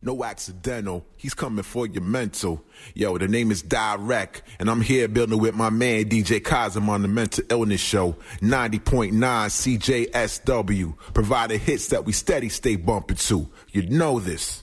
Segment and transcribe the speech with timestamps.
[0.00, 2.64] No accidental, he's coming for your mental.
[2.94, 7.02] Yo, the name is Direct, and I'm here building with my man DJ Cosm on
[7.02, 13.48] the Mental Illness Show, 90.9 CJSW, providing hits that we steady stay bumping to.
[13.72, 14.62] You know this.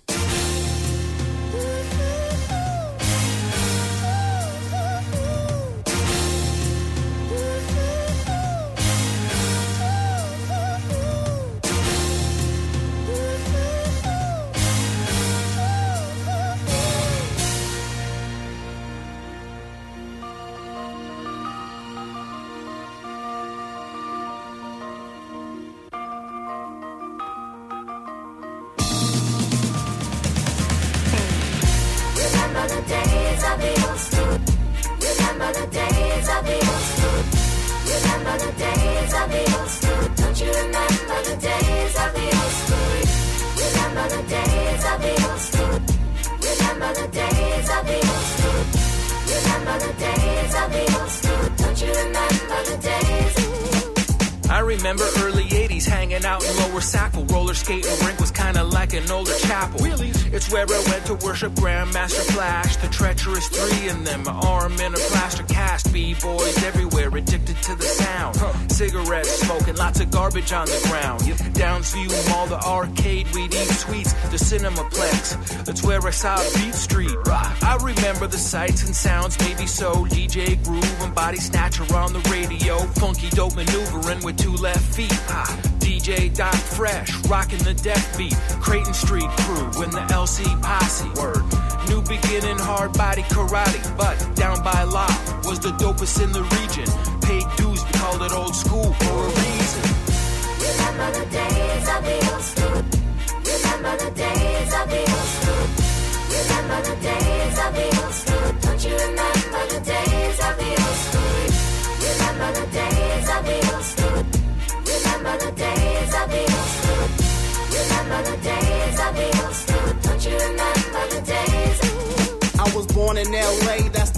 [79.05, 80.05] Sounds, maybe so.
[80.05, 82.79] DJ Groove and Body Snatcher on the radio.
[83.01, 85.13] Funky dope maneuvering with two left feet.
[85.29, 85.45] Ah,
[85.77, 88.35] DJ Doc Fresh, rocking the death beat.
[88.65, 91.09] Creighton Street crew in the LC posse.
[91.21, 91.43] Word.
[91.87, 95.13] New beginning, hard body karate, but down by law
[95.45, 97.14] was the dopest in the region.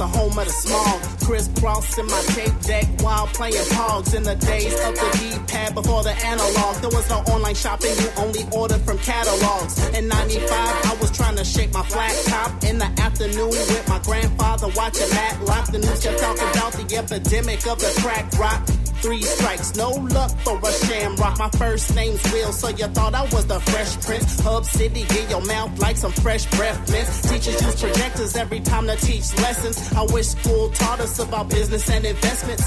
[0.07, 0.99] Home of the small.
[1.25, 6.03] Crisscross in my tape deck while playing pogs in the days of the D-pad before
[6.03, 6.75] the analog.
[6.81, 9.77] There was no online shopping, you only ordered from catalogs.
[9.89, 13.99] In 95, I was trying to shake my flat top in the afternoon with my
[13.99, 15.71] grandfather watching Matlock.
[15.71, 18.76] The news kept talking about the epidemic of the crack rock.
[19.01, 21.37] Three strikes, no luck for a shamrock.
[21.37, 24.39] My first name's Will, so you thought I was the Fresh Prince.
[24.39, 27.21] Hub City, get your mouth like some fresh breath mints.
[27.29, 29.93] Teachers use projectors every time to teach lessons.
[29.93, 32.63] I wish school taught us about business and investments.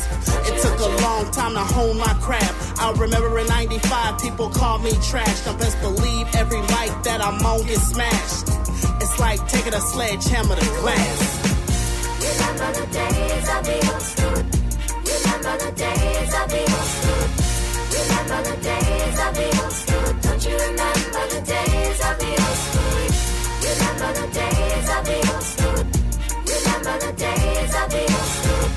[0.49, 2.81] It took a long time to hone my craft.
[2.81, 5.47] I remember in 95, people called me trash.
[5.47, 8.49] Now best believe every mic that I'm on gets smashed.
[9.03, 11.41] It's like taking a sledgehammer to glass.
[12.21, 14.30] Remember the days of the old school.
[15.41, 17.25] Remember the days of the old school.
[17.97, 20.09] Remember the days of the old school.
[20.21, 23.09] Don't you remember the days of the old school?
[23.65, 25.81] Remember the days of the old school.
[26.45, 28.69] Remember the days of the old school.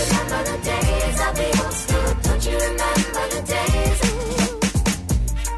[0.00, 2.08] Remember the days of the old school.
[2.24, 3.98] Don't you remember the days?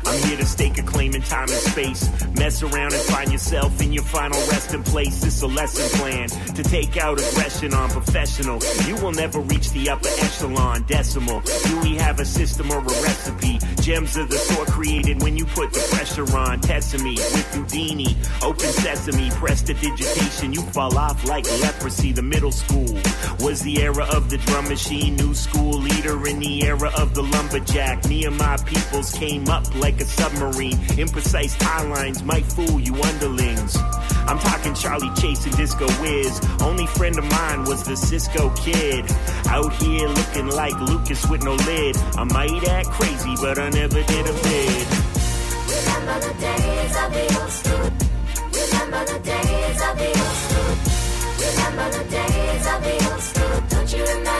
[0.04, 2.10] I'm here to stake a claim in time and space.
[2.42, 5.22] Mess around and find yourself in your final resting place.
[5.22, 8.58] It's a lesson plan to take out aggression on professional.
[8.88, 11.40] You will never reach the upper echelon decimal.
[11.40, 13.60] Do we have a system or a recipe?
[13.80, 16.60] Gems of the sort created when you put the pressure on.
[16.60, 18.16] Tessimy with Houdini.
[18.42, 20.52] Open sesame, press the digitation.
[20.52, 22.10] You fall off like leprosy.
[22.10, 22.98] The middle school
[23.38, 25.14] was the era of the drum machine.
[25.14, 28.04] New school leader in the era of the lumberjack.
[28.08, 30.78] Me and my peoples came up like a submarine.
[30.98, 33.76] Imprecise timelines might fool you underlings.
[34.26, 36.40] I'm talking Charlie Chase and Disco Wiz.
[36.62, 39.04] Only friend of mine was the Cisco kid.
[39.48, 41.94] Out here looking like Lucas with no lid.
[42.16, 44.86] I might act crazy, but I never did a bid.
[45.76, 47.88] Remember the days of the old school.
[48.62, 50.72] Remember the days of the old school.
[51.44, 53.56] Remember the days of the old school.
[53.68, 54.31] Don't you remember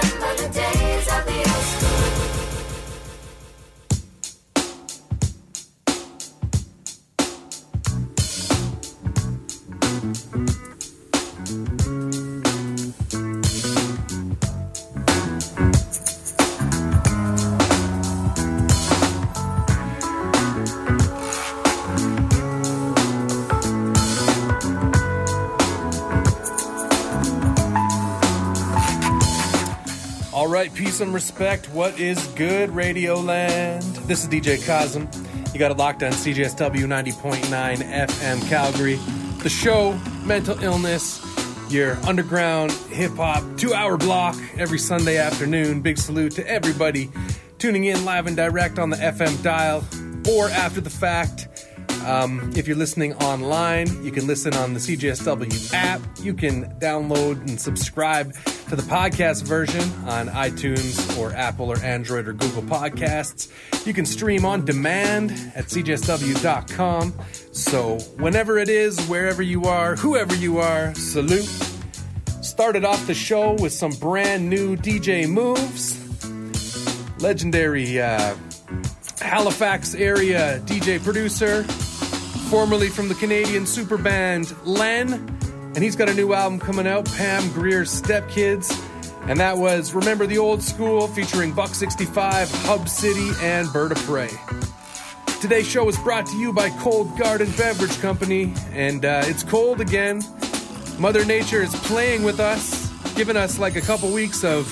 [30.62, 31.68] right, peace and respect.
[31.70, 33.82] What is good, Radio Land?
[34.06, 35.08] This is DJ Cosm,
[35.52, 38.94] You got it locked on CJSW 90.9 FM Calgary.
[39.42, 41.20] The show, Mental Illness,
[41.68, 45.80] your underground hip hop two hour block every Sunday afternoon.
[45.80, 47.10] Big salute to everybody
[47.58, 49.84] tuning in live and direct on the FM dial
[50.30, 51.48] or after the fact.
[52.06, 56.00] Um, if you're listening online, you can listen on the CJSW app.
[56.20, 58.34] You can download and subscribe
[58.68, 63.50] to the podcast version on iTunes or Apple or Android or Google Podcasts.
[63.86, 67.14] You can stream on demand at CJSW.com.
[67.52, 71.48] So, whenever it is, wherever you are, whoever you are, salute.
[72.40, 75.98] Started off the show with some brand new DJ moves.
[77.22, 78.34] Legendary uh,
[79.22, 81.62] Halifax area DJ producer,
[82.50, 85.12] formerly from the Canadian super band Len,
[85.74, 88.70] and he's got a new album coming out, Pam Greer's Stepkids.
[89.28, 94.36] And that was Remember the Old School featuring Buck 65, Hub City, and Birdapres.
[95.40, 99.80] Today's show is brought to you by Cold Garden Beverage Company, and uh, it's cold
[99.80, 100.22] again.
[100.98, 104.66] Mother Nature is playing with us, giving us like a couple weeks of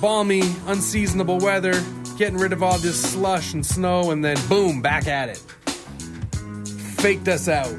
[0.00, 1.82] balmy, unseasonable weather,
[2.16, 5.38] getting rid of all this slush and snow, and then boom, back at it.
[6.98, 7.74] Faked us out.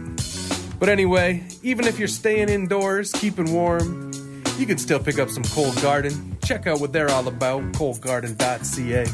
[0.80, 4.12] But anyway, even if you're staying indoors, keeping warm,
[4.58, 6.38] you can still pick up some Cold Garden.
[6.44, 9.06] Check out what they're all about, coldgarden.ca.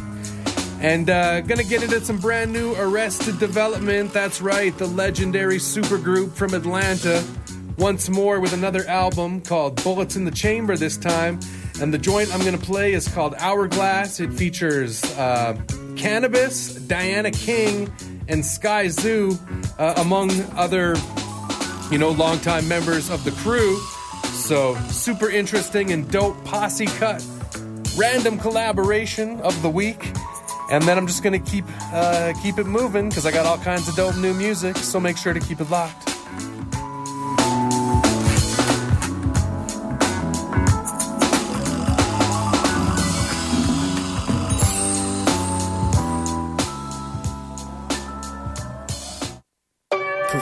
[0.81, 4.11] And uh, gonna get into some brand new Arrested Development.
[4.11, 7.23] That's right, the legendary supergroup from Atlanta.
[7.77, 11.39] Once more with another album called Bullets in the Chamber this time.
[11.81, 14.19] And the joint I'm gonna play is called Hourglass.
[14.19, 15.59] It features uh,
[15.95, 17.91] Canibus, Diana King,
[18.27, 19.39] and Skyzoo,
[19.79, 20.95] uh, among other,
[21.91, 23.79] you know, longtime members of the crew.
[24.25, 27.25] So super interesting and dope posse cut,
[27.97, 30.13] random collaboration of the week.
[30.69, 33.87] And then I'm just gonna keep uh, keep it moving because I got all kinds
[33.87, 34.77] of dope new music.
[34.77, 36.10] So make sure to keep it locked.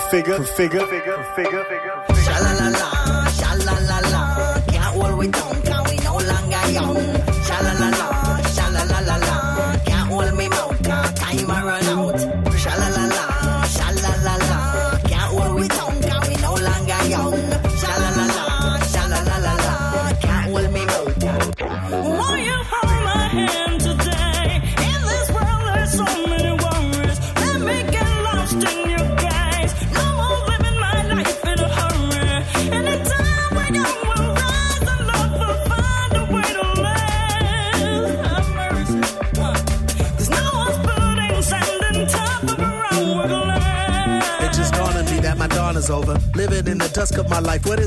[0.10, 2.99] figure, figure, figure, figure, figure.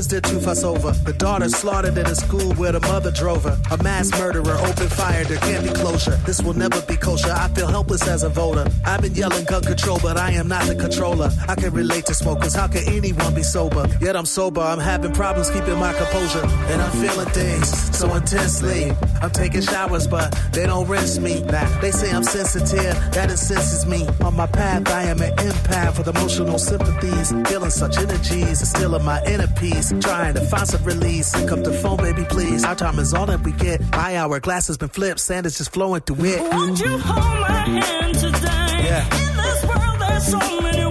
[0.03, 0.91] Is there to fuss over?
[0.91, 3.57] The daughter slaughtered in a school where the mother drove her.
[3.71, 6.17] A mass murderer, open fire, there can't be closure.
[6.25, 7.31] This will never be kosher.
[7.31, 8.65] I feel helpless as a voter.
[8.85, 11.29] I've been yelling gun control, but I am not the controller.
[11.47, 12.53] I can relate to smokers.
[12.53, 13.87] How can anyone be sober?
[14.01, 14.59] Yet I'm sober.
[14.59, 16.45] I'm having problems keeping my composure.
[16.71, 18.91] And I'm feeling things so intensely.
[19.23, 21.39] I'm taking showers, but they don't rinse me.
[21.43, 21.79] Nah.
[21.79, 24.05] They say I'm sensitive, that incenses me.
[24.19, 27.31] On my path, I am an empath with emotional sympathies.
[27.49, 29.93] Feeling such energies, still in my inner peace.
[30.01, 31.33] Trying to find some release.
[31.33, 32.65] Pick up the phone, baby, please.
[32.65, 33.79] Our time is all that we get.
[33.91, 36.41] My hourglass has been flipped, sand is just flowing through it.
[36.41, 38.83] Won't you hold my hand today?
[38.83, 39.05] Yeah.
[39.05, 40.82] In this world, there's so many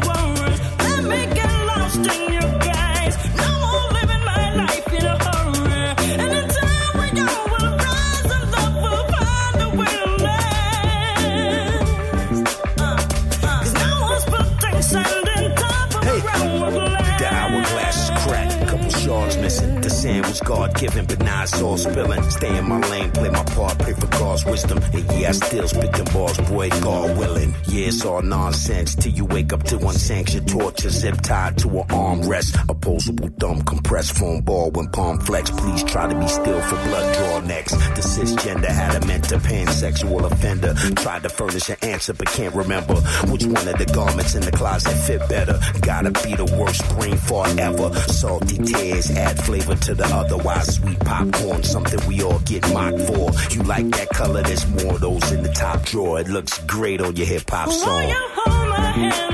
[20.45, 22.23] God given, but now it's all spilling.
[22.31, 24.79] Stay in my lane, play my part, pray for God's wisdom.
[24.93, 27.55] And yeah, I still spit them bars, boy, God willing.
[27.67, 31.89] Yeah, it's all nonsense till you wake up to unsanctioned torture, zip tied to an
[31.89, 32.57] armrest.
[32.83, 35.51] Opposable thumb, compressed foam ball when palm flex.
[35.51, 37.71] Please try to be still for blood draw next.
[37.71, 40.75] The cisgender had a mentor, pansexual offender.
[40.97, 42.97] Tried to furnish an answer, but can't remember
[43.31, 45.61] which one of the garments in the closet fit better.
[45.83, 47.95] Gotta be the worst brain fart ever.
[48.09, 53.31] Salty tears add flavor to the otherwise sweet popcorn, something we all get mocked for.
[53.55, 54.43] You like that color?
[54.43, 56.19] There's more of those in the top drawer.
[56.19, 59.32] It looks great on your hip hop song.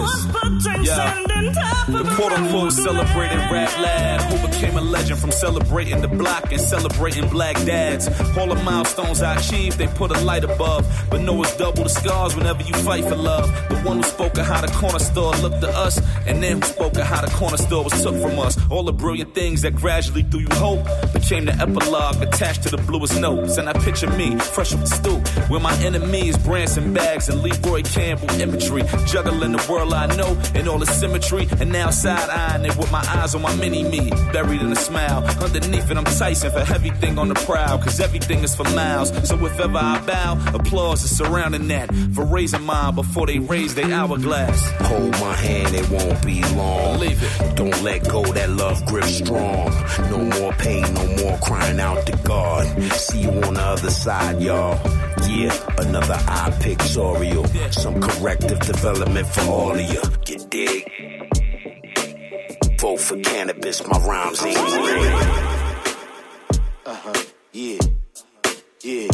[0.00, 0.88] This.
[0.88, 1.23] Yeah.
[1.86, 6.60] The quote unquote celebrated rap lad who became a legend from celebrating the block and
[6.60, 8.08] celebrating black dads.
[8.38, 10.86] All the milestones I achieved, they put a light above.
[11.10, 13.52] But know it's double the scars whenever you fight for love.
[13.68, 16.66] The one who spoke of how the corner store looked to us, and then who
[16.66, 18.56] spoke of how the corner store was took from us.
[18.70, 22.78] All the brilliant things that gradually threw you hope became the epilogue attached to the
[22.78, 23.58] bluest notes.
[23.58, 27.82] And I picture me, fresh off the stoop, with my enemies, Branson bags and Leroy
[27.82, 28.84] Campbell imagery.
[29.06, 32.90] Juggling the world I know and all its symmetry, and now side eyeing it with
[32.92, 35.24] my eyes on my mini me, buried in a smile.
[35.42, 39.10] Underneath it, I'm Tyson for everything on the prowl, cause everything is for miles.
[39.28, 43.74] So if ever I bow, applause is surrounding that for raising mine before they raise
[43.74, 44.70] their hourglass.
[44.88, 46.98] Hold my hand, it won't be long.
[46.98, 47.56] Believe it.
[47.56, 49.70] Don't let go, that love grip strong.
[50.12, 52.64] No more pain, no more crying out to God.
[52.92, 54.78] See you on the other side, y'all.
[55.28, 57.46] Yeah, another eye pictorial.
[57.72, 60.02] Some corrective development for all of you.
[60.28, 61.03] You dig?
[62.78, 65.14] Vote for cannabis, my rhymes ain't real.
[66.84, 67.24] Uh-huh.
[67.52, 67.78] Yeah.
[68.82, 69.08] Yeah.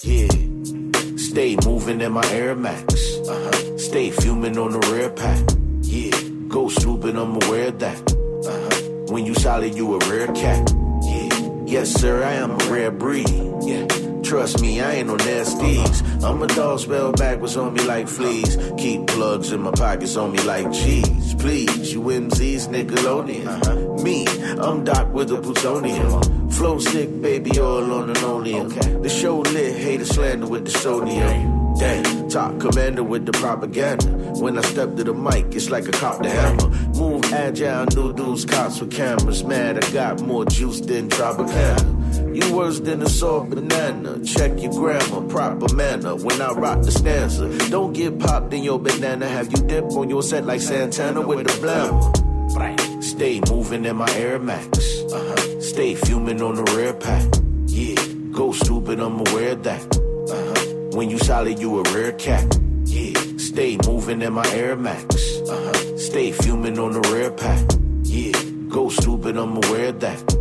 [0.00, 1.16] Yeah.
[1.16, 3.18] Stay moving in my Air Max.
[3.18, 3.78] Uh-huh.
[3.78, 5.40] Stay fuming on the rear pack.
[5.82, 6.18] Yeah.
[6.48, 8.12] Go snooping, I'm aware of that.
[8.12, 9.12] Uh-huh.
[9.12, 10.72] When you solid, you a rare cat.
[11.02, 11.50] Yeah.
[11.66, 13.28] Yes, sir, I am a rare breed.
[13.62, 13.86] Yeah.
[14.34, 16.24] Trust me, I ain't no nasties.
[16.24, 18.58] I'm a dog spell backwards on me like fleas.
[18.76, 21.36] Keep plugs in my pockets on me like cheese.
[21.36, 23.46] Please, you MCs Nickelodeon.
[23.46, 24.02] Uh-huh.
[24.02, 24.26] Me,
[24.58, 26.50] I'm Doc with the plutonium.
[26.50, 28.70] Flow sick, baby, all on an oleum.
[29.02, 31.76] The show lit, hater slander with the sodium.
[31.78, 34.06] Damn, top commander with the propaganda.
[34.40, 36.68] When I step to the mic, it's like a cop to hammer.
[36.98, 39.44] Move agile, new dudes, cops with cameras.
[39.44, 41.93] Mad, I got more juice than Tropicana.
[42.18, 44.24] You worse than a sore banana.
[44.24, 46.16] Check your grammar, proper manner.
[46.16, 49.28] When I rock the stanza, don't get popped in your banana.
[49.28, 53.02] Have you dip on your set like Santana with the blammer.
[53.02, 55.02] Stay moving in my Air Max.
[55.12, 55.60] Uh-huh.
[55.60, 57.26] Stay fuming on the rear pack.
[57.66, 57.94] Yeah,
[58.32, 59.96] go stupid, I'm aware that.
[59.96, 60.96] Uh-huh.
[60.96, 62.58] When you solid, you a rare cat.
[62.84, 65.38] Yeah, stay moving in my Air Max.
[65.48, 65.98] Uh-huh.
[65.98, 67.64] Stay fuming on the rear pack.
[68.02, 68.32] Yeah,
[68.68, 70.33] go stupid, I'm aware that.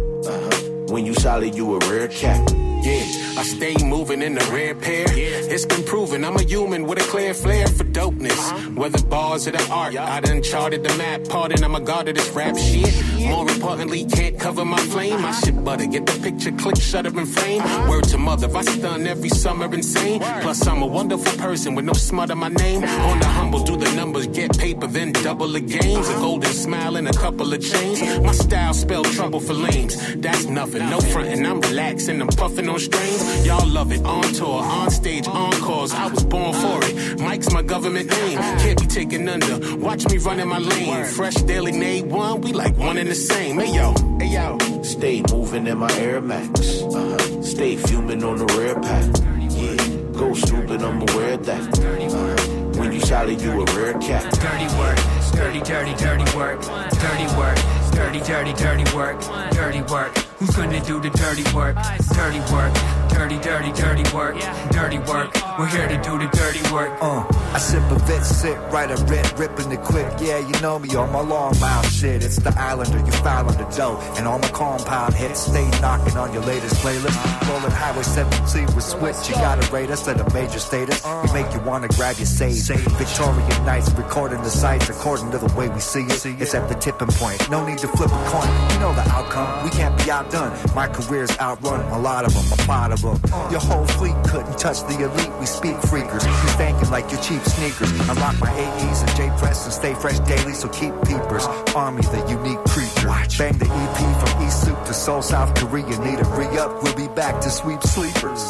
[0.94, 2.54] When you solid, you a rare cat.
[2.84, 5.06] Yeah, I stay moving in the rare pair.
[5.10, 8.76] It's been proven I'm a human with a clear flair for dopeness.
[8.76, 11.22] Whether bars or the art, I done charted the map.
[11.30, 12.94] Pardon, I'm a god of this rap shit.
[13.28, 15.26] More importantly, can't cover my flame.
[15.26, 17.64] I shit butter, get the picture, click, shutter and frame.
[17.90, 20.20] Word to mother, I stun every summer insane.
[20.42, 22.84] Plus, I'm a wonderful person with no smut on my name.
[22.84, 26.08] On the humble, do the numbers, get paper, then double the gains.
[26.10, 28.00] A golden smile and a couple of chains.
[28.20, 29.96] My style spell trouble for lames.
[30.18, 33.23] That's nothing, no frontin', I'm relaxing, I'm puffing on strings.
[33.46, 35.94] Y'all love it, on tour, on stage, encores.
[35.94, 37.20] I was born for it.
[37.20, 39.78] Mike's my government name, can't be taken under.
[39.78, 41.06] Watch me run in my lane.
[41.06, 43.60] Fresh daily nade one, we like one and the same.
[43.60, 44.58] Hey yo, hey yo.
[44.84, 46.82] Stay moving in my Air Max.
[46.84, 47.42] Uh-huh.
[47.42, 49.10] Stay fuming on the rear pack.
[49.52, 49.78] Yeah,
[50.18, 51.80] go stupid, I'm aware of that.
[51.80, 52.60] Uh-huh.
[52.80, 54.24] When you solid, you a rare cat.
[54.40, 54.98] Dirty work,
[55.32, 57.58] dirty, dirty, dirty work, dirty work,
[57.92, 60.18] dirty, dirty, dirty work, dirty work.
[60.40, 61.78] Who's gonna do the dirty work?
[62.14, 62.74] Dirty work,
[63.14, 64.36] dirty, dirty, dirty work,
[64.72, 65.34] dirty work.
[65.60, 66.92] We're here to do the dirty work.
[67.02, 70.08] Uh, I sip a bit, sit right a rip, ripping it quick.
[70.20, 72.24] Yeah, you know me on my long mile shit.
[72.24, 74.00] It's the islander, you foul on the dough.
[74.18, 77.18] And all my compound hits stay knocking on your latest playlist.
[77.48, 81.04] Rolling Highway 17 with Switch, you gotta rate us at a major status.
[81.06, 82.54] We make you wanna grab your save.
[82.98, 86.26] Victorian nights, recording the sights according to the way we see it.
[86.26, 88.50] It's at the tipping point, no need to flip a coin.
[88.72, 90.58] You know the outcome, we can't be outdone.
[90.74, 94.80] My career's outrun a lot of them, a lot of Your whole fleet couldn't touch
[94.84, 96.24] the elite, we speak freakers.
[96.24, 97.92] You thinking like your cheap sneakers.
[98.10, 101.46] I rock my AEs and J Press and stay fresh daily, so keep peepers.
[101.76, 103.08] Army, the unique creature.
[103.38, 105.84] Bang the EP from East Soup to Seoul, South Korea.
[106.00, 108.42] Need a re up, we'll be back to sweep sleepers.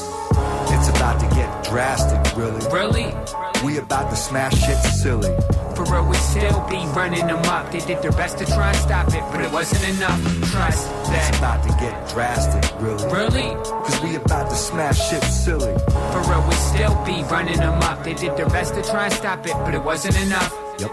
[1.64, 2.62] Drastic, really.
[2.72, 3.14] Really?
[3.64, 5.34] We about to smash shit silly.
[5.76, 7.72] For real, we still be running them up.
[7.72, 10.22] They did their best to try and stop it, but it wasn't enough.
[10.52, 11.30] Trust that.
[11.30, 13.06] It's about to get drastic, really.
[13.12, 13.56] Really?
[13.64, 15.74] Cause we about to smash shit silly.
[16.12, 18.04] For real, we still be running them up.
[18.04, 20.54] They did their best to try and stop it, but it wasn't enough.
[20.84, 20.92] Yep.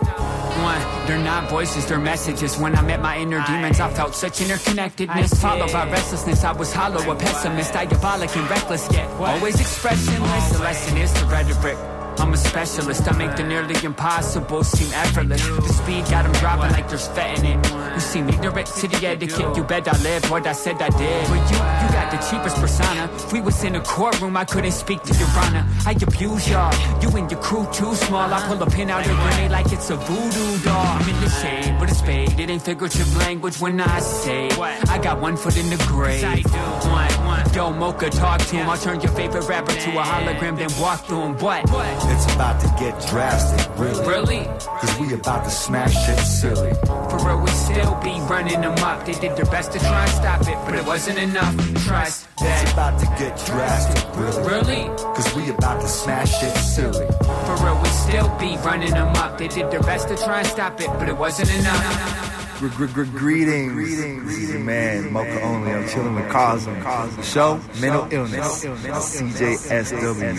[0.63, 2.57] One, they're not voices, they're messages.
[2.59, 5.41] When I met my inner demons, I felt such interconnectedness.
[5.41, 10.53] Followed by restlessness, I was hollow, a pessimist, diabolic and reckless, yet always expressionless.
[10.53, 12.00] The lesson is the rhetoric.
[12.19, 13.09] I'm a specialist.
[13.11, 15.43] I make the nearly impossible seem effortless.
[15.47, 17.59] The speed got 'em dropping like there's fat in it.
[17.95, 19.57] You seem ignorant to the etiquette.
[19.57, 21.29] You bet I lived what I said I did.
[21.29, 23.09] But you, you got the cheapest persona.
[23.33, 25.65] We was in a courtroom, I couldn't speak to your honor.
[25.87, 26.75] I abuse y'all.
[27.03, 28.33] You and your crew too small.
[28.33, 30.87] I pull a pin out your grenade like it's a voodoo doll.
[30.99, 32.39] I'm in the shade with a spade.
[32.39, 34.49] It ain't figurative language when I say
[34.95, 36.23] I got one foot in the grave.
[36.23, 37.45] One, one.
[37.55, 38.69] Yo, Moka, talk to him.
[38.69, 41.35] I'll turn your favorite rapper to a hologram, then walk through him.
[41.39, 41.69] What?
[42.05, 44.07] It's about to get drastic, really.
[44.07, 44.45] Really?
[44.81, 46.73] Cause we about to smash shit silly.
[46.85, 49.05] For real, we still be running them up.
[49.07, 51.55] They did their best to try and stop it, but it wasn't enough.
[51.85, 52.63] Trust that.
[52.63, 54.43] It's about to get drastic, really.
[54.49, 54.97] Really?
[55.15, 57.07] Cause we about to smash shit silly.
[57.47, 59.39] For real, we still be running them up.
[59.39, 62.20] They did their best to try and stop it, but it wasn't enough.
[62.61, 64.51] Greetings.
[64.51, 65.73] Your man, Moka Only.
[65.73, 67.17] I'm chilling with Cosm.
[67.17, 68.63] The show, Mental Illness.
[68.63, 70.37] CJSW.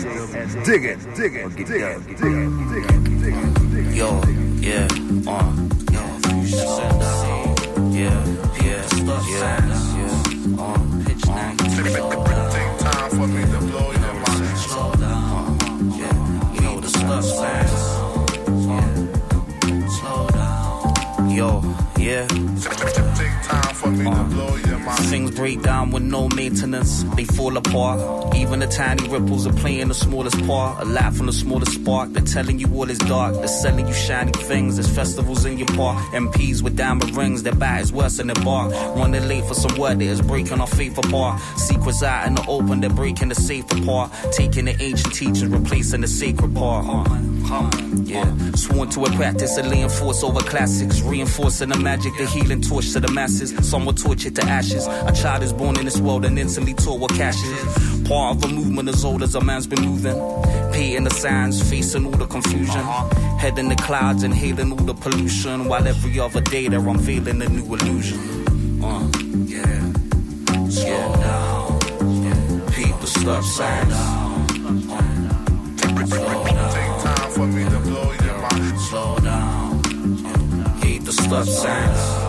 [0.64, 3.94] Dig it, dig it, dig it, dig it, dig it.
[3.96, 4.22] Yo,
[4.60, 4.86] yeah,
[5.26, 5.52] uh,
[5.90, 6.02] yo,
[7.90, 8.22] yeah,
[8.62, 10.22] yeah, yeah, yeah,
[10.60, 11.56] uh, pitch nine.
[11.58, 14.58] Take time for me to blow your mind.
[14.58, 15.58] Slow down,
[15.98, 17.74] yeah, you know the stuff fast.
[18.68, 18.94] Yeah,
[19.88, 21.30] slow down.
[21.30, 21.60] Yo,
[22.02, 22.26] yeah.
[22.26, 24.71] Take time for me to blow mind.
[25.10, 28.34] Things break down with no maintenance, they fall apart.
[28.34, 30.82] Even the tiny ripples are playing the smallest part.
[30.82, 33.34] A laugh from the smallest spark, they're telling you all is dark.
[33.34, 35.98] They're selling you shiny things, there's festivals in your park.
[36.14, 38.72] MPs with diamond rings, their is worse than their bark.
[38.96, 41.40] Running late for some word that is breaking our faith apart.
[41.58, 44.10] Secrets out in the open, they're breaking the safe apart.
[44.32, 46.86] Taking the ancient teachings, replacing the sacred part.
[48.04, 52.62] Yeah, sworn to a practice of laying force over classics, reinforcing the magic, the healing
[52.62, 53.54] torch to the masses.
[53.68, 54.86] Some were tortured to ashes.
[55.06, 58.08] A child is born in this world and instantly taught what cash is.
[58.08, 60.16] Part of a movement as old as a man's been moving.
[60.72, 62.82] Painting the signs, facing all the confusion.
[63.38, 65.68] Head in the clouds, inhaling all the pollution.
[65.68, 68.18] While every other day they're unveiling a new illusion.
[68.82, 69.08] Uh,
[69.46, 69.92] yeah,
[70.68, 71.78] slow down.
[72.22, 72.60] Yeah.
[72.74, 73.94] Peep the stop signs.
[76.72, 78.80] Take time for me to blow your mind.
[78.80, 79.82] Slow down.
[80.82, 82.21] Hate the stop signs.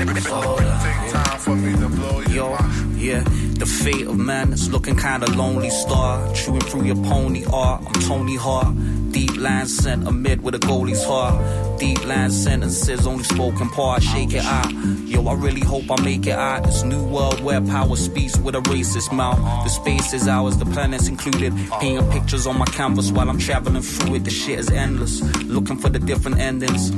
[0.00, 2.58] Time for me to blow your Yo,
[2.96, 3.24] yeah,
[3.58, 6.32] the fate of man is looking kinda lonely star.
[6.34, 8.74] Chewing through your pony art, I'm Tony Hart.
[9.10, 11.34] Deep line sent amid with a goalie's heart.
[11.80, 14.02] Deep line sentences, only spoken part.
[14.02, 14.70] Shake it out.
[15.06, 16.62] Yo, I really hope I make it out.
[16.62, 19.38] This new world where power speaks with a racist mouth.
[19.64, 21.52] The space is ours, the planets included.
[21.80, 24.24] Painting pictures on my canvas while I'm traveling through it.
[24.24, 25.22] The shit is endless.
[25.42, 26.92] Looking for the different endings.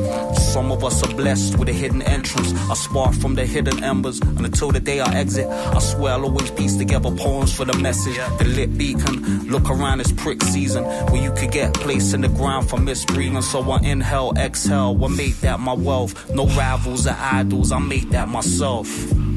[0.52, 2.52] Some of us are blessed with a hidden entrance.
[2.68, 4.20] I spark from the hidden embers.
[4.42, 7.78] And until the day I exit, I swear I'll always piece together poems for the
[7.78, 8.16] message.
[8.38, 9.44] The lit beacon.
[9.48, 13.40] Look around this prick season where you could get placed in the ground for misbreathing.
[13.42, 14.98] So I inhale, exhale.
[15.04, 16.34] I make that my wealth.
[16.34, 17.70] No rivals or idols.
[17.70, 18.88] I make that myself.
[18.88, 19.32] Mm.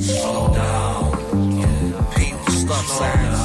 [0.00, 1.58] Slow down.
[1.58, 2.14] Yeah.
[2.16, 3.40] People stop signs.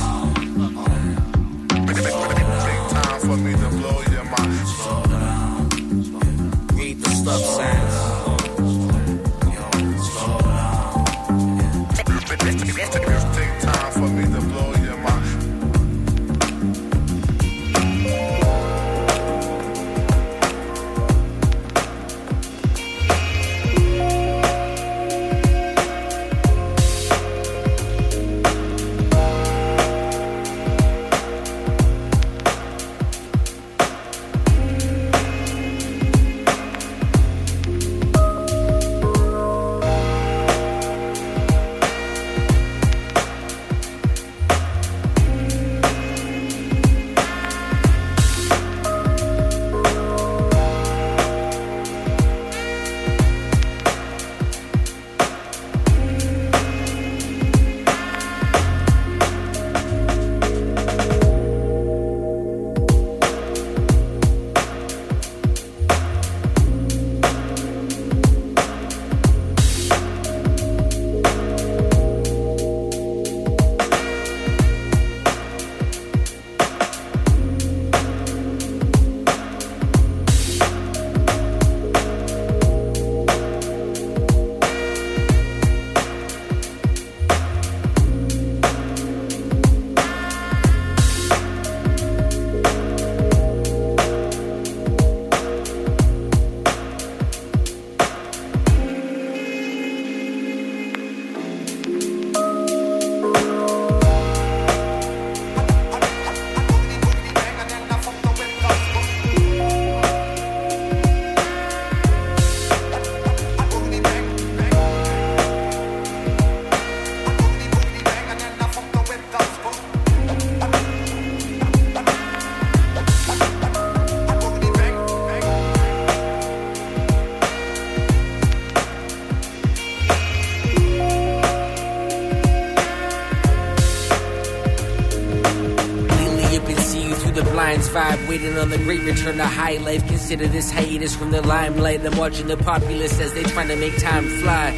[138.85, 140.05] Great return to high life.
[140.07, 142.05] Consider this hiatus from the limelight.
[142.05, 144.77] I'm watching the populace as they trying to make time fly.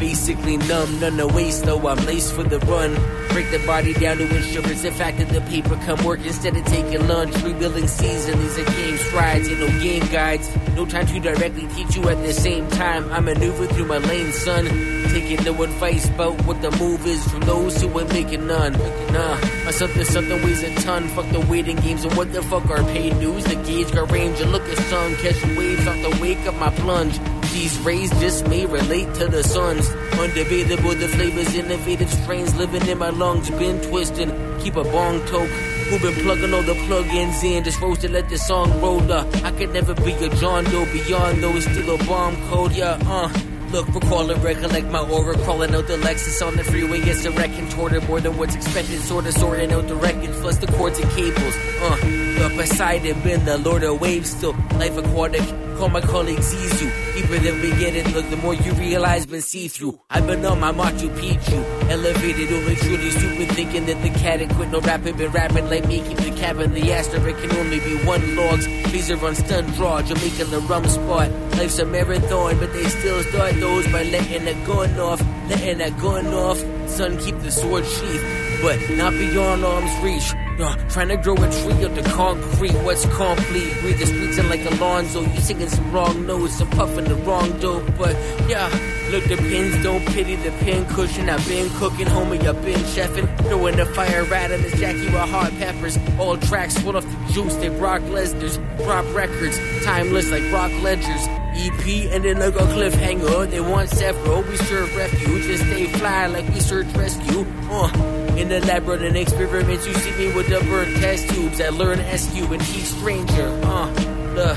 [0.00, 2.94] Basically numb, none to waste though I'm laced for the run.
[3.28, 6.64] Break the body down to it's in fact that the paper come work instead of
[6.64, 7.34] taking lunch.
[7.42, 10.48] Rebuilding season, these are game strides, ain't no game guides.
[10.74, 13.12] No time to directly teach you at the same time.
[13.12, 14.95] I maneuver through my lane, son.
[15.10, 18.72] Taking no advice about what the move is from those who ain't making none.
[19.12, 21.08] Nah, my something something weighs a ton.
[21.08, 23.44] Fuck the waiting games and what the fuck are paid dues?
[23.44, 26.70] The gauge got range and look at sun, catching waves off the wake of my
[26.70, 27.18] plunge.
[27.52, 29.88] These rays just may relate to the suns.
[30.20, 34.30] Undebatable, the flavors, innovative strains living in my lungs, been twisting.
[34.60, 35.48] Keep a bong toke.
[35.88, 39.32] Who been plugging all the plug-ins in, just supposed to let the song roll up.
[39.44, 42.98] I could never be a John Doe beyond though, it's still a bomb code, yeah,
[43.06, 43.28] uh.
[43.70, 47.00] Look, recall and recollect my aura crawling out the Lexus on the freeway.
[47.00, 49.00] It's a wreck contorted more than what's expected.
[49.00, 51.54] Sorta sorting out the wreckage, plus the cords and cables.
[51.82, 55.42] Uh, the Poseidon been the Lord of Waves, still life aquatic.
[55.78, 57.05] Call my colleague Zizu.
[57.16, 59.98] Deeper than we get it, look, the more you realize, been see through.
[60.10, 61.90] I've been on my Machu Picchu.
[61.90, 64.68] Elevated, over truly stupid, thinking that the cat had quit.
[64.68, 66.02] No rapping, been rapping like me.
[66.02, 68.66] Keep the cap cabin, the asterisk can only be one logs.
[68.90, 71.30] Please run stun draw, Jamaica the rum spot.
[71.56, 75.20] Life's a marathon, but they still start those by letting that gun off.
[75.48, 76.58] Letting that gun off.
[76.86, 80.45] Son, keep the sword sheath, but not beyond arm's reach.
[80.58, 83.74] Uh, trying to grow a tree up the concrete, what's complete?
[83.80, 85.20] Breathe the streets in like Alonzo.
[85.20, 87.84] You singing some wrong notes, I'm puffing the wrong dope.
[87.98, 88.16] But
[88.48, 88.66] yeah,
[89.10, 91.28] look, the pins don't pity the pin cushion.
[91.28, 93.26] I've been cooking, homie, I've been chefing.
[93.46, 95.98] Throwing the fire right on this Jackie with hot peppers.
[96.18, 98.56] All tracks full of the juice, they Brock Lesnar's.
[98.82, 101.26] Drop records, timeless like Rock Ledgers.
[101.58, 103.50] EP and then like a cliffhanger.
[103.50, 104.42] They want several.
[104.42, 107.44] We serve refuge and stay fly like we search rescue.
[107.70, 108.15] Uh.
[108.36, 111.58] In the lab running experiments, you see me with the burnt test tubes.
[111.58, 113.48] I learn SQ and teach stranger.
[113.64, 113.90] Uh,
[114.34, 114.52] the,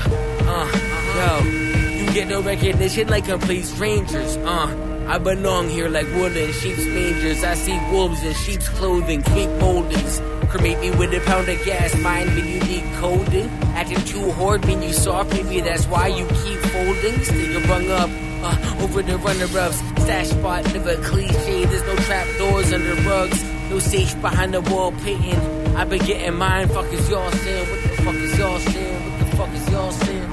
[0.46, 0.68] uh,
[1.16, 1.60] yo.
[1.96, 4.36] You get no recognition like complete strangers.
[4.36, 7.42] Uh, I belong here like wood in sheep's mangers.
[7.42, 10.20] I see wolves in sheep's clothing, fake moldings.
[10.50, 13.48] Cremate me with a pound of gas, mind me unique coding.
[13.74, 17.24] Acting too hard, mean you soft, maybe that's why you keep folding.
[17.24, 18.10] Stick a rung up,
[18.42, 19.78] uh, over the runner-ups.
[20.02, 23.49] Stash spot, never cliche, there's no trap doors under rugs.
[23.70, 25.38] No safe behind the wall painting.
[25.76, 27.70] I've been getting mine, fuck is y'all saying?
[27.70, 29.10] What the fuck is y'all saying?
[29.10, 30.29] What the fuck is y'all saying?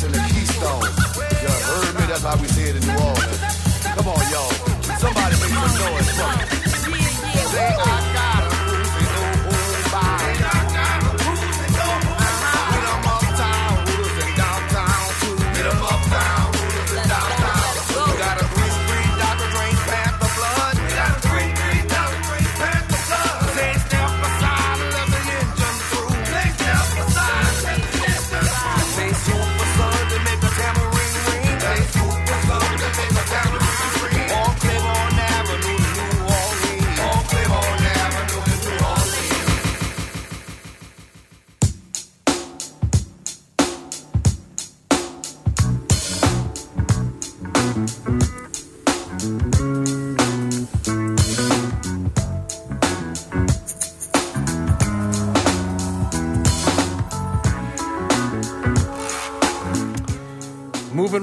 [0.00, 0.37] And the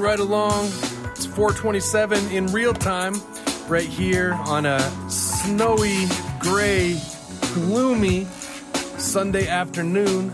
[0.06, 0.68] right along.
[1.16, 3.16] It's 427 in real time,
[3.68, 6.06] right here on a snowy,
[6.38, 7.02] gray,
[7.56, 8.26] gloomy
[9.00, 10.32] Sunday afternoon.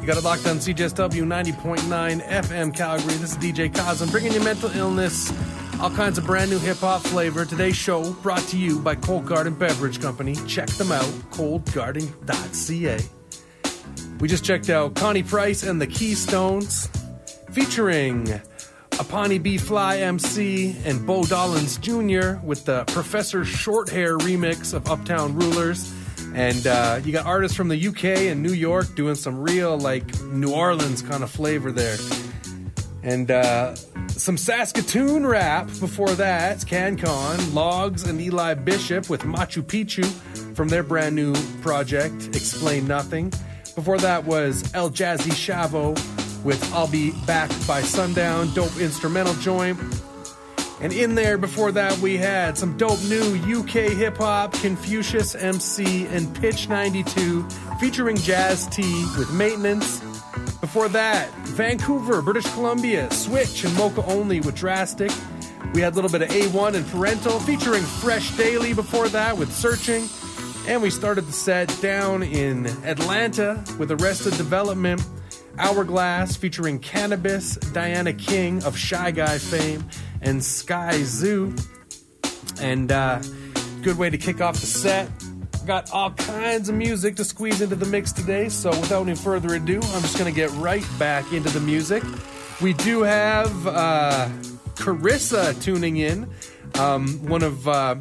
[0.00, 3.12] You got it locked on CJSW 90.9 FM Calgary.
[3.16, 5.30] This is DJ Cosm bringing you mental illness,
[5.78, 7.44] all kinds of brand new hip hop flavor.
[7.44, 10.36] Today's show brought to you by Cold Garden Beverage Company.
[10.46, 12.98] Check them out, coldgarden.ca.
[14.20, 16.88] We just checked out Connie Price and the Keystones,
[17.50, 18.40] featuring
[19.02, 22.36] Apani B Fly MC and Bo Dollins Jr.
[22.44, 25.92] with the Professor Shorthair remix of Uptown Rulers.
[26.34, 30.04] And uh, you got artists from the UK and New York doing some real, like,
[30.22, 31.96] New Orleans kind of flavor there.
[33.02, 33.74] And uh,
[34.08, 36.58] some Saskatoon rap before that.
[36.58, 40.04] CanCon, Logs, and Eli Bishop with Machu Picchu
[40.54, 43.32] from their brand new project, Explain Nothing.
[43.74, 45.98] Before that was El Jazzy Chavo
[46.44, 49.78] with I'll Be Back by Sundown, dope instrumental joint.
[50.80, 56.06] And in there before that, we had some dope new UK hip hop, Confucius MC,
[56.06, 58.82] and Pitch 92 featuring Jazz T
[59.16, 60.00] with Maintenance.
[60.60, 65.12] Before that, Vancouver, British Columbia, Switch and Moka Only with Drastic.
[65.74, 69.52] We had a little bit of Awon and Parental featuring Fresh Daily before that with
[69.52, 70.08] Searching.
[70.66, 75.00] And we started the set down in Atlanta with Arrested Development,
[75.58, 79.84] Hourglass featuring Canibus, Diana King of Shy Guy fame,
[80.20, 81.60] and Skyzoo.
[82.60, 83.20] And uh,
[83.82, 85.08] good way to kick off the set.
[85.66, 89.54] Got all kinds of music to squeeze into the mix today, so without any further
[89.54, 92.02] ado, I'm just going to get right back into the music.
[92.60, 94.28] We do have uh,
[94.74, 96.28] Carissa tuning in,
[96.78, 97.96] um, one of uh,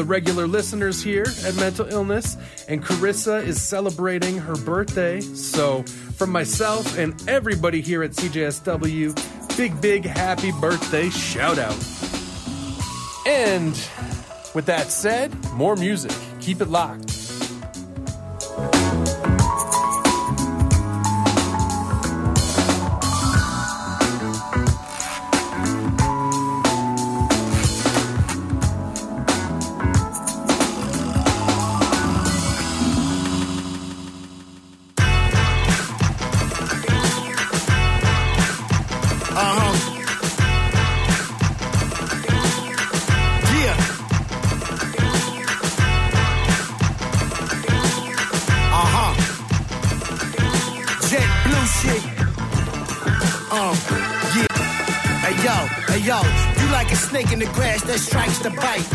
[0.00, 5.20] the regular listeners here at Mental Illness, and Carissa is celebrating her birthday.
[5.20, 5.82] So,
[6.16, 11.76] from myself and everybody here at CJSW, big, big happy birthday shout out.
[13.26, 13.72] And
[14.54, 16.16] with that said, more music.
[16.40, 17.19] Keep it locked.
[53.50, 53.74] Um,
[54.38, 54.46] yeah.
[55.26, 55.56] Hey yo,
[55.90, 56.22] hey yo,
[56.62, 58.86] you like a snake in the grass that strikes the bite.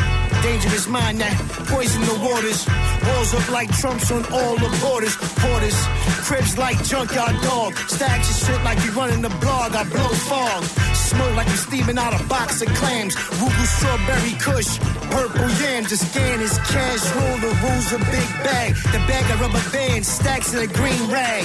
[0.44, 1.36] Dangerous mind that
[1.68, 2.64] poison the waters.
[3.04, 5.18] Walls up like Trump's on all the borders.
[5.44, 5.76] Porters,
[6.24, 7.76] cribs like junkyard dog.
[7.92, 9.76] Stacks of shit like you running the blog.
[9.76, 10.64] I blow fog.
[10.96, 13.16] Smoke like you steaming out a box of clams.
[13.44, 14.80] Rugal strawberry kush.
[15.12, 15.84] Purple yam.
[15.84, 17.38] the scan is cash roll.
[17.44, 18.76] The rules a big bag.
[18.96, 21.44] The bag of rubber bands, stacks in a green rag.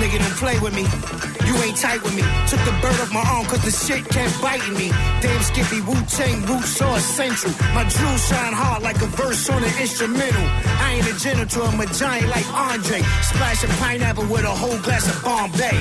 [0.00, 0.88] Nigga, don't play with me.
[1.46, 2.22] You ain't tight with me.
[2.48, 4.88] Took the bird off my arm cause the shit kept biting me.
[5.20, 7.50] Damn Skippy, Wu Tang, roots so essential.
[7.74, 10.46] My jewels shine hard like a verse on an instrumental.
[10.80, 13.02] I ain't a genital, I'm a giant like Andre.
[13.20, 15.76] Splash a pineapple with a whole glass of Bombay.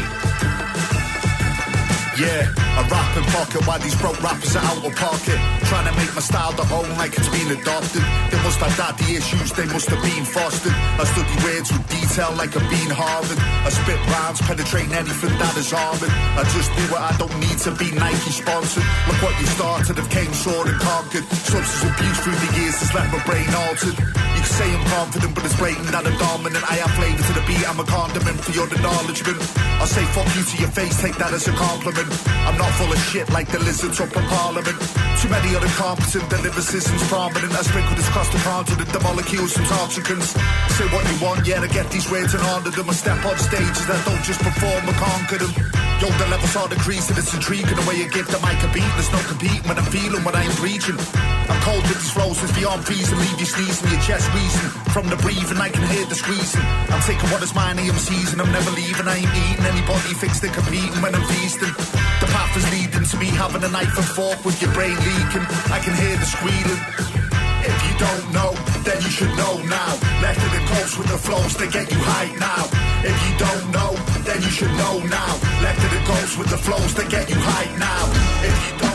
[2.20, 5.40] Yeah, I rap and pocket while these broke rappers are out of pocket.
[5.70, 8.02] Trying to make my style the home like it's been adopted.
[8.34, 10.74] They must have daddy issues, they must have been fostered.
[10.74, 13.38] I study words with detail like I've been Harvard.
[13.38, 16.10] I spit rhymes, penetrating anything that is armored.
[16.10, 18.82] I just do it, I don't need to be Nike sponsored.
[19.06, 21.30] Look what you started, have came sword and conquered.
[21.30, 23.94] Substance abuse through the years has left my brain altered.
[23.94, 26.66] You can say I'm confident, but it's blatant that I'm dominant.
[26.66, 29.38] I have flavor to the beat, I'm a condiment for your acknowledgement.
[29.78, 32.10] I say fuck you to your face, take that as a compliment.
[32.50, 34.82] I'm not full of shit like the lizards up in parliament.
[35.22, 37.52] Too many other competent, the systems prominent.
[37.52, 40.32] I sprinkle this across the continent, the molecules from toxicants.
[40.80, 42.90] Say what you want, yeah, I get these words and honor them.
[42.90, 45.52] I step on stages that don't just perform, I conquer them.
[46.00, 48.88] Yo, the levels are decreasing, it's intriguing the way you give the mic a beat.
[48.96, 50.96] There's no competing when I'm feeling what I'm preaching.
[50.96, 53.20] I'm cold with these it's beyond freezing.
[53.20, 54.70] Leave you sneezing, your chest wheezing.
[54.96, 56.64] From the breathing, I can hear the squeezing.
[56.88, 58.40] I'm taking what is mine, I'm seizing.
[58.40, 60.14] I'm never leaving, I ain't eating anybody.
[60.16, 61.74] Fix they're competing when I'm feasting.
[62.22, 65.46] The path is leading to me having a knife and fork with your brain leaking.
[65.72, 66.82] I can hear the squealing.
[67.66, 68.52] If you don't know,
[68.84, 69.92] then you should know now.
[70.22, 72.64] Left in close with the flows that get you high now.
[73.04, 73.92] If you don't know,
[74.24, 75.32] then you should know now.
[75.62, 78.04] Left in close with the flows that get you high now.
[78.44, 78.89] If you don't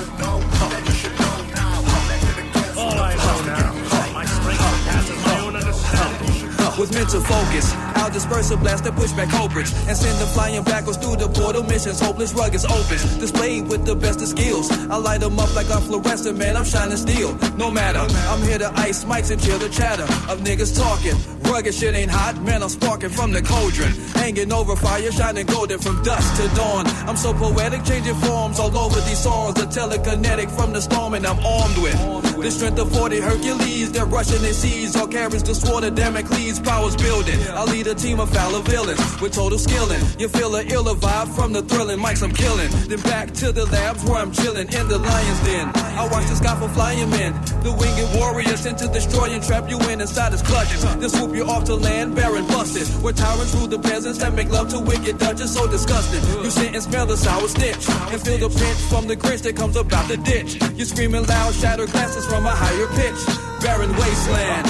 [6.79, 10.65] With mental focus, I'll disperse a blast and push back Cobras and send them flying
[10.65, 11.63] backwards through the portal.
[11.63, 14.69] Missions hopeless, rugged, open, displayed with the best of skills.
[14.91, 16.57] I light them up like a fluorescent, man.
[16.57, 17.37] I'm shining steel.
[17.57, 21.44] No matter, I'm here to ice mics and chill the chatter of niggas talking.
[21.51, 22.63] Rugged shit ain't hot, man.
[22.63, 26.87] I'm sparking from the cauldron, hanging over fire, shining golden from dusk to dawn.
[27.09, 29.55] I'm so poetic, changing forms all over these songs.
[29.55, 33.93] The telekinetic from the storm, and I'm armed with the strength of 40 Hercules.
[33.93, 36.61] They're rushing their seas, all carries the sword of Damocles.
[36.61, 37.39] Powers building.
[37.53, 40.01] I lead a team of fallow villains with total skilling.
[40.19, 42.69] You feel an iller vibe from the thrilling mics I'm killing.
[42.89, 45.71] Then back to the labs where I'm chilling in the lion's den.
[45.75, 47.33] I watch the sky for flying men.
[47.63, 50.85] The winged warrior sent to destroy and trap you in inside his clutches.
[51.15, 52.87] Swoop you off to land, barren busted.
[53.03, 55.55] Where tyrants rule the peasants that make love to wicked duchess.
[55.55, 56.23] So disgusting.
[56.45, 57.89] You sit and smell the sour stench.
[58.13, 60.57] And feel the pinch from the grinch that comes about the ditch.
[60.77, 63.21] You're screaming loud, shattered glasses from a higher pitch.
[63.63, 64.67] Barren wasteland.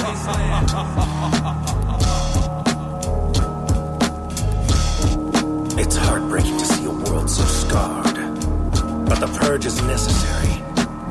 [5.79, 8.15] It's heartbreaking to see a world so scarred.
[9.07, 10.63] But the purge is necessary.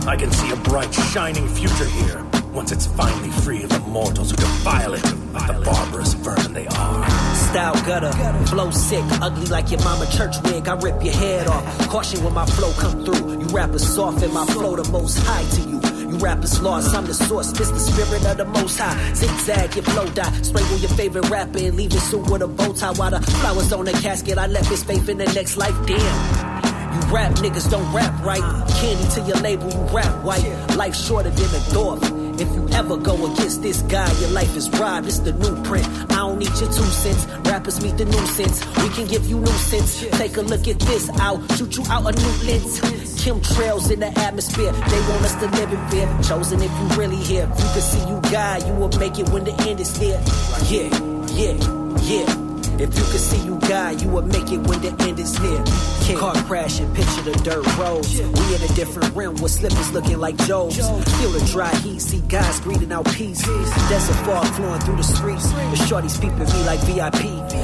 [0.07, 4.31] I can see a bright, shining future here once it's finally free of the mortals
[4.31, 7.11] who defile it like the barbarous vermin they are.
[7.35, 8.13] Style gutter,
[8.47, 10.69] flow sick, ugly like your mama church wig.
[10.69, 11.89] I rip your head off.
[11.89, 13.41] Caution when my flow come through.
[13.41, 16.11] You rappers soft and my flow the most high to you.
[16.11, 17.51] You rappers lost, I'm the source.
[17.53, 19.15] This the spirit of the most high.
[19.15, 20.31] Zigzag, your flow die.
[20.43, 22.93] Sprinkle your favorite rapper and leave your suit with a bow tie.
[22.93, 25.75] While the flowers on the casket, I left his faith in the next life.
[25.87, 26.55] Damn.
[26.95, 28.41] You rap niggas don't rap right.
[28.79, 30.45] Candy to your label, you rap white.
[30.77, 32.24] Life shorter than a dwarf.
[32.41, 35.07] If you ever go against this guy, your life is robbed.
[35.07, 35.87] It's the new print.
[36.11, 37.27] I don't need your two cents.
[37.49, 38.65] Rappers meet the nuisance.
[38.83, 40.05] We can give you nuisance.
[40.19, 41.09] Take a look at this.
[41.21, 42.81] I'll shoot you out a new lens.
[43.23, 44.73] Chemtrails in the atmosphere.
[44.73, 46.19] They want us to live in fear.
[46.23, 47.49] Chosen if you really here.
[47.51, 50.21] If you can see you guy, you will make it when the end is near.
[50.69, 50.91] Yeah,
[51.33, 51.57] yeah,
[52.03, 52.44] yeah.
[52.77, 55.63] If you could see you guy, you would make it when the end is near.
[56.03, 56.19] King.
[56.19, 58.19] Car crashing, picture the dirt roads.
[58.19, 60.77] We in a different realm with slippers looking like Joe's.
[60.77, 63.43] Feel the dry heat, see guys breathing out peace.
[63.89, 65.49] Desert fog flowing through the streets.
[65.53, 67.23] The shorties peeping me like VIP.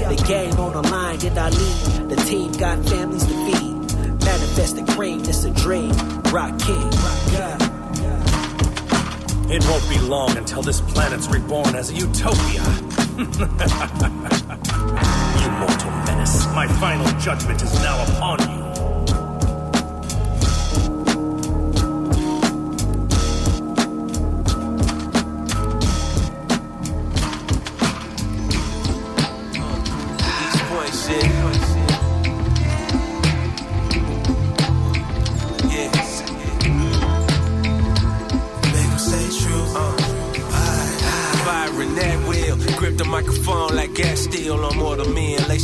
[0.09, 2.09] The game on the line, did I lead?
[2.09, 3.81] The team got families to feed.
[4.25, 5.91] Manifest the cream, it's a dream.
[6.31, 6.91] Rock King.
[9.53, 12.63] It won't be long until this planet's reborn as a utopia.
[16.55, 18.60] my final judgment is now upon you.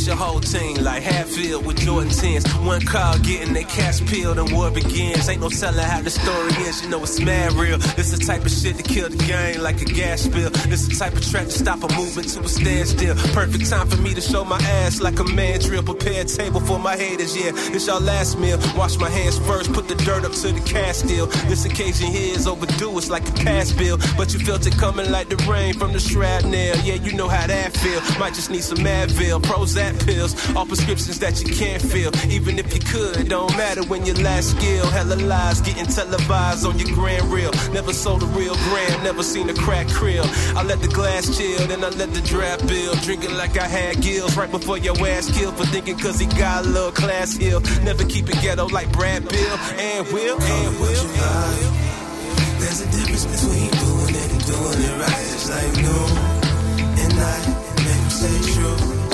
[0.07, 2.65] Your whole team like Hatfield with Jordan 10s.
[2.65, 5.27] One call getting their cash peeled and war begins.
[5.27, 7.77] Ain't no telling how the story ends, you know it's mad real.
[7.77, 10.49] This the type of shit to kill the game like a gas spill.
[10.71, 13.15] This the type of track to stop a movement to a standstill.
[13.33, 15.83] Perfect time for me to show my ass like a mandrill.
[15.83, 17.51] Prepare table for my haters, yeah.
[17.51, 18.57] This y'all last meal.
[18.77, 21.27] Wash my hands first, put the dirt up to the cast still.
[21.51, 23.97] This occasion here is overdue, it's like a past bill.
[24.15, 26.53] But you felt it coming like the rain from the shrapnel.
[26.53, 27.99] Yeah, you know how that feel.
[28.17, 32.11] Might just need some Advil, Prozac pills, all prescriptions that you can't feel.
[32.29, 34.85] Even if you could, don't matter when your last skill.
[34.87, 37.51] Hella lies getting televised on your grand reel.
[37.71, 40.23] Never sold a real gram, never seen a crack creel.
[40.55, 42.97] I let the glass chill, then I let the draft build.
[43.01, 46.65] Drinking like I had gills right before your ass killed for thinking cause he got
[46.65, 47.61] a little class hill.
[47.83, 51.67] Never keep it ghetto like Brad Bill and Will and Will.
[52.59, 55.27] There's a difference between doing it and doing it right.
[55.33, 56.37] It's like noon
[56.99, 57.47] and night.
[57.77, 59.06] Make them say true.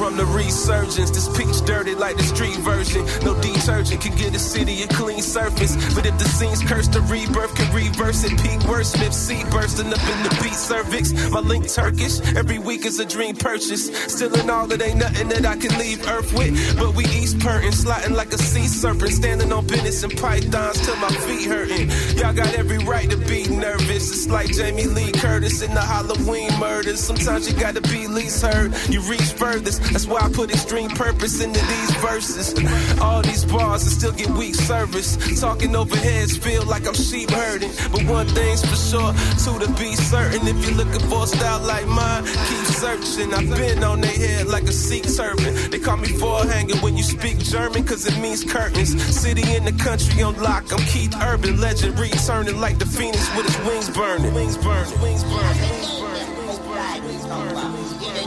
[0.00, 3.04] From the resurgence, this peach dirty like the street version.
[3.22, 5.76] No detergent can get a city a clean surface.
[5.94, 8.30] But if the scene's cursed, the rebirth can reverse it.
[8.40, 11.12] Peak wordsmith, seed bursting up in the beat cervix.
[11.28, 13.92] My link Turkish, every week is a dream purchase.
[14.10, 16.78] Still in all, it ain't nothing that I can leave Earth with.
[16.78, 19.12] But we East Purtin', sliding like a sea serpent.
[19.12, 21.90] Standing on business and pythons till my feet hurting.
[22.16, 24.08] Y'all got every right to be nervous.
[24.08, 27.00] It's like Jamie Lee Curtis in the Halloween murders.
[27.00, 28.72] Sometimes you gotta be least heard.
[28.88, 29.89] You reach furthest.
[29.92, 32.54] That's why I put extreme purpose into these verses.
[33.00, 35.40] All these bars and still get weak service.
[35.40, 37.72] Talking over heads feel like I'm sheep herding.
[37.90, 39.12] But one thing's for sure,
[39.42, 40.46] two to be certain.
[40.46, 43.34] If you're looking for a style like mine, keep searching.
[43.34, 45.54] I've been on their head like a Sikh turban.
[45.70, 48.90] They call me hanger when you speak German, cause it means curtains.
[49.14, 50.72] City in the country on lock.
[50.72, 54.34] I'm Keith Urban, legend returning like the phoenix with his wings burning.
[54.34, 56.09] Wings burning, wings burning.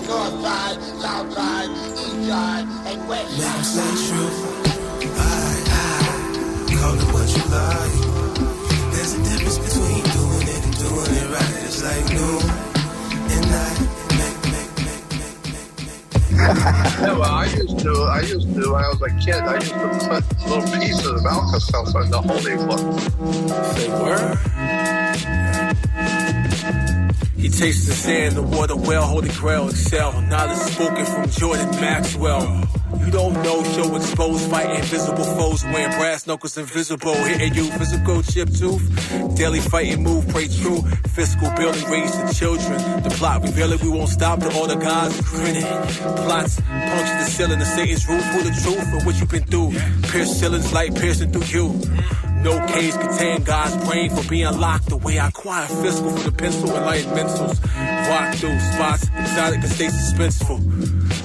[0.07, 4.31] North side, south side, east side, and west Let them say true.
[5.15, 5.27] I,
[5.67, 5.87] I,
[6.75, 7.95] call it what you like.
[8.91, 11.55] There's a difference between doing it and doing it right.
[11.63, 12.43] It's like noon
[13.31, 13.79] and night.
[16.33, 17.91] yeah, well, I used to.
[18.03, 18.73] I used to.
[18.73, 19.77] When I was a kid, I used to
[20.09, 22.99] put little pieces of Alka-Seltzer in the holy water.
[23.75, 24.37] Say word.
[27.43, 30.21] He tastes the sand, the water well, holy grail, excel.
[30.21, 32.63] Knowledge spoken from Jordan Maxwell.
[32.99, 38.21] You don't know, show exposed, fighting invisible foes, wearing brass knuckles invisible, hitting you, physical
[38.23, 39.35] chip tooth.
[39.35, 40.83] Daily fighting move, pray true.
[41.13, 43.03] Fiscal building, raise the children.
[43.03, 45.63] The plot revealing we won't stop till all the gods grinning.
[46.23, 49.71] Plots puncture the ceiling, the Satan's roof for the truth of what you've been through.
[50.11, 51.81] Pierce ceilings, light piercing through you.
[52.43, 56.31] No cage contain God's brain for being locked the way I acquire fiscal for the
[56.31, 57.57] pencil and light mentals.
[58.09, 60.59] Walk through spots, exotic and stay suspenseful.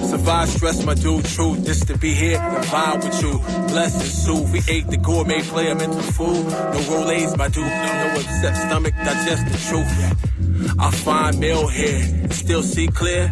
[0.09, 1.55] Survive stress, my dude, true.
[1.57, 3.39] This to be here and vibe with you.
[3.47, 4.51] And soothe.
[4.51, 6.45] We ate the gourmet player mental food.
[6.45, 7.65] No Rolaids, my dude.
[7.65, 10.79] No upset stomach, digest the truth.
[10.79, 13.27] I find meal here still see clear.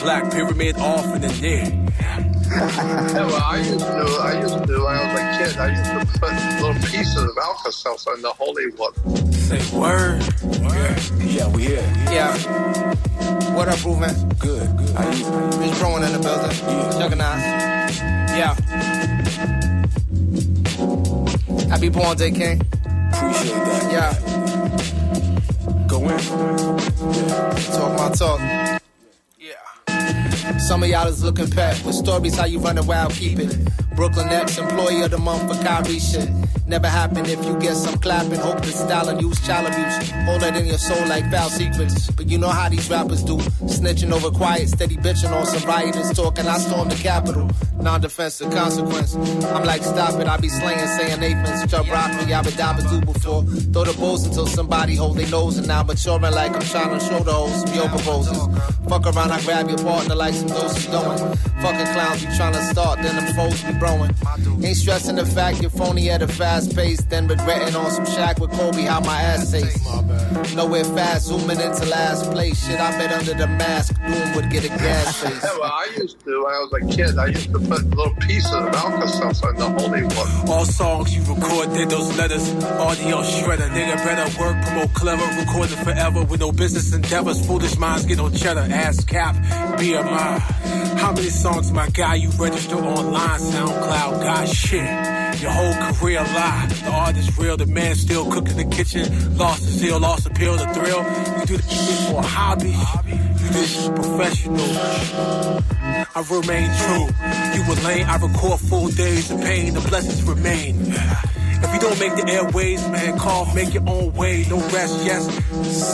[0.00, 2.31] Black pyramid off in the near.
[2.52, 3.84] Well, I used to.
[4.20, 4.72] I used to.
[4.72, 8.32] When I was a kid, I used to put little pieces of Alka-Seltzer in the
[8.32, 9.00] holy water.
[9.32, 10.22] Say word.
[10.60, 11.92] Yeah, yeah we here.
[12.10, 12.36] Yeah.
[13.54, 14.14] What up, man?
[14.38, 14.90] Good, good.
[14.96, 15.24] How you?
[15.24, 16.56] Bitch Rowan in the building.
[16.66, 16.90] Yeah.
[16.98, 17.42] Juggernauts.
[18.36, 18.54] Yeah.
[21.68, 22.60] Happy born day, King.
[23.12, 23.92] Appreciate that.
[23.92, 24.12] Yeah.
[25.86, 26.08] Go in.
[26.08, 27.54] Yeah.
[27.72, 28.81] Talk my talk.
[30.58, 33.56] Some of y'all is looking pet with stories how you run around, keep it.
[33.94, 36.28] Brooklyn X, employee of the month for Kyrie shit.
[36.72, 38.40] Never happen if you get some clapping.
[38.40, 40.10] Hope the style and use child abuse.
[40.24, 42.10] Hold it in your soul like foul secrets.
[42.12, 43.36] But you know how these rappers do.
[43.68, 46.46] Snitching over quiet, steady bitching on some rioters talking.
[46.48, 47.50] I storm the Capitol.
[47.82, 49.14] Non-defensive consequence.
[49.14, 50.26] I'm like, stop it.
[50.26, 51.70] I be slaying, saying Nathan's.
[51.70, 53.42] Chubb rock me, I've been down do before.
[53.42, 55.58] Throw the balls until somebody hold their nose.
[55.58, 58.38] And now maturing like I'm trying to show the hoes yo proposes.
[58.88, 61.18] Fuck around, I grab your partner like some doses going.
[61.62, 64.14] Fucking clowns, you trying to start, then the foes be growing.
[64.64, 68.38] Ain't stressing the fact you're phony at a fast pace, then regretting on some shack
[68.38, 69.80] with Kobe how my ass tastes.
[70.54, 72.66] Nowhere fast, zooming into last place.
[72.66, 75.42] Shit, I bet under the mask, doom would get a gas face.
[75.42, 76.44] yeah, well, I used to.
[76.44, 79.70] When I was a kid, I used to put little pieces of Alka-Seltzer in the
[79.70, 80.52] holy water.
[80.52, 83.68] All songs you record, did those letters, audio shredder.
[83.70, 87.44] Nigga better work, promote clever, recording forever with no business endeavors.
[87.46, 89.34] Foolish minds get no cheddar, ass cap,
[89.78, 90.38] BMI.
[90.98, 93.40] How many songs, my guy, you register online?
[93.40, 95.40] SoundCloud, God, shit.
[95.40, 96.51] Your whole career lie.
[96.84, 99.36] The art is real, the man still cook in the kitchen.
[99.36, 101.02] Lost the zeal, lost pill, the thrill.
[101.40, 102.74] You do the shit for a hobby.
[103.38, 105.62] judicious professional.
[106.14, 107.06] I remain true.
[107.54, 110.92] You were lame, I record full days of pain, the blessings remain.
[111.64, 114.44] If you don't make the airways, man, call, make your own way.
[114.48, 115.24] No rest, yes.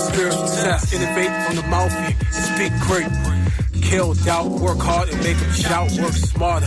[0.09, 1.93] Spiritual test, innovate from the mouth
[2.59, 3.38] speak great.
[3.89, 6.66] Kill doubt, work hard and make them shout, work smarter.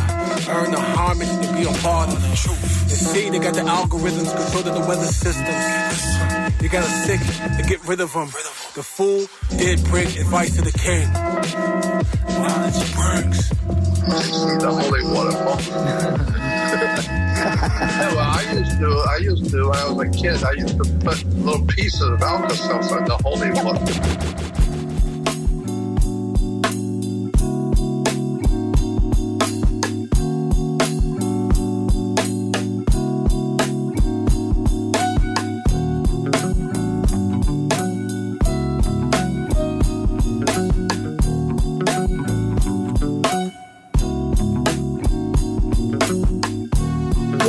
[0.49, 2.81] Earn the homage and be a part of the truth.
[2.81, 6.61] And see, they got the algorithms controlling the weather systems.
[6.63, 7.19] You gotta sick
[7.57, 8.25] to get rid of them.
[8.73, 11.13] The fool did bring advice to the king.
[12.41, 13.49] Knowledge brings.
[14.57, 15.61] The holy waterfall.
[17.41, 20.75] yeah, well, I used to, I used to, when I was a kid, I used
[20.75, 24.60] to put little pieces of Alka-Seltzer in the holy water.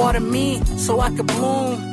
[0.03, 1.92] Water me so I could bloom.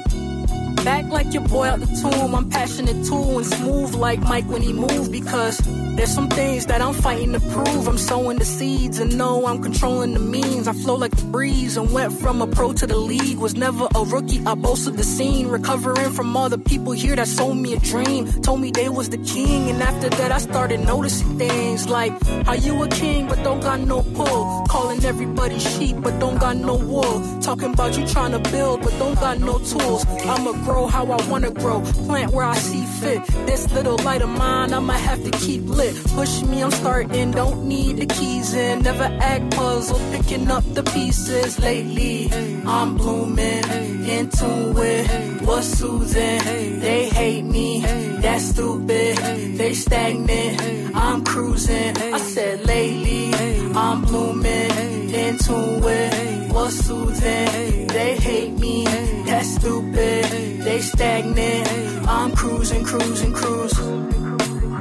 [0.83, 2.33] Back like your boy out the tomb.
[2.33, 5.57] I'm passionate too and smooth like Mike when he move because
[5.95, 7.87] there's some things that I'm fighting to prove.
[7.87, 10.67] I'm sowing the seeds and know I'm controlling the means.
[10.67, 13.37] I flow like the breeze and went from a pro to the league.
[13.37, 14.41] Was never a rookie.
[14.45, 18.27] I boasted the scene, recovering from all the people here that sold me a dream.
[18.41, 22.11] Told me they was the king, and after that I started noticing things like
[22.45, 24.65] how you a king but don't got no pull.
[24.69, 27.41] Calling everybody sheep but don't got no wool.
[27.41, 30.05] Talking about you trying to build but don't got no tools.
[30.25, 33.25] I'ma grow how I wanna grow, plant where I see fit.
[33.47, 35.95] This little light of mine I'ma have to keep lit.
[36.17, 38.83] Push me, I'm starting, don't need the keys in.
[38.83, 42.29] Never act puzzled, picking up the pieces lately.
[42.67, 43.63] I'm blooming,
[44.13, 46.79] in tune with what's soothing.
[46.79, 47.81] They hate me,
[48.21, 49.17] that's stupid.
[49.57, 51.97] They stagnant, I'm cruising.
[51.97, 53.33] I said lately,
[53.73, 57.87] I'm blooming, in tune with what's soothing.
[57.87, 58.85] They hate me,
[59.25, 60.25] that's stupid.
[60.65, 64.28] They stagnant, I'm cruising, cruising, cruising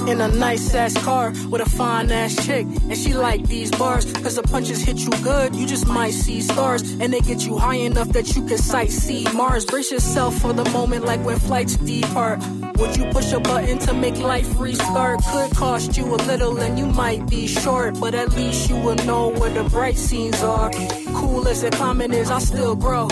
[0.09, 2.67] in a nice ass car with a fine ass chick.
[2.67, 6.41] And she like these bars, cause the punches hit you good, you just might see
[6.41, 6.83] stars.
[6.93, 9.65] And they get you high enough that you can sight see Mars.
[9.67, 12.41] Brace yourself for the moment like when flights depart.
[12.79, 15.21] Would you push a button to make life restart?
[15.31, 18.97] Could cost you a little and you might be short, but at least you will
[19.05, 20.71] know where the bright scenes are.
[21.15, 23.09] Cool as the climate is, I still grow.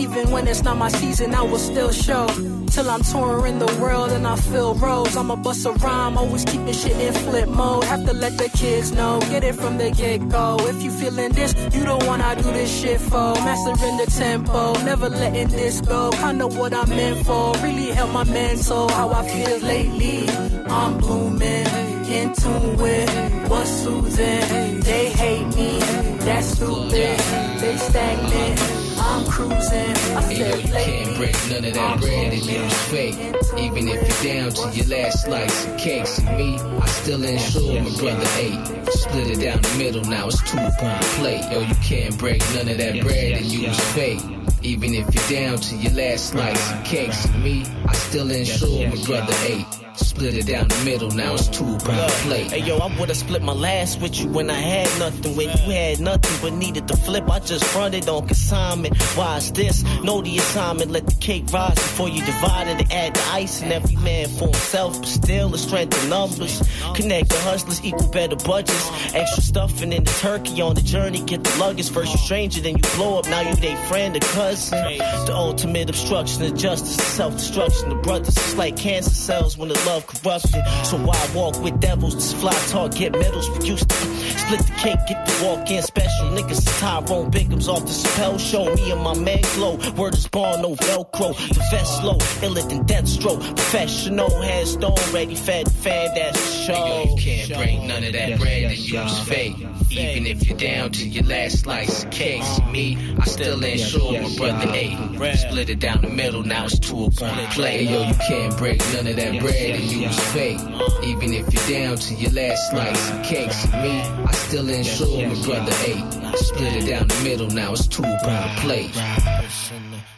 [0.00, 2.26] Even when it's not my season, I will still show.
[2.72, 5.14] Till I'm touring the world and I feel rose.
[5.14, 7.84] I'ma bust a rhyme, always keeping shit in flip mode.
[7.84, 10.56] Have to let the kids know, get it from the get go.
[10.60, 13.34] If you feeling this, you don't wanna do this shit for.
[13.44, 16.10] Mastering the tempo, never letting this go.
[16.32, 18.88] Know what I'm meant for, really help my mental.
[18.88, 20.26] How I feel lately,
[20.66, 21.66] I'm blooming.
[22.10, 23.10] In tune with
[23.50, 24.80] what's soothing.
[24.80, 25.78] They hate me,
[26.24, 27.18] that's stupid.
[27.60, 28.79] They stagnant.
[29.10, 29.90] I'm cruising.
[30.16, 33.16] I Hey, yo, you can't break none of that bread and use fake.
[33.58, 36.06] Even if you're down to your last slice of cake.
[36.06, 38.86] See me, I still ensure my brother ate.
[38.92, 41.44] Split it down the middle, now it's two upon the plate.
[41.50, 44.20] Yo, you can't break none of that bread and use fake.
[44.62, 47.12] Even if you're down to your last slice of cake.
[47.12, 49.89] See me, I still ensure my brother ate.
[50.00, 52.50] Split it down the middle, now it's two the plate.
[52.50, 55.36] Hey yo, I would've split my last with you when I had nothing.
[55.36, 59.00] When you had nothing but needed to flip, I just fronted on consignment.
[59.16, 59.82] Why is this?
[60.02, 63.62] Know the assignment, let the cake rise before you divide it and add the ice.
[63.62, 66.62] And every man for himself, but still the strength of numbers.
[66.94, 69.14] Connect the hustlers, equal better budgets.
[69.14, 71.90] Extra stuffing in the turkey on the journey, get the luggage.
[71.90, 74.78] First you stranger, then you blow up, now you they friend or cousin.
[75.26, 77.90] The ultimate obstruction of justice, self-destruction.
[77.90, 80.62] The brothers, it's like cancer cells when the love corruption.
[80.84, 83.48] So I walk with devils, this fly talk, get medals.
[83.48, 86.26] To split the cake, get the walk in special.
[86.36, 88.72] Niggas, Tyrone Biggums off the Chappelle show.
[88.74, 91.36] Me and my man glow, word is born, no Velcro.
[91.48, 93.40] The vest low, iller than Deathstroke.
[93.56, 97.04] Professional, headstone, ready, fed, fed, that's the show.
[97.08, 99.56] You can't break none of that bread and use fake.
[99.90, 102.42] Even if you're down to your last slice of cake.
[102.42, 102.70] Uh-huh.
[102.70, 104.96] Me, I still ensure my brother ate.
[105.36, 107.90] Split it down the middle, now it's two upon the plate.
[107.90, 110.60] Yo, you can't break none of that bread and use fake.
[111.02, 113.52] Even if you're down to your last slice of cake.
[113.52, 116.04] See me, I still ensure my brother ate.
[116.36, 118.90] Split it down the middle, now it's two upon the plate.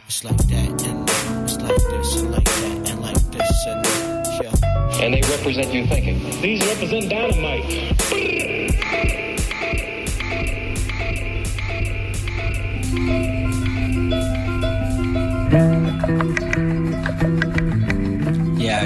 [0.07, 1.09] It's like that, and
[1.43, 3.85] it's like this, and like that, and like this, and
[4.43, 5.03] yeah.
[5.03, 6.19] And they represent you thinking.
[6.41, 7.93] These represent dynamite.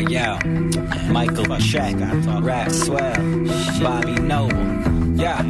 [0.09, 0.39] Yeah.
[1.11, 1.95] Michael Check,
[2.41, 3.13] Rap Swell,
[3.81, 5.17] Bobby Noble.
[5.17, 5.41] Yeah,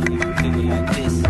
[0.63, 1.21] like this.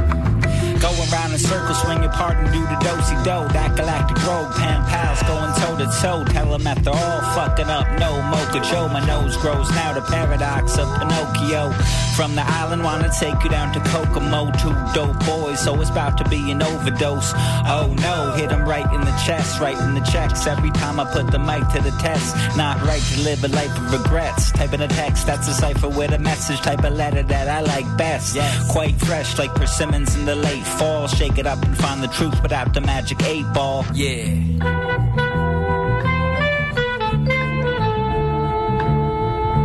[0.81, 3.37] Go around in circles, swing your part and do the dosey do.
[3.53, 6.23] That galactic rogue, Pen Pals going toe to toe.
[6.33, 7.87] Tell them that they're all fucking up.
[7.99, 9.93] No mocha Joe, my nose grows now.
[9.93, 11.71] The paradox of Pinocchio.
[12.15, 14.51] From the island, wanna take you down to Kokomo.
[14.57, 17.31] Two dope boys, so it's about to be an overdose.
[17.67, 20.47] Oh no, hit 'em right in the chest, right in the checks.
[20.47, 22.35] Every time I put the mic to the test.
[22.57, 24.51] Not right to live a life of regrets.
[24.51, 26.59] Typing a text, that's a cipher with a message.
[26.61, 28.35] Type a letter that I like best.
[28.35, 31.07] Yeah, quite fresh, like persimmons in the late fall.
[31.27, 33.83] Shake it up and find the truth without the magic eight ball.
[33.93, 34.27] Yeah.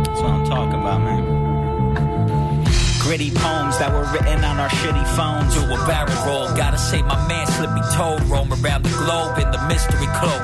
[0.03, 2.65] That's what I'm talking about, man.
[2.99, 5.53] Gritty poems that were written on our shitty phones.
[5.53, 8.21] Do a barrel roll, gotta say my man slippy toed.
[8.23, 10.41] Roam around the globe in the mystery cloak.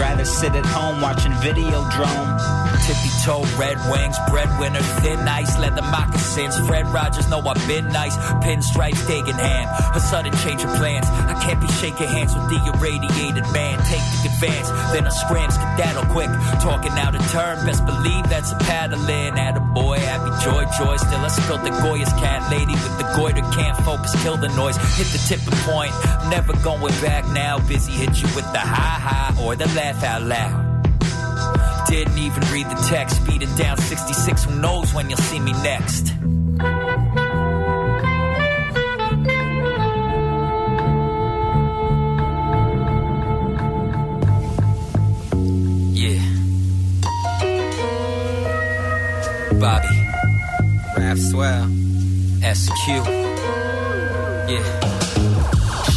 [0.00, 2.65] Rather sit at home watching Videodrome.
[2.84, 6.56] Tippy toe, red wings, breadwinner, thin ice, leather moccasins.
[6.66, 8.16] Fred Rogers know I've been nice.
[8.44, 9.96] Pinstripes, Dagenham.
[9.96, 11.06] A sudden change of plans.
[11.06, 13.78] I can't be shaking hands with the irradiated man.
[13.86, 16.30] Take the advance, then I scram, skedaddle quick.
[16.60, 19.38] Talking out of turn, best believe that's a paddling.
[19.38, 20.96] At a boy, happy joy, joy.
[20.96, 23.42] Still, I spilled the Goya's cat lady with the goiter.
[23.52, 24.76] Can't focus, kill the noise.
[24.96, 25.92] Hit the tipping point,
[26.30, 27.58] never going back now.
[27.66, 30.65] Busy hit you with the ha ha or the laugh out loud.
[31.88, 34.44] Didn't even read the text, speeding down 66.
[34.44, 36.12] Who knows when you'll see me next?
[45.94, 46.20] Yeah.
[49.60, 49.86] Bobby.
[50.96, 51.68] Rap Swell.
[52.42, 52.88] SQ.
[54.48, 54.85] Yeah.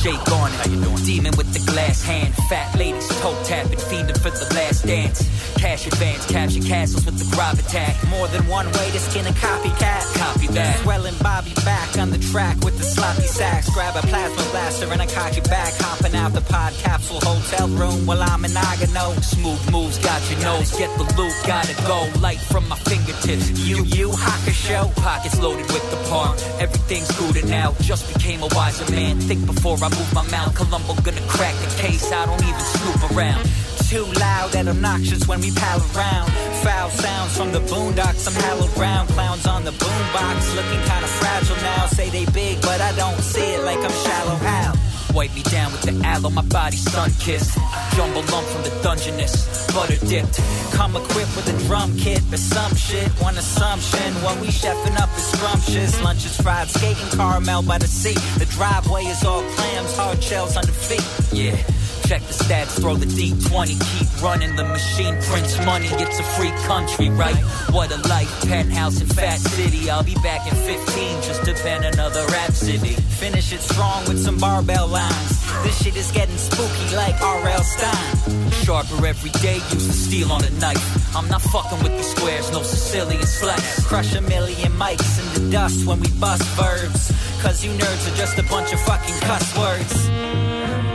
[0.01, 0.55] Shake on it.
[0.55, 1.03] How you doing?
[1.03, 2.33] Demon with the glass hand.
[2.47, 5.27] Fat ladies toe tapping, fiending for the last dance.
[5.57, 7.95] Cash advance, capture castles with the grab attack.
[8.07, 10.15] More than one way to skin a copycat.
[10.15, 10.79] Copy that.
[10.79, 13.69] Swelling Bobby back on the track with the sloppy sacks.
[13.73, 15.73] Grab a plasma blaster and I a cocky back.
[15.75, 19.21] Hopping out the pod capsule hotel room while I'm in Nagano.
[19.21, 20.71] Smooth moves, got your nose.
[20.77, 22.07] Get the loot, gotta go.
[22.21, 23.51] Light from my fingertips.
[23.67, 24.89] You, you, Haka show.
[24.95, 26.37] Pockets loaded with the palm.
[26.57, 27.75] Everything's good now.
[27.81, 29.19] Just became a wiser man.
[29.19, 30.53] Think before I move my mouth.
[30.55, 32.11] Columbo gonna crack the case.
[32.11, 33.43] I don't even snoop around.
[33.89, 36.29] Too loud and obnoxious when we pal around.
[36.63, 39.09] Foul sounds from the boondocks, some hallowed ground.
[39.09, 41.87] Clowns on the boombox, looking kinda fragile now.
[41.87, 44.35] Say they big, but I don't see it like I'm shallow.
[44.35, 44.73] How?
[45.13, 47.57] Wipe me down with the aloe, my body sun kissed.
[47.95, 50.39] Jumble lump from the dungeness, butter dipped.
[50.71, 54.13] Come equipped with a drum kit, but some shit, one assumption.
[54.23, 56.01] What we chefing up is scrumptious.
[56.01, 58.13] Lunch is fried, skating caramel by the sea.
[58.37, 61.05] The driveway is all clams, hard shells under feet.
[61.33, 61.78] Yeah.
[62.07, 64.55] Check the stats, throw the D20, keep running.
[64.55, 67.35] The machine prints money, it's a free country, right?
[67.71, 69.89] What a life, penthouse in Fat City.
[69.89, 72.95] I'll be back in 15 just to pen another rhapsody.
[73.21, 75.39] Finish it strong with some barbell lines.
[75.63, 77.63] This shit is getting spooky like R.L.
[77.63, 78.51] Stine.
[78.63, 81.15] Sharper every day, use the steel on a knife.
[81.15, 83.85] I'm not fucking with these squares, no Sicilian slice.
[83.85, 87.11] Crush a million mics in the dust when we bust verbs.
[87.41, 90.07] Cause you nerds are just a bunch of fucking cuss words.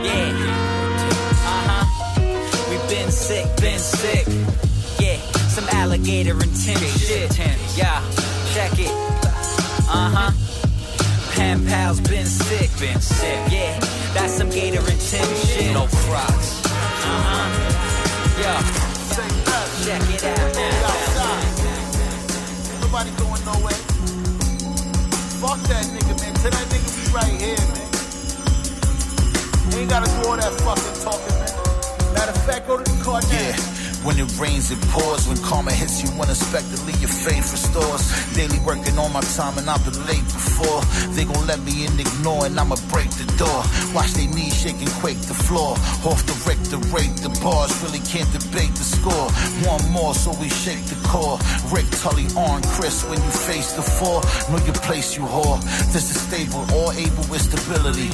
[0.05, 0.74] Yeah.
[3.15, 4.27] We've been sick, been sick.
[4.99, 5.15] Yeah,
[5.47, 7.39] some alligator and Tim shit.
[7.77, 8.03] Yeah,
[8.53, 8.91] check it.
[9.87, 10.31] Uh-huh.
[11.31, 13.39] Pen pals been sick, been sick.
[13.49, 13.79] Yeah,
[14.13, 15.73] that's some gator and Tim shit.
[15.73, 16.61] No crocs.
[16.65, 17.47] Uh-huh.
[18.41, 18.59] Yeah.
[19.85, 20.83] Check it out now.
[22.81, 23.79] Nobody going nowhere.
[25.39, 26.33] Fuck that nigga, man.
[26.35, 27.87] Tell that nigga we right here, man.
[29.71, 31.54] You ain't gotta do all that fucking talking, man.
[32.25, 33.21] Matter of fact, go to the car.
[33.29, 33.84] Yeah.
[34.05, 35.27] When it rains, it pours.
[35.27, 38.05] When karma hits you unexpectedly, your faith restores.
[38.35, 40.85] Daily working on my time, and I've been late before.
[41.17, 43.65] They gon' let me in, ignore, and I'ma break the door.
[43.97, 45.73] Watch they knees shake and quake the floor.
[46.05, 49.27] Off the wreck, the rate, the bars really can't debate the score.
[49.65, 51.41] One more, so we shake the core.
[51.73, 54.21] Rick Tully on Chris when you face the four.
[54.53, 55.57] Know your place, you whore.
[55.89, 58.13] This is stable, all able with stability.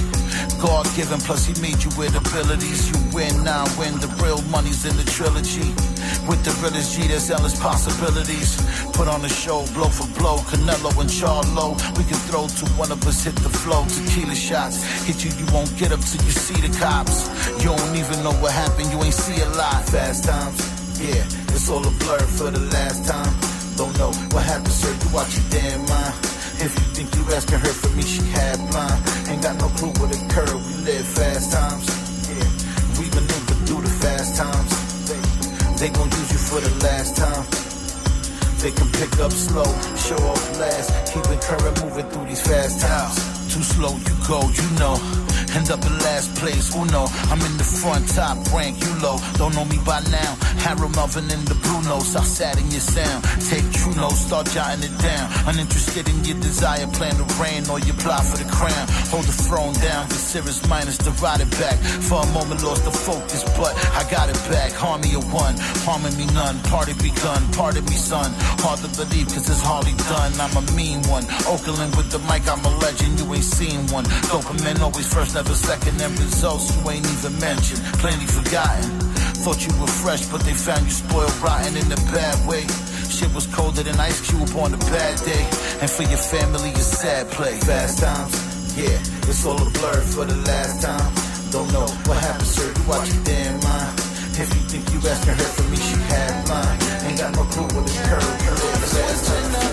[0.61, 2.87] God given, plus he made you with abilities.
[2.87, 5.73] You win now, win the real money's in the trilogy.
[6.27, 8.61] With the realest G, there's endless possibilities.
[8.93, 11.73] Put on a show, blow for blow, Canelo and Charlo.
[11.97, 13.85] We can throw to one of us, hit the flow.
[13.87, 17.27] Tequila shots, hit you, you won't get up till you see the cops.
[17.63, 19.81] You don't even know what happened, you ain't see a lot.
[19.89, 20.59] Fast times,
[21.01, 21.25] yeah,
[21.55, 23.33] it's all a blur for the last time.
[23.75, 26.15] Don't know what happened, sir, you watch your damn mind.
[26.61, 28.99] If you think you asking her for me, she had mine.
[29.27, 31.89] Ain't got no clue what occurred, we live fast times.
[32.29, 32.45] Yeah,
[33.01, 33.30] we maneuver
[35.81, 37.43] They, gon' use you for the last time.
[38.61, 39.65] they can pick up slow,
[39.97, 43.15] show off last, keeping current moving through these fast times.
[43.51, 45.30] Too slow, you go, you know.
[45.55, 47.07] End up in last place, uno.
[47.27, 49.17] I'm in the front, top rank, you low.
[49.35, 50.31] Don't know me by now.
[50.63, 52.15] Harold Melvin in the Brunos.
[52.15, 53.23] I sat in your sound.
[53.49, 55.27] Take true notes, start jotting it down.
[55.47, 58.87] Uninterested in your desire, plan to reign or you apply for the crown.
[59.11, 61.75] Hold the throne down, the serious minus to ride it back.
[62.07, 64.71] For a moment, lost the focus, but I got it back.
[64.71, 66.59] Harm me a one, harming me none.
[66.71, 68.31] Party begun, pardon me, son.
[68.63, 70.31] Hard to believe, cause it's hardly done.
[70.39, 71.25] I'm a mean one.
[71.43, 73.19] Oakland with the mic, I'm a legend.
[73.19, 74.05] You ain't seen one.
[74.31, 76.01] Dopamine always first, never second.
[76.01, 77.81] And results you ain't even mentioned.
[77.97, 78.89] Plenty forgotten.
[79.41, 82.65] Thought you were fresh, but they found you spoiled rotten in a bad way.
[83.09, 85.45] Shit was colder than ice cube on a bad day.
[85.81, 87.57] And for your family, it's sad play.
[87.59, 88.33] Fast times,
[88.77, 91.09] yeah, it's all a blur for the last time.
[91.49, 92.67] Don't know what happened, sir.
[92.77, 93.97] You watch your damn mind.
[94.37, 96.77] If you think you asking her for me, she had mine.
[97.09, 99.70] Ain't got no clue what the curve is.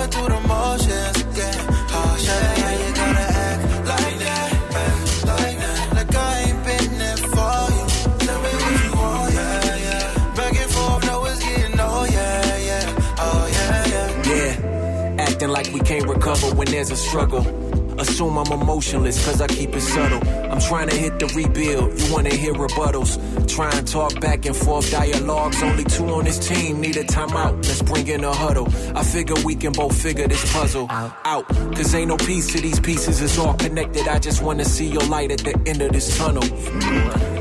[0.00, 1.60] Going through the motions again.
[1.92, 4.52] Oh, yeah, you gotta act like that,
[4.84, 5.94] act like that.
[5.94, 7.84] Like I ain't been there for you.
[8.26, 10.34] Tell me what you want, yeah, yeah.
[10.36, 13.16] Back and forth, know it's getting, yeah, yeah.
[13.18, 14.32] Oh, yeah, yeah.
[14.32, 17.69] Yeah, acting like we can't recover when there's a struggle.
[18.00, 20.26] Assume I'm emotionless, cause I keep it subtle.
[20.50, 23.18] I'm trying to hit the rebuild, you wanna hear rebuttals.
[23.46, 25.62] Try and talk back and forth dialogues.
[25.62, 27.56] Only two on this team need a timeout.
[27.56, 28.68] Let's bring in a huddle.
[28.96, 31.46] I figure we can both figure this puzzle out.
[31.48, 34.08] Cause ain't no piece to these pieces, it's all connected.
[34.08, 36.44] I just wanna see your light at the end of this tunnel.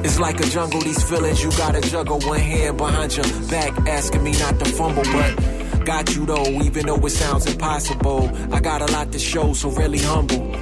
[0.04, 2.20] It's like a jungle, these feelings you gotta juggle.
[2.20, 5.59] One hand behind your back, asking me not to fumble, but.
[5.90, 8.30] Got you though, even though it sounds impossible.
[8.54, 10.56] I got a lot to show, so really humble.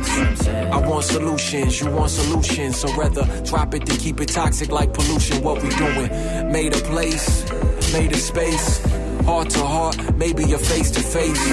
[0.73, 2.78] I want solutions, you want solutions.
[2.78, 5.43] So rather drop it than keep it toxic like pollution.
[5.43, 6.09] What we doing?
[6.53, 7.43] Made a place,
[7.91, 8.82] made a space.
[9.25, 11.51] Heart to heart, maybe a face to face.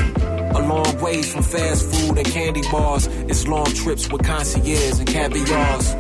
[0.54, 3.08] A long ways from fast food and candy bars.
[3.28, 5.96] It's long trips with concierge and caviars.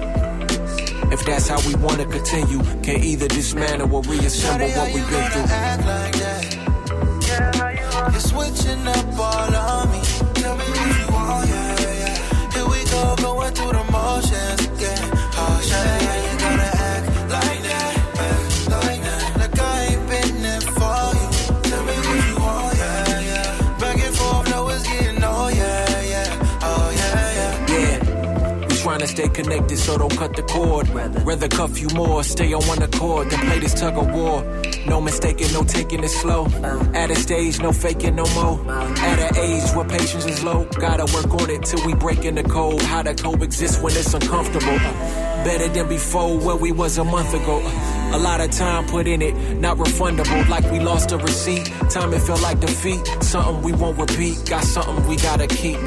[1.12, 6.33] If that's how we wanna continue, can either dismantle or reassemble what we've been through.
[8.34, 10.03] Switching up all on me.
[29.06, 30.88] To stay connected, so don't cut the cord.
[30.88, 34.42] Rather cuff you more, stay on one accord than play this tug of war.
[34.86, 36.46] No mistaking, no taking it slow.
[36.94, 38.60] At a stage, no faking no more.
[38.70, 42.34] At an age where patience is low, gotta work on it till we break in
[42.34, 42.80] the code.
[42.82, 44.78] How to coexist when it's uncomfortable.
[45.44, 47.60] Better than before, where we was a month ago.
[48.12, 50.48] A lot of time put in it, not refundable.
[50.48, 51.66] Like we lost a receipt.
[51.90, 53.04] Time it felt like defeat.
[53.20, 54.46] Something we won't repeat.
[54.48, 55.78] Got something we gotta keep.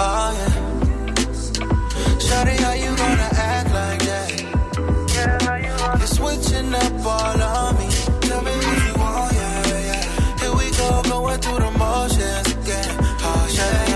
[0.00, 0.32] Oh.
[2.24, 4.28] Shawty, how you gonna act like that?
[5.98, 7.88] You're switching up all on me.
[8.20, 10.38] Tell me what you want, yeah, yeah.
[10.40, 12.96] Here we go, going through the motions again.
[13.00, 13.87] Oh yeah,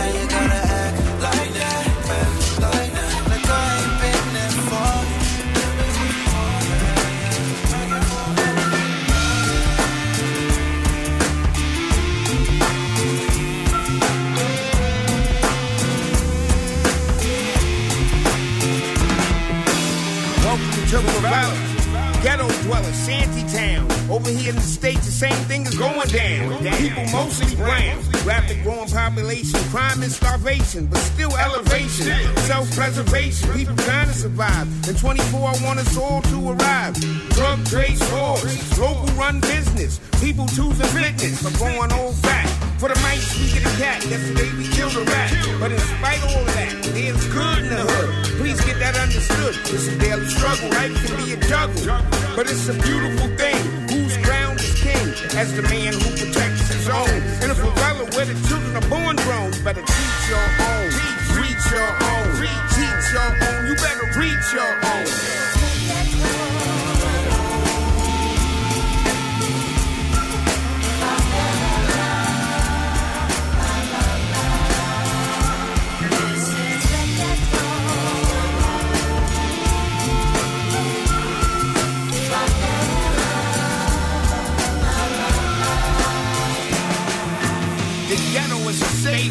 [22.73, 23.91] Ghetto dweller, shanty town.
[24.11, 26.59] Over here in the States, the same thing is going down.
[26.79, 27.99] People mostly brown.
[28.25, 32.07] Rapid growing population, crime and starvation, but still elevation.
[32.39, 34.69] Self preservation, people trying to survive.
[34.89, 36.95] In 24, I want us all to arrive.
[37.31, 40.01] Drug trade stores, local run business.
[40.21, 42.62] People choosing fitness, but going old fat.
[42.83, 44.03] For the mice, we get a cat.
[44.11, 45.31] Yesterday we killed a rat.
[45.61, 48.11] But in spite of all that, there's good in the hood.
[48.43, 49.55] Please get that understood.
[49.71, 50.67] It's a daily struggle.
[50.75, 51.79] Life can be a juggle.
[52.35, 53.63] But it's a beautiful thing.
[53.87, 55.15] Whose ground is king?
[55.39, 57.23] As the man who protects his own.
[57.47, 59.55] In a favela where the children are born grown.
[59.63, 60.91] Better teach your own.
[61.39, 62.35] Reach your own.
[62.75, 63.61] Teach your own.
[63.71, 65.42] You better reach your own.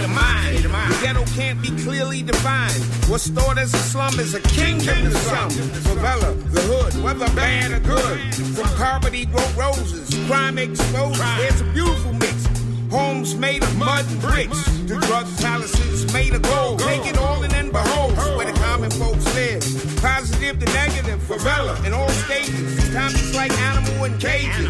[0.02, 0.94] State of mind.
[1.02, 2.84] ghetto can't be clearly defined.
[3.10, 5.50] What's thought as a slum is a kingdom to some.
[5.50, 8.36] Favela, the hood, whether bad or good.
[8.56, 11.20] From poverty grow roses, crime exposed.
[11.20, 12.48] There's a beautiful mix.
[12.90, 14.66] Homes made of mud and bricks.
[14.88, 16.80] The drug palaces made of gold.
[16.80, 19.62] Take it all and then behold where the common folks live.
[20.02, 22.84] Positive to negative, favela in all stages.
[22.84, 24.70] Sometimes it's like animal in cages.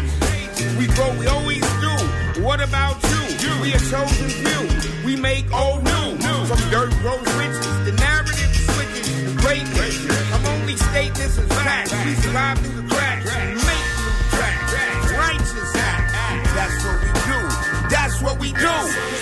[0.78, 1.81] We grow, we always.
[2.42, 3.62] What about you?
[3.62, 5.06] We a chosen few.
[5.06, 6.18] We make old new.
[6.46, 7.84] From dirt grows riches.
[7.86, 9.34] The narrative switches.
[9.36, 10.32] Greatness.
[10.34, 11.92] I'm only state this is fact.
[12.04, 13.30] We survive through the cracks.
[13.30, 14.72] Make new tracks.
[15.12, 16.10] Righteous act.
[16.58, 17.88] That's what we do.
[17.88, 19.21] That's what we do.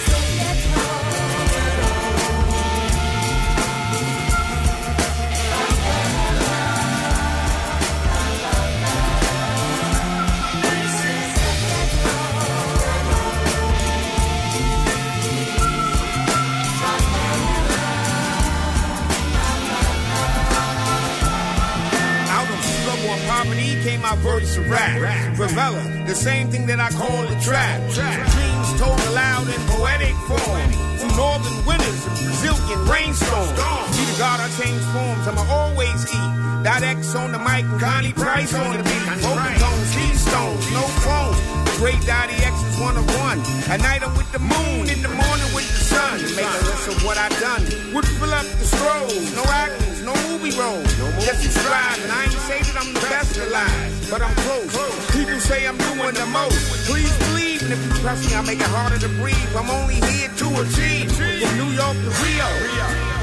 [23.81, 25.37] And poverty came my verse of rap.
[25.37, 27.81] Favela, the same thing that I call a trap.
[27.91, 30.71] Dreams told aloud in poetic form.
[30.99, 33.53] Through northern winters and Brazilian rainstorms.
[33.97, 36.33] Be the God I change forms, I'ma always eat.
[36.63, 39.07] Dot X on the mic and Connie Price on the beat.
[39.25, 41.61] Vocal tones, keystones, no phones.
[41.81, 43.41] Great Dottie X is one of one.
[43.73, 46.21] At night I'm with the moon, in the morning with the sun.
[46.37, 47.65] Make a list of what I've done.
[47.95, 50.87] Would fill up the scrolls, no actors, no movie roles.
[51.25, 54.73] Just subscribe, and I ain't say that I'm the best alive, but I'm close.
[55.13, 56.57] People say I'm doing the most.
[56.89, 59.37] Please believe, and if you trust me, I make it harder to breathe.
[59.57, 61.13] I'm only here to achieve.
[61.13, 62.51] From New York to Rio,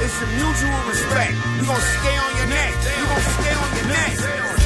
[0.02, 1.34] it's a mutual respect.
[1.58, 2.72] You gonna stay on your neck.
[2.86, 4.57] You gonna stay on your neck.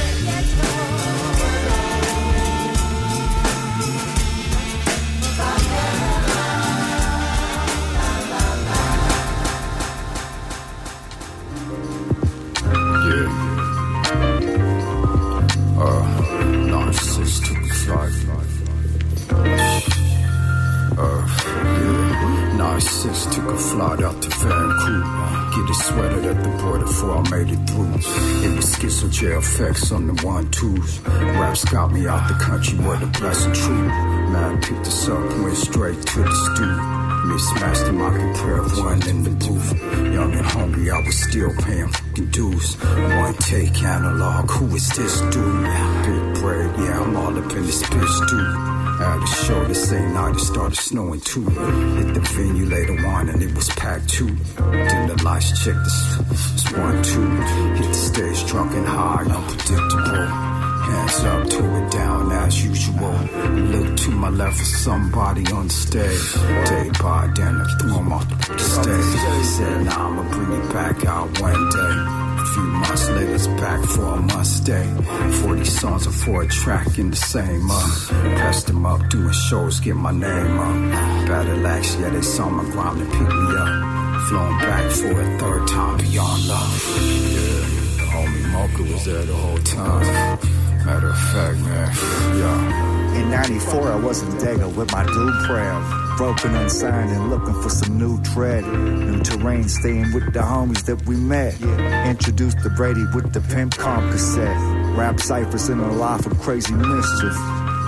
[22.57, 23.35] Narcissist took.
[23.35, 25.33] Uh, took a flight out to Vancouver.
[25.55, 27.93] Get it sweated at the border before I made it through.
[28.45, 30.99] It was schizo jail effects on the one twos.
[31.01, 33.91] Raps got me out the country where the blessed truth.
[34.33, 37.02] Man picked us up, went straight to the stew.
[37.23, 39.81] The mocking prayer of one in the booth.
[40.13, 42.75] Young and hungry, I was still paying fucking dues.
[42.75, 45.63] One take analog, who is this dude?
[46.05, 48.73] Big bread, yeah, I'm all up in this bitch, dude.
[49.01, 51.45] At the show the same night, it started snowing too.
[51.45, 54.35] Hit the venue later on, and it was packed too.
[54.57, 56.17] Then the lights checked, this,
[56.53, 57.25] this one, two.
[57.81, 60.52] Hit the stage drunk and high, unpredictable.
[60.83, 63.17] Hands up, to it down as usual.
[63.73, 66.33] Look to my left for somebody on stage.
[66.65, 69.45] Day by day, I threw him off the stage.
[69.45, 72.23] Said, nah, I'ma bring it back out one day.
[72.43, 74.87] A few months later, it's back for a must stay.
[75.41, 78.09] 40 songs and for a track in the same month.
[78.39, 80.63] Pressed them up, doing shows, get my name uh.
[80.63, 81.27] up.
[81.27, 84.27] Battle axe, yeah, they saw my grind and picked me up.
[84.27, 86.83] Flown back for a third time beyond love.
[87.35, 87.63] Yeah,
[87.99, 90.62] the homie Moka was there the whole time.
[90.85, 91.95] Matter of fact, man,
[92.37, 93.21] yeah.
[93.21, 96.17] In 94, I was in Dago with my dude Prav.
[96.17, 98.65] Broken, unsigned, and looking for some new tread.
[98.65, 101.59] New terrain, staying with the homies that we met.
[102.05, 104.57] Introduced to Brady with the Pimp Comp cassette.
[104.97, 107.33] Rap ciphers in a life of crazy mischief.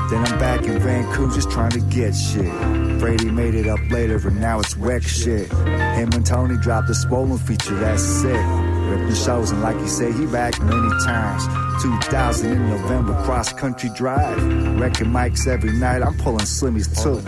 [0.10, 2.52] Then I'm back in Vancouver just trying to get shit.
[3.00, 5.52] Brady made it up later and now it's wreck shit.
[5.52, 8.65] Him and Tony dropped a swollen feature, that's sick.
[8.90, 11.46] Ripping shows and like he said, he back many times.
[11.82, 14.38] 2000 in November, cross country drive.
[14.80, 17.22] Wrecking mics every night, I'm pulling slimmies too.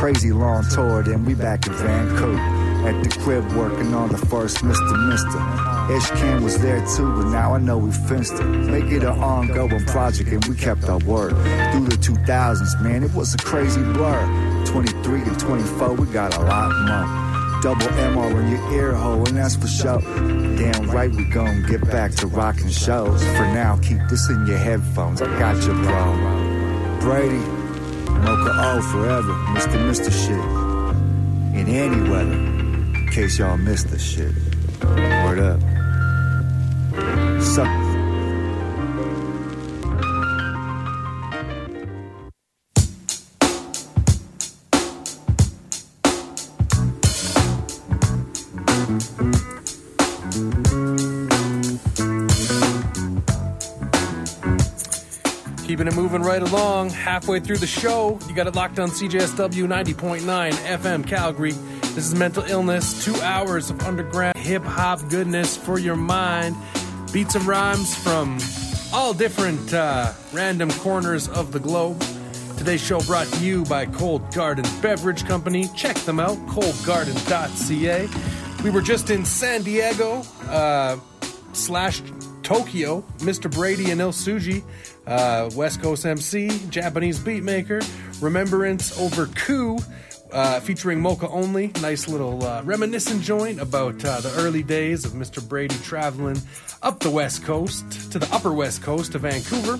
[0.00, 2.38] Crazy long tour, then we back in Vancouver.
[2.82, 5.08] At the crib working on the first Mr.
[5.08, 5.72] Mister.
[5.96, 8.44] Ish Cam was there too, but now I know we finished it.
[8.44, 11.30] Make it an ongoing project and we kept our word.
[11.72, 14.64] Through the 2000s, man, it was a crazy blur.
[14.66, 17.21] 23 and 24, we got a lot more.
[17.62, 20.00] Double MR in your ear hole, and that's for sure.
[20.00, 23.22] Damn right, we gon' get back to rockin' shows.
[23.36, 25.22] For now, keep this in your headphones.
[25.22, 26.98] I got you, bro.
[27.00, 27.38] Brady,
[28.24, 29.78] Moka O forever, Mr.
[29.88, 30.10] Mr.
[30.10, 30.44] Shit.
[31.56, 34.34] In any weather, in case y'all missed the shit.
[34.82, 35.60] Word up.
[37.42, 37.81] Suck.
[55.72, 56.90] Keeping it moving right along.
[56.90, 62.14] Halfway through the show, you got it locked on CJSW 90.9 FM Calgary This is
[62.14, 66.56] Mental Illness, two hours of underground hip hop goodness for your mind.
[67.10, 68.38] Beats and rhymes from
[68.92, 71.98] all different uh, random corners of the globe.
[72.58, 75.70] Today's show brought to you by Cold Garden Beverage Company.
[75.74, 78.08] Check them out, coldgarden.ca.
[78.62, 80.98] We were just in San Diego uh,
[81.54, 82.02] slash
[82.42, 83.02] Tokyo.
[83.18, 83.50] Mr.
[83.50, 84.62] Brady and Ill Sugi,
[85.06, 87.82] uh, West Coast MC, Japanese beatmaker,
[88.22, 89.78] Remembrance over Coup.
[90.30, 91.70] Uh, featuring Moka Only.
[91.82, 95.46] Nice little uh, reminiscent joint about uh, the early days of Mr.
[95.46, 96.40] Brady traveling
[96.82, 99.78] up the West Coast to the upper West Coast to Vancouver.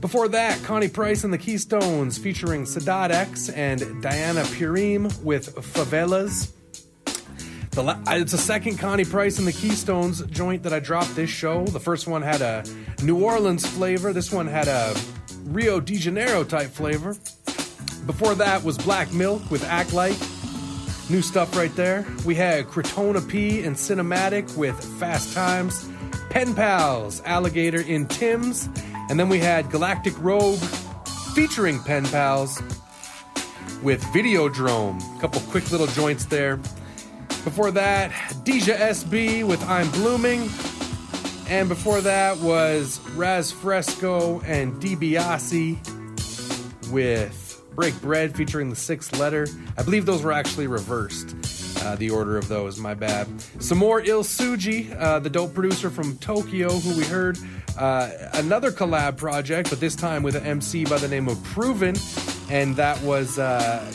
[0.00, 6.52] Before that, Connie Price and the Keystones featuring Sadat X and Diana Purim with Favelas.
[7.82, 11.64] La- it's a second Connie Price and the Keystones joint that I dropped this show.
[11.66, 12.64] The first one had a
[13.02, 14.12] New Orleans flavor.
[14.12, 14.94] This one had a
[15.44, 17.16] Rio de Janeiro type flavor.
[18.06, 20.16] Before that was Black Milk with Act Like.
[21.08, 22.06] New stuff right there.
[22.24, 25.88] We had Crotona P and Sinamatik with Fast Times.
[26.30, 28.68] Pen Pals, Alligator in Timbs.
[29.08, 30.58] And then we had Galactic Rogue
[31.34, 32.60] featuring Pen Pals
[33.82, 35.00] with Videodrome.
[35.16, 36.58] A couple quick little joints there.
[37.46, 38.10] Before that,
[38.44, 40.50] DijahSB with I'm Blooming.
[41.48, 45.78] And before that was Raz Fresco and Dibia$e
[46.90, 49.46] with Break Bread featuring the sixth letter.
[49.78, 51.36] I believe those were actually reversed.
[51.84, 53.28] Uh, the order of those, my bad.
[53.60, 57.38] Some more Ill Sugi, uh, the dope producer from Tokyo, who we heard
[57.78, 61.96] uh, another collab project, but this time with an MC by the name of Pruven,
[62.50, 63.88] and that was uh,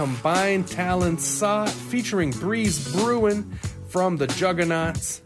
[0.00, 3.44] Combined Talent Saw featuring Breeze Brewin
[3.90, 5.20] from the Juggernauts.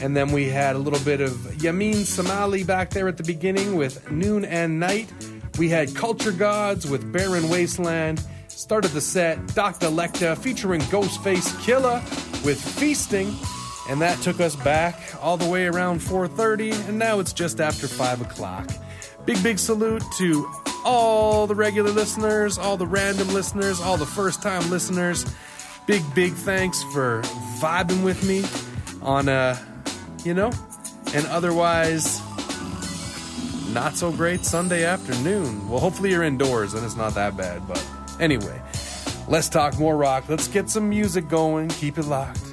[0.00, 3.76] And then we had a little bit of Yamin Semali back there at the beginning
[3.76, 5.08] with Noon and Night.
[5.56, 8.20] We had Culture Godz with Barren Wasteland.
[8.48, 9.86] Started the set Dr.
[9.86, 12.02] Lekta featuring Ghostface Killah
[12.44, 13.32] with Feasting.
[13.88, 17.86] And that took us back all the way around 4.30, and now it's just after
[17.86, 18.68] 5 o'clock.
[19.26, 20.50] Big, big salute to
[20.84, 25.24] all the regular listeners, all the random listeners, all the first-time listeners.
[25.86, 27.22] Big, big thanks for
[27.58, 28.44] vibing with me
[29.02, 29.58] on a,
[30.24, 30.52] you know,
[31.14, 32.20] an otherwise
[33.72, 35.68] not so great Sunday afternoon.
[35.68, 37.84] Well, hopefully you're indoors and it's not that bad, but
[38.20, 38.60] anyway,
[39.28, 40.28] let's talk more rock.
[40.28, 41.68] Let's get some music going.
[41.68, 42.51] Keep it locked.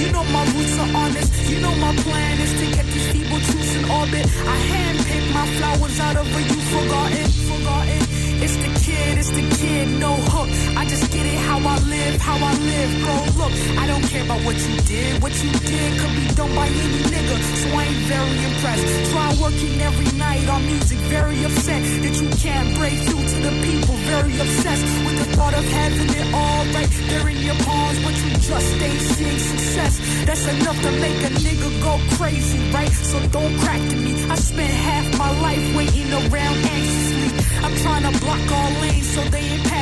[0.00, 1.50] You know my roots are honest.
[1.50, 4.24] You know my plan is to get these feeble truths in orbit.
[4.24, 8.19] I handpick my flowers out of a you forgotten, forgotten.
[8.40, 10.48] It's the kid, it's the kid, no hook.
[10.74, 12.90] I just get it how I live, how I live.
[13.04, 15.22] Bro, look, I don't care about what you did.
[15.22, 19.12] What you did could be done by any nigga, so I ain't very impressed.
[19.12, 23.52] Try working every night on music, very upset that you can't break through to the
[23.60, 23.94] people.
[24.08, 28.16] Very obsessed with the thought of having it all right there in your palms, but
[28.24, 30.00] you just ain't seeing success.
[30.24, 32.92] That's enough to make a nigga go crazy, right?
[32.92, 34.12] So don't crack to me.
[34.32, 37.19] I spent half my life waiting around anxiously.
[37.62, 39.79] I'm trying to block all lanes so they ain't me.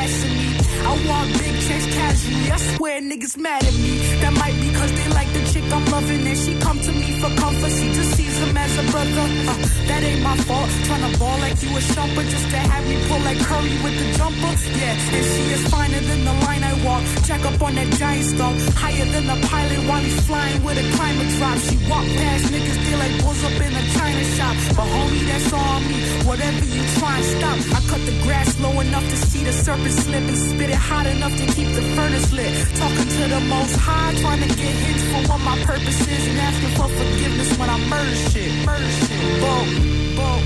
[0.89, 2.49] I want big checks casually.
[2.49, 3.93] I swear niggas mad at me.
[4.21, 7.09] That might be cause they like the chick I'm loving and she come to me
[7.21, 7.71] for comfort.
[7.77, 9.25] She just sees him as a brother.
[9.51, 9.57] Uh,
[9.89, 10.69] that ain't my fault.
[10.89, 14.07] Tryna ball like you a shumper just to have me pull like Curry with the
[14.17, 14.53] jumper.
[14.81, 17.03] Yeah, and she is finer than the line I walk.
[17.27, 18.55] Check up on that giant stalk.
[18.73, 21.57] Higher than the pilot while he's flying with a climate drop.
[21.69, 24.55] She walk past niggas, they like bulls up in a china shop.
[24.73, 25.97] But homie, that's all me.
[26.25, 27.57] Whatever you try and stop.
[27.77, 31.05] I cut the grass low enough to see the serpent slip and spit it hot
[31.05, 32.53] enough to keep the furnace lit.
[32.75, 36.39] Talking to the most high, trying to get hints for what my purpose is and
[36.39, 38.51] asking for forgiveness when I murder shit.
[38.65, 39.19] Murder shit.
[39.43, 39.67] Boom,
[40.15, 40.41] boom.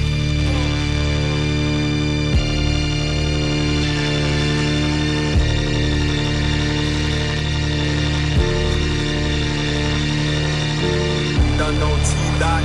[11.58, 12.64] Done no T dot.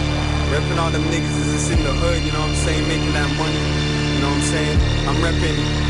[0.49, 2.89] Repping all them niggas just in the hood, you know what I'm saying?
[2.89, 3.63] Making that money.
[4.15, 4.79] You know what I'm saying?
[5.07, 5.88] I'm repping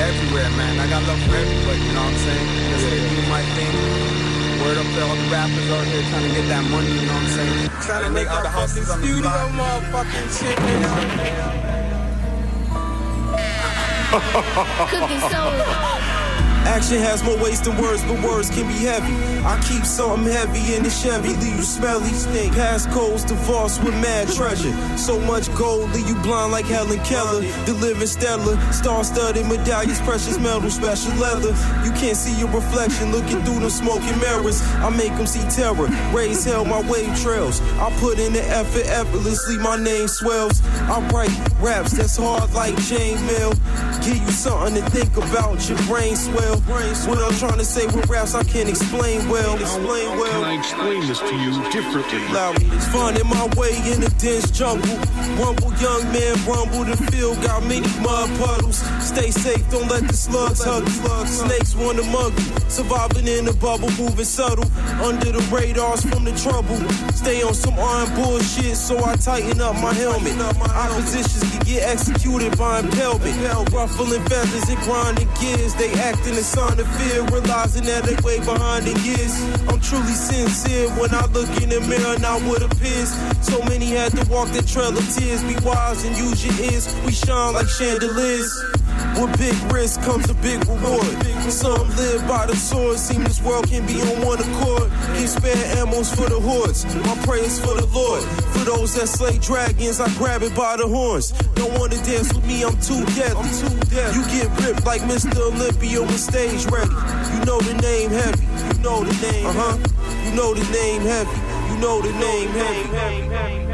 [0.00, 0.78] everywhere, man.
[0.78, 2.46] I got love for everybody, you know what I'm saying?
[2.70, 3.72] Just here doing my thing.
[4.62, 7.14] Word up to all the rappers out here trying to get that money, you know
[7.14, 7.70] what I'm saying?
[7.82, 9.50] Trying to make all the houses on the Studio block.
[9.54, 10.56] motherfucking shit.
[14.90, 16.17] Cookin Soul.
[16.68, 19.10] Action has more ways than words, but words can be heavy.
[19.42, 22.10] I keep something heavy in the Chevy, leave you smelly.
[22.10, 22.52] Stink.
[22.52, 24.72] Passcodes divorced with mad treasure.
[24.98, 27.40] So much gold, leave you blind like Helen Keller.
[27.64, 31.56] The living stellar, star studded medallions, precious metal, special leather.
[31.84, 34.60] You can't see your reflection looking through the smoking mirrors.
[34.84, 37.62] I make them see terror, raise hell, my wave trails.
[37.80, 40.60] I put in the effort effortlessly, my name swells.
[40.84, 43.54] I write raps that's hard like chain mail.
[44.04, 46.57] Give you something to think about, your brain swell.
[46.66, 49.54] What I'm trying to say with raps, I can't explain well.
[49.58, 50.42] Explain well.
[50.42, 52.20] Can I explain this to you differently?
[52.34, 52.60] Loud.
[52.92, 54.96] Finding my way in the dense jungle.
[55.38, 56.84] Rumble, young man, rumble.
[56.84, 58.78] The field got many mud puddles.
[59.00, 61.26] Stay safe, don't let the slugs hug you.
[61.26, 62.52] Snakes wanna mug you.
[62.68, 64.68] Surviving in the bubble, moving subtle.
[65.02, 66.76] Under the radars from the trouble.
[67.12, 70.36] Stay on some iron bullshit, so I tighten up my helmet.
[70.36, 73.72] My oppositions can get executed by impalement.
[73.72, 75.74] Ruffling feathers and grinding gears.
[75.74, 79.34] They act a sign of fear, realizing that they way behind in years.
[79.66, 83.10] I'm truly sincere when I look in the mirror, not what appears.
[83.42, 85.42] So many had to walk the trail of tears.
[85.42, 86.94] Be wise and use your ears.
[87.04, 88.54] We shine like chandeliers.
[89.20, 91.16] With big risk comes a big reward.
[91.50, 94.90] Some live by the sword, seem this world can be on one accord.
[95.16, 96.84] Keep spare ammos for the hordes.
[97.06, 98.22] My prayers for the Lord.
[98.52, 101.32] For those that slay dragons, I grab it by the horns.
[101.54, 103.42] Don't wanna dance with me, I'm too deadly.
[103.42, 104.14] I'm too deadly.
[104.14, 105.36] You get ripped like Mr.
[105.40, 106.94] Olympia when stage ready.
[107.34, 108.46] You know the name heavy.
[108.76, 109.76] You know the name, uh huh.
[110.24, 111.38] You know the name heavy.
[111.72, 113.67] You know the name heavy.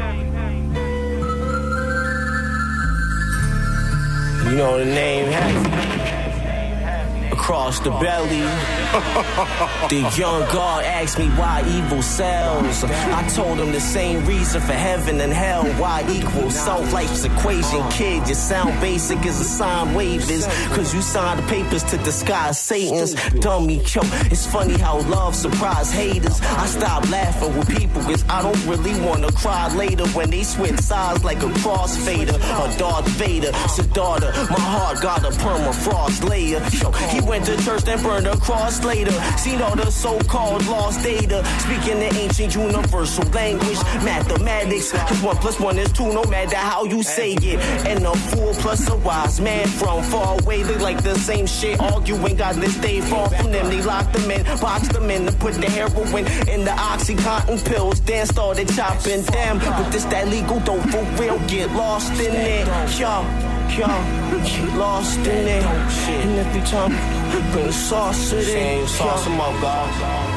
[4.45, 5.84] You know the name heavy.
[7.45, 8.39] Across the belly.
[9.89, 12.83] the young God asked me why evil sells.
[12.83, 15.63] I told him the same reason for heaven and hell.
[15.73, 17.87] Why equals self life's equation.
[17.91, 20.47] Kid, you sound basic as a sine wave is.
[20.73, 23.75] Cause you signed the papers to disguise Satan's dummy.
[23.93, 26.41] Yo, it's funny how love surprise haters.
[26.41, 30.79] I stop laughing with people cause I don't really wanna cry later when they switch
[30.79, 33.53] sides like a crossfader or Darth Vader.
[33.69, 36.59] Siddhartha, my heart got a permafrost layer.
[36.81, 39.11] Yo, he went to church then burned a cross later.
[39.37, 41.43] Seen all the so-called lost data.
[41.59, 44.91] Speaking the ancient universal language, mathematics.
[44.91, 47.59] Cause one plus one is two, no matter how you say it.
[47.87, 50.63] And a fool plus a wise man from far away.
[50.63, 52.35] They like the same shit, arguing.
[52.35, 53.69] Got this day far from them.
[53.69, 58.01] They locked them in, boxed them in, to put the heroin in the oxycontin pills.
[58.01, 59.59] Then started chopping them.
[59.59, 61.39] But this that legal dope for real.
[61.47, 62.67] Get lost in it,
[62.99, 63.25] yo.
[63.75, 63.87] Yo,
[64.77, 65.63] lost in it.
[65.63, 66.91] And every time,
[67.51, 68.45] bring sauce to it.
[68.45, 70.34] Same sauce.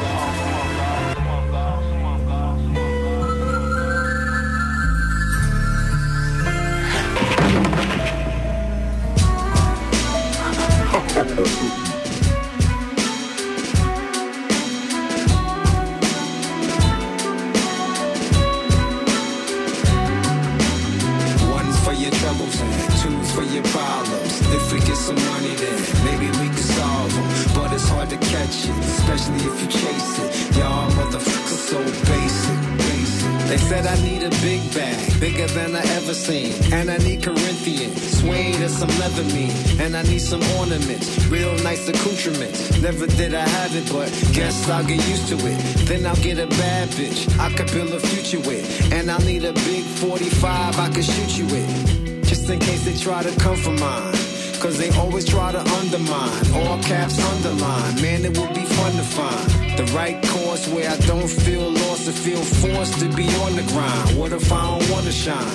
[42.91, 45.59] Never did I have it, but guess I'll get used to it.
[45.85, 48.65] Then I'll get a bad bitch I could build a future with.
[48.91, 52.25] And I'll need a big 45 I could shoot you with.
[52.27, 54.13] Just in case they try to come for mine.
[54.59, 56.33] Cause they always try to undermine.
[56.55, 58.01] All caps underline.
[58.01, 62.07] Man, it would be fun to find the right course where I don't feel lost
[62.07, 64.17] or feel forced to be on the grind.
[64.17, 65.45] What if I don't wanna shine?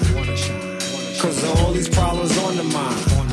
[1.19, 3.24] Cause all these problems on the mind.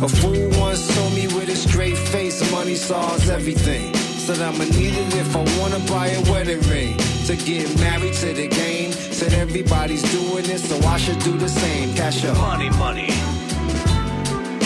[0.00, 3.92] A fool once told me with a straight face, money solves everything.
[3.94, 6.96] Said I'ma need it if I wanna buy a wedding ring.
[7.26, 8.92] To get married to the game.
[8.92, 11.96] Said everybody's doing it, so I should do the same.
[11.96, 12.36] Cash up.
[12.36, 13.08] Money, money.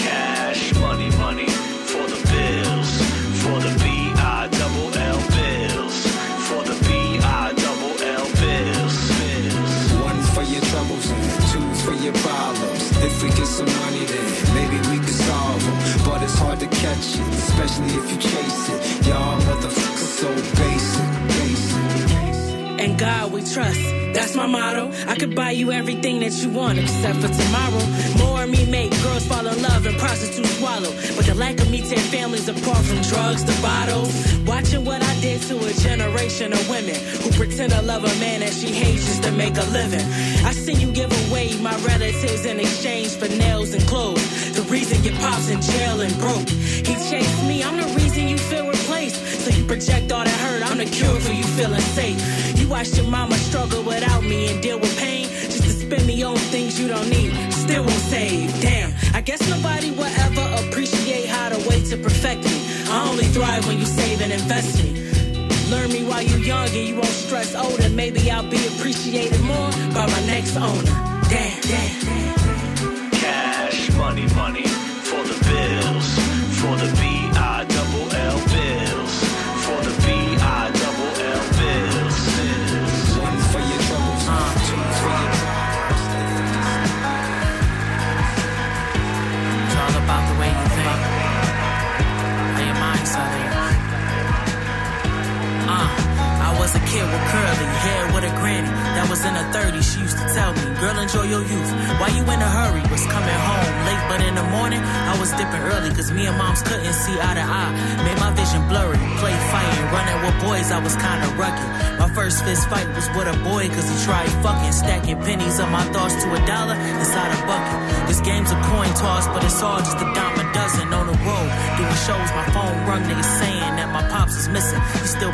[0.04, 1.48] Cash, money, money.
[1.90, 2.90] For the bills.
[3.42, 5.96] For the B-I double L bills.
[6.46, 8.96] For the B-I double L bills.
[10.08, 12.82] One for your troubles and two for your problems.
[13.02, 15.76] If we get some money, then maybe we could solve them.
[16.04, 19.06] But it's hard to catch it, especially if you chase it.
[19.06, 20.28] Y'all motherfuckers so
[20.62, 22.80] basic, basic.
[22.82, 24.01] And God we trust.
[24.12, 24.90] That's my motto.
[25.06, 27.84] I could buy you everything that you want except for tomorrow.
[28.18, 30.92] More me make girls fall in love and prostitutes swallow.
[31.16, 34.14] But the lack of me tear families apart from drugs to bottles.
[34.46, 38.40] Watching what I did to a generation of women who pretend to love a man
[38.40, 40.06] that she hates just to make a living.
[40.48, 44.54] I seen you give away my relatives in exchange for nails and clothes.
[44.54, 46.48] The reason your pop's in jail and broke.
[46.48, 47.62] He chased me.
[47.62, 48.71] I'm the reason you feel
[49.10, 50.62] So you project all that hurt.
[50.70, 52.18] I'm the cure for you feeling safe.
[52.58, 56.22] You watched your mama struggle without me and deal with pain just to spend me
[56.22, 57.32] on things you don't need.
[57.52, 58.60] Still won't save.
[58.60, 58.92] Damn.
[59.14, 62.56] I guess nobody will ever appreciate how to wait to perfect me.
[62.88, 64.90] I only thrive when you save and invest me.
[65.70, 67.88] Learn me while you're young and you won't stress older.
[67.88, 70.82] Maybe I'll be appreciated more by my next owner.
[71.28, 73.10] Damn, damn.
[73.10, 74.66] Cash, money, money.
[75.08, 76.08] For the bills.
[76.60, 77.21] For the B-I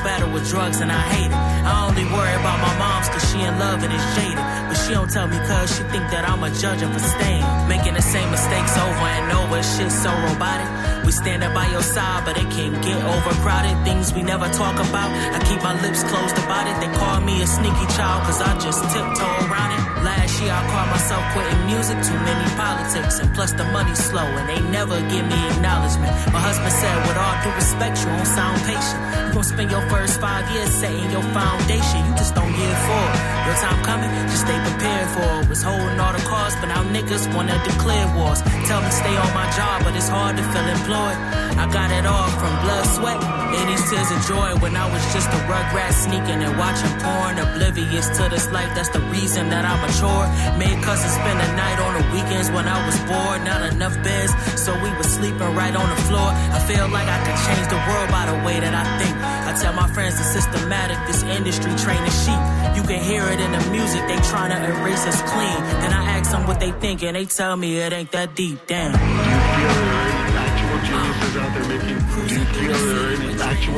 [0.09, 1.43] battle with drugs and I hate it.
[1.69, 4.41] I only worry about my mom's cause she in love and is jaded.
[4.69, 7.45] But she don't tell me cause she think that I'm a judge for staying.
[7.69, 10.69] Making the same mistakes over and over, shit so robotic.
[11.05, 13.77] We standing by your side, but it can get overcrowded.
[13.85, 15.11] Things we never talk about.
[15.37, 16.77] I keep my lips closed about it.
[16.81, 19.88] They call me a sneaky child, cause I just tiptoe around it.
[20.09, 24.25] Last year I called myself quitting music, too many politics, and plus the money's slow,
[24.25, 26.13] and they never give me acknowledgement.
[26.33, 29.01] My husband said, with all due respect, you don't sound patient.
[29.29, 32.01] You gon' spend your first five years setting your foundation.
[32.09, 33.21] You just don't give forward.
[33.45, 35.49] Your time coming, just stay prepared for it.
[35.53, 38.41] Was holding all the cards, but now niggas wanna declare wars.
[38.65, 41.19] Tell me stay on my job, but it's hard to feel employed.
[41.61, 43.21] I got it all from blood, sweat,
[43.57, 47.39] and these tears of joy when I was just a rugrat sneaking and watching porn,
[47.39, 48.69] oblivious to this life.
[48.75, 50.25] That's the reason that I mature.
[50.59, 53.41] Made cousins spend the night on the weekends when I was bored.
[53.45, 56.29] Not enough beds, so we was sleeping right on the floor.
[56.29, 59.15] I feel like I could change the world by the way that I think.
[59.49, 62.41] I tell my friends it's systematic, this industry training sheep.
[62.77, 65.59] You can hear it in the music, they trying to erase us clean.
[65.81, 68.67] Then I ask them what they think, and they tell me it ain't that deep.
[68.67, 69.18] Damn.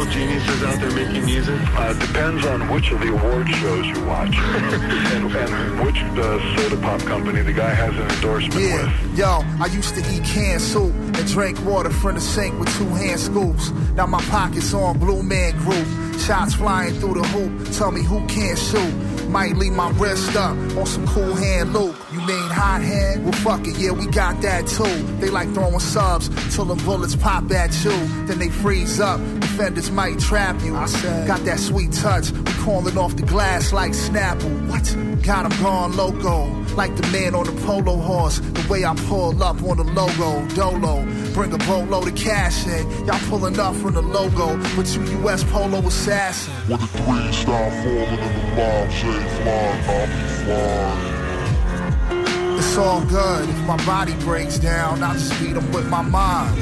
[0.01, 1.61] Actual geniuses out there making music?
[1.75, 6.77] Uh, depends on which of the award shows you watch and, and which uh, soda
[6.81, 9.17] pop company the guy has an endorsement with.
[9.17, 12.77] Yeah, yo, I used to eat canned soup and drink water from the sink with
[12.77, 13.71] two hand scoops.
[13.95, 15.87] Now my pockets on Blue Man Group.
[16.21, 17.73] Shots flying through the hoop.
[17.73, 19.10] Tell me who can't shoot.
[19.31, 21.97] Might leave my wrist up on some cool hand loop.
[22.12, 23.24] You mean hot hand?
[23.24, 25.02] Well, fuck it, yeah, we got that too.
[25.19, 27.90] They like throwing subs till the bullets pop at you.
[28.27, 29.20] Then they freeze up.
[29.40, 30.77] Defenders might trap you.
[30.77, 32.31] I said, got that sweet touch.
[32.31, 34.69] We calling off the glass like Snapple.
[34.69, 34.85] What?
[35.23, 36.60] Got Got 'em gone loco.
[36.81, 38.39] Like the man on the polo horse.
[38.39, 40.47] The way I pull up on the logo.
[40.55, 41.05] Dolo.
[41.35, 42.89] Bring a boatload of cash in.
[43.05, 44.57] Y'all pulling up from the logo.
[44.74, 46.55] But you US polo assassin.
[46.69, 51.20] When the three start falling in the mob, say fly, I'll be flying.
[52.59, 53.47] It's all good.
[53.51, 56.57] If my body breaks down, I'll just beat 'em with my mind.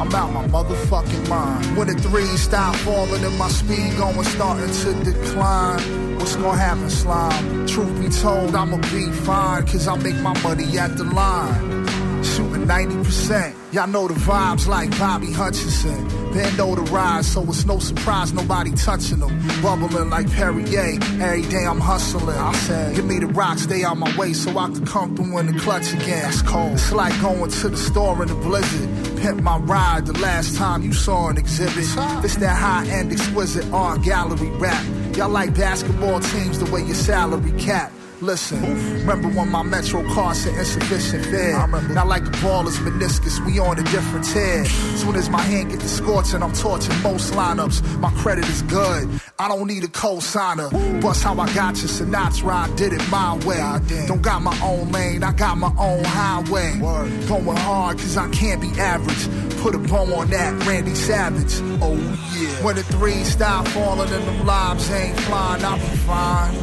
[0.00, 1.76] I'm out my motherfucking mind.
[1.76, 6.05] When the threes stop falling and my speed going starting to decline.
[6.18, 7.66] What's gonna happen, slime?
[7.66, 11.86] Truth be told, I'ma be fine, cause I make my money at the line.
[12.24, 13.54] Shooting 90%.
[13.72, 16.32] Y'all know the vibes like Bobby Hutcherson.
[16.32, 19.38] Bend over the rise, so it's no surprise nobody touching them.
[19.62, 22.36] Bubbling like Perrier, every day I'm hustling.
[22.36, 25.38] I said, give me the rocks, stay out my way so I can come through
[25.38, 26.28] in the clutch again.
[26.28, 26.72] It's cold.
[26.72, 28.88] It's like going to the store in the blizzard.
[29.18, 31.76] Pimp my ride the last time you saw an exhibit.
[32.24, 34.84] It's that high end exquisite art gallery rap.
[35.16, 37.90] Y'all like basketball teams the way your salary cap.
[38.20, 38.62] Listen,
[39.00, 41.66] remember when my Metro car said insufficient fare?
[41.88, 44.64] Not like the baller's meniscus, we on a different tear.
[44.64, 47.98] Soon as my hand get to scorching, I'm torching most lineups.
[47.98, 50.70] My credit is good, I don't need a co-signer.
[51.00, 53.60] Bust how I got you, Sinatra, I did it my way.
[53.60, 56.78] I Don't got my own lane, I got my own highway.
[57.26, 59.45] Going hard, cause I can't be average.
[59.66, 61.60] Put a bow on that, Randy Savage.
[61.82, 61.96] Oh
[62.38, 62.64] yeah.
[62.64, 66.54] When the three stop falling and them lobs ain't flying, I'll be fine.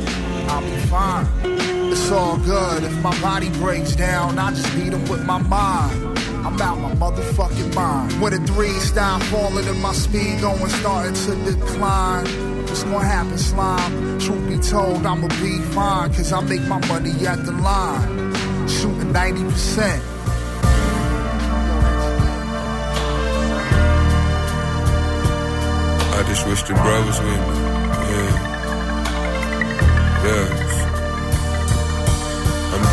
[0.47, 1.27] I'll be fine.
[1.91, 2.85] It's all good.
[2.85, 6.17] If my body breaks down, I just beat them with my mind.
[6.47, 8.21] I'm out my motherfucking mind.
[8.21, 12.25] When the three stop falling and my speed going starting to decline.
[12.67, 14.19] What's gonna happen, slime?
[14.19, 16.13] Truth be told, I'ma be fine.
[16.13, 18.33] Cause I make my money at the line.
[18.69, 20.12] Shooting 90%.
[26.23, 27.55] I just wish the bro was with me.
[28.13, 28.53] Yeah.
[30.23, 30.62] Yeah.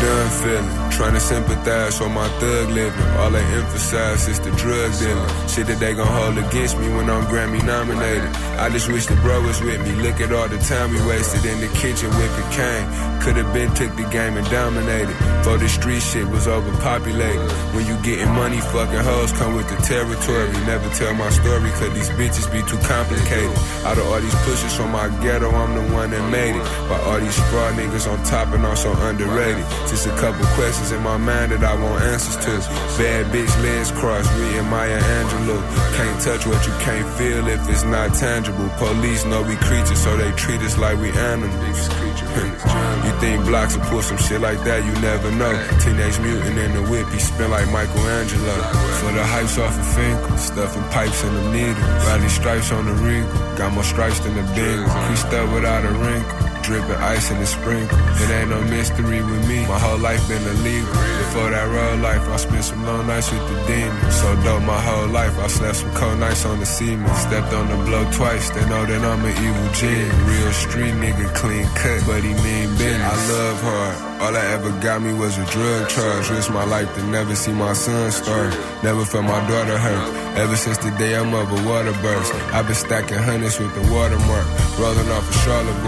[0.01, 0.91] Done feeling.
[0.91, 3.07] Trying to sympathize for my thug living.
[3.17, 5.29] All they emphasize is the drug dealing.
[5.47, 8.29] Shit that they gon' hold against me when I'm Grammy nominated.
[8.57, 9.93] I just wish the bro was with me.
[10.01, 12.85] Look at all the time we wasted in the kitchen with whipping cane.
[13.21, 15.13] Could've been took the game and dominated.
[15.43, 17.51] For the street shit was overpopulated.
[17.73, 20.51] When you getting money, fucking hoes come with the territory.
[20.65, 23.57] Never tell my story, cause these bitches be too complicated.
[23.85, 26.65] Out of all these pushes from my ghetto, I'm the one that made it.
[26.89, 29.65] While all these fraud niggas on top and also underrated.
[29.91, 32.51] Just a couple questions in my mind that I want answers to.
[32.95, 35.59] Bad bitch legs crossed, reading Maya Angelou.
[35.97, 38.69] Can't touch what you can't feel if it's not tangible.
[38.79, 41.89] Police know we creatures, so they treat us like we animals.
[41.91, 43.05] Hmm.
[43.05, 45.51] you think blocks will pull some shit like that, you never know.
[45.83, 48.55] Teenage mutant in the whip, he spin like Michelangelo.
[49.03, 51.83] For the hypes off a finger, stuffing pipes in the needle.
[52.07, 53.27] Riding stripes on the ring,
[53.57, 54.87] got more stripes than the big.
[54.87, 56.50] Creased up without a wrinkle.
[56.61, 57.97] Dripping ice in the sprinkle.
[58.21, 59.65] It ain't no mystery with me.
[59.67, 60.93] My whole life been illegal.
[61.25, 64.15] Before that real life, I spent some long nights with the demons.
[64.15, 65.37] So dope my whole life.
[65.39, 67.15] I slept some cold nights on the cement.
[67.17, 68.49] Stepped on the blow twice.
[68.51, 70.13] They know that I'm an evil genius.
[70.29, 73.01] Real street nigga, clean cut, but he mean business.
[73.01, 74.11] I love hard.
[74.21, 76.29] All that ever got me was a drug charge.
[76.29, 78.53] Risk my life to never see my son starve.
[78.83, 80.37] Never felt my daughter hurt.
[80.37, 82.31] Ever since the day I'm of a water burst.
[82.53, 84.45] I've been stacking hundreds with the watermark.
[84.77, 85.81] Rolling off a Charlotte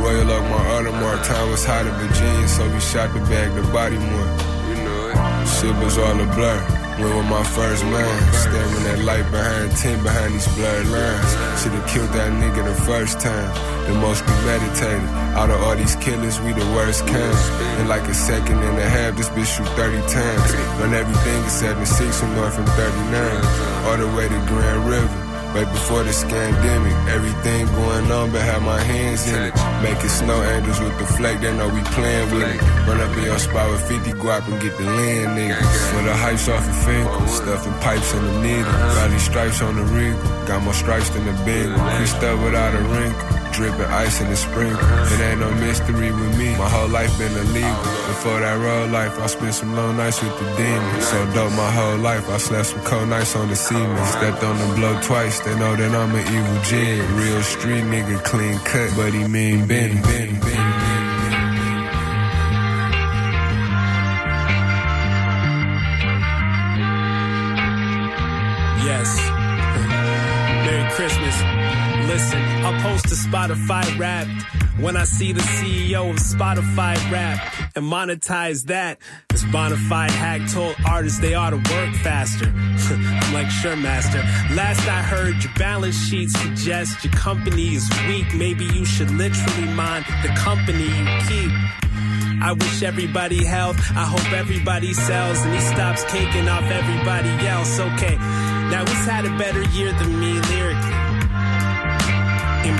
[0.00, 1.26] Royal up my Audemars.
[1.26, 4.30] Time was hot in Virginia, so we shot the bag the body more.
[4.68, 5.46] You know it.
[5.58, 6.58] Shit was all a blur.
[6.98, 8.32] Went with my first man.
[8.32, 11.30] Staring at light behind 10 behind these blurred lines.
[11.62, 13.50] Should've killed that nigga the first time.
[13.86, 15.08] The most premeditated.
[15.38, 17.80] Out of all these killers, we the worst kind.
[17.80, 20.54] In like a second and a half, this bitch shoot 30 times.
[20.80, 23.44] Run everything at 76 from North and 39.
[23.86, 25.27] All the way to Grand River.
[25.54, 29.54] Right before the scandemic, everything going on, but have my hands in it.
[29.82, 32.60] Making snow angels with the flag, they know we playing with it.
[32.86, 35.90] Run up in your spot with 50 guap and get the land niggas.
[35.90, 38.72] For the hypes off a finger, stuffing pipes in the needle.
[38.72, 40.14] Got these stripes on the rig,
[40.46, 41.66] got more stripes than the big.
[41.96, 44.88] Creased up without a wrinkle dripping ice in the sprinkle.
[45.12, 46.56] It ain't no mystery with me.
[46.56, 47.74] My whole life been illegal.
[48.12, 51.04] Before that road life, I spent some long nights with the demons.
[51.08, 52.30] So dope my whole life.
[52.30, 54.06] I slept some cold nights on the cement.
[54.06, 55.40] Stepped on the blow twice.
[55.40, 57.10] They know that I'm an evil genius.
[57.18, 60.00] Real street nigga, clean cut, but he mean Benny.
[60.02, 60.54] Benny, Benny.
[60.54, 61.17] Yes.
[73.28, 74.30] Spotify Wrapped
[74.80, 78.98] when I see the CEO of Spotify rap and monetize that.
[79.28, 82.46] This bonafide hack told artists they ought to work faster.
[82.56, 84.20] I'm like, sure, master.
[84.54, 88.34] Last I heard, your balance sheet suggests your company is weak.
[88.34, 91.52] Maybe you should literally mind the company you keep.
[92.40, 93.76] I wish everybody health.
[93.90, 97.78] I hope everybody sells and he stops caking off everybody else.
[97.78, 100.97] Okay, now who's had a better year than me lyrically?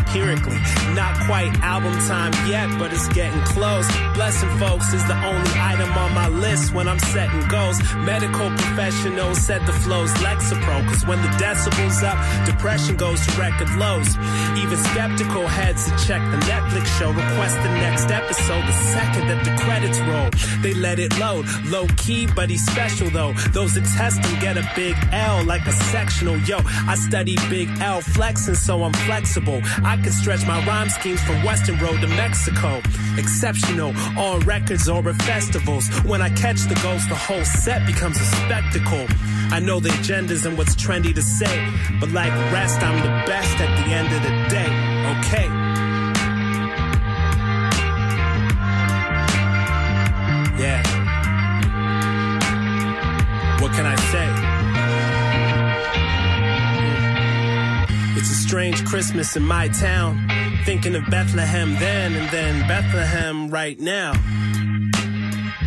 [0.08, 0.58] Empirically.
[0.94, 3.86] Not quite album time yet, but it's getting close.
[4.14, 7.78] Blessing folks is the only item on my list when I'm setting goals.
[7.96, 13.70] Medical professionals said the flow's Lexapro, cause when the decibels up, depression goes to record
[13.76, 14.16] lows.
[14.56, 19.44] Even skeptical heads to check the Netflix show, request the next episode the second that
[19.44, 20.30] the credits roll.
[20.62, 23.32] They let it load, low key, but he's special though.
[23.52, 26.38] Those that test him get a big L like a sectional.
[26.38, 29.60] Yo, I study big L flexing, so I'm flexible.
[29.84, 32.80] I can stretch my rhyme schemes from Western Road to Mexico.
[33.16, 35.88] Exceptional on records or at festivals.
[36.04, 39.06] When I catch the ghost, the whole set becomes a spectacle.
[39.50, 41.68] I know the agendas and what's trendy to say,
[42.00, 44.68] but like rest, I'm the best at the end of the day.
[45.18, 45.48] Okay.
[50.62, 50.97] Yeah.
[58.48, 60.26] Strange Christmas in my town.
[60.64, 64.14] Thinking of Bethlehem then and then Bethlehem right now.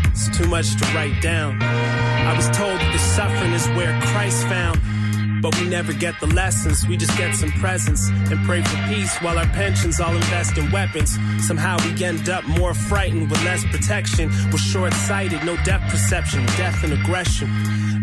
[0.09, 1.61] It's too much to write down.
[1.61, 4.81] I was told that the suffering is where Christ found.
[5.43, 9.15] But we never get the lessons, we just get some presents and pray for peace
[9.19, 11.19] while our pensions all invest in weapons.
[11.45, 14.31] Somehow we end up more frightened with less protection.
[14.51, 17.47] We're short sighted, no depth perception, death and aggression.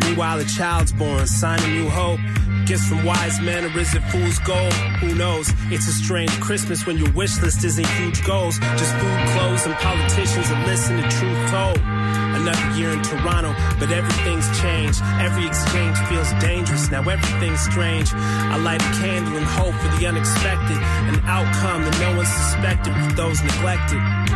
[0.04, 2.20] Meanwhile, a child's born, sign of new hope.
[2.68, 4.74] Gifts from wise men, or is it fool's gold?
[5.00, 5.48] Who knows?
[5.72, 8.58] It's a strange Christmas when your wish list isn't huge goals.
[8.58, 11.78] Just food, clothes, and politicians that listen to truth told.
[11.80, 15.00] Another year in Toronto, but everything's changed.
[15.16, 18.12] Every exchange feels dangerous, now everything's strange.
[18.12, 20.76] I light a candle and hope for the unexpected,
[21.08, 24.27] an outcome that no one suspected for those neglected.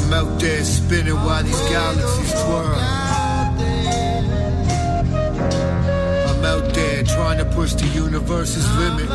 [0.00, 2.74] I'm out there spinning while these galaxies twirl.
[6.28, 9.10] I'm out there trying to push the universe's limits.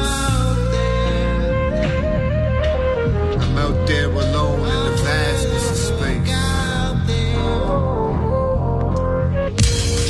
[3.41, 6.29] I'm out there alone in the vastness of space.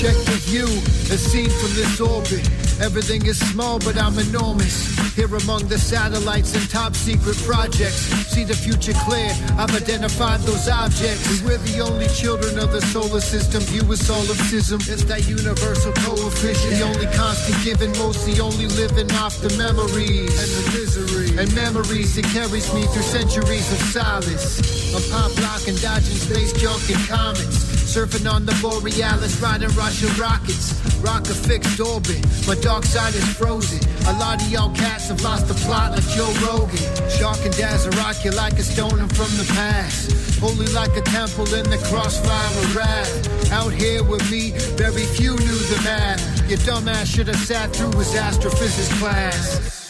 [0.01, 0.67] Check the view,
[1.13, 2.64] as seen from this orbit.
[2.81, 4.91] Everything is small, but I'm enormous.
[5.15, 8.03] Here among the satellites and top secret projects.
[8.27, 11.41] See the future clear, I've identified those objects.
[11.41, 13.61] We're the only children of the solar system.
[13.63, 14.81] View with solipsism.
[14.91, 16.75] It's that universal coefficient.
[16.75, 20.35] The only constant given, mostly only living off the memories.
[20.35, 21.39] And the misery.
[21.39, 24.59] And memories that carries me through centuries of solace.
[24.93, 27.64] I'm pop blocking, dodging space junk and comets.
[27.95, 30.75] Surfing on the Borealis, riding Russian rockets.
[30.99, 33.79] Rock a fixed orbit, my dark side is frozen.
[34.07, 36.75] A lot of y'all cats have lost the plot like Joe Rogan.
[37.09, 40.11] Shark and dazzle rock you like a stoner from the past.
[40.41, 43.53] Holy like a temple in the crossfire of wrath.
[43.53, 46.19] Out here with me, very few knew the math.
[46.49, 49.84] Your dumbass should have sat through his astrophysics class.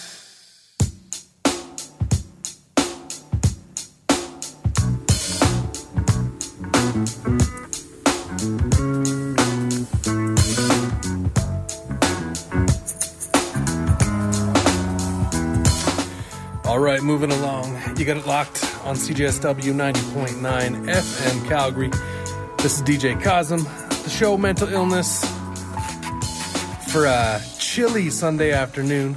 [17.05, 17.79] Moving along.
[17.97, 21.91] You got it locked on CJSW 90.9 FM Calgary.
[22.57, 23.63] This is DJ Cosm.
[24.03, 25.23] The show Mental Illness
[26.91, 29.15] for a chilly Sunday afternoon.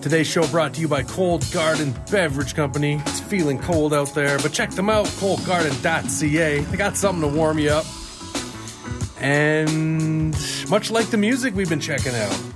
[0.00, 2.94] Today's show brought to you by Cold Garden Beverage Company.
[3.06, 6.60] It's feeling cold out there, but check them out, coldgarden.ca.
[6.60, 7.84] They got something to warm you up.
[9.20, 10.34] And
[10.70, 12.55] much like the music we've been checking out.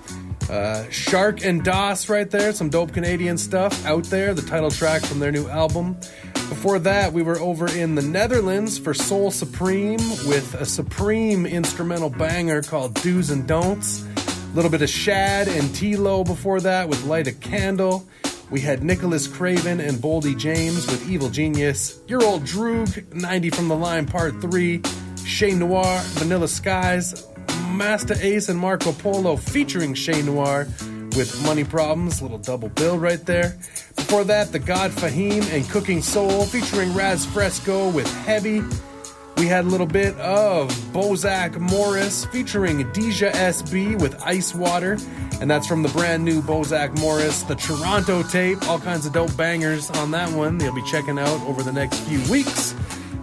[0.51, 5.01] Uh, Shark and Das right there, some dope Canadian stuff out there, the title track
[5.01, 5.97] from their new album.
[6.35, 12.11] Before that, we were over in the Netherlands for Soul Supreme with a supreme instrumental
[12.11, 14.03] banger called Do's and Don'ts.
[14.03, 18.05] A little bit of Shad and TLO before that with Light a Candle.
[18.51, 22.01] We had Nicholas Craven and Boldy James with Evil Genius.
[22.09, 24.83] Your old Droog, 90 from the Line Part 3.
[25.25, 27.25] Che Noir, Vanilla Skies,
[27.81, 30.69] Masta Ace and Marco Polo featuring Che Noir
[31.17, 33.57] with Money Problems, little double bill right there.
[33.97, 38.63] Before that, Tha God Fahim and Cookin Soul featuring Raz Fresco with Heavy.
[39.39, 44.99] We had a little bit of Bozack Morris featuring DijahSB with Ice Water,
[45.41, 48.63] and that's from the brand new Bozack Morris, the Toronto tape.
[48.69, 50.59] All kinds of dope bangers on that one.
[50.59, 52.75] They'll be checking out over the next few weeks.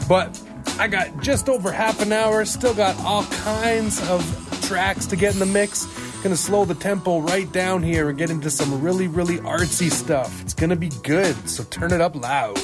[0.09, 0.41] But
[0.79, 5.33] I got just over half an hour, still got all kinds of tracks to get
[5.33, 5.85] in the mix.
[6.21, 10.41] Gonna slow the tempo right down here and get into some really, really artsy stuff.
[10.41, 12.59] It's gonna be good, so turn it up loud.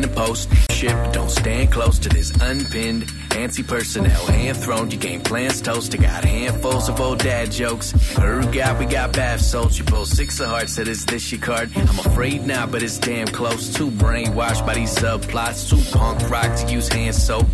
[0.00, 0.10] Night.
[0.10, 0.48] A post.
[0.84, 4.26] But don't stand close to this unpinned anti personnel.
[4.26, 5.94] Hand thrown, you game plans toast.
[5.94, 7.92] I got handfuls of old dad jokes.
[8.14, 9.78] Heard God, we got bath salts.
[9.78, 11.70] You pull six of hearts, said is this your card?
[11.74, 13.72] I'm afraid not, but it's damn close.
[13.72, 15.70] Too brainwashed by these subplots.
[15.70, 17.46] Too punk rock to use hand soap.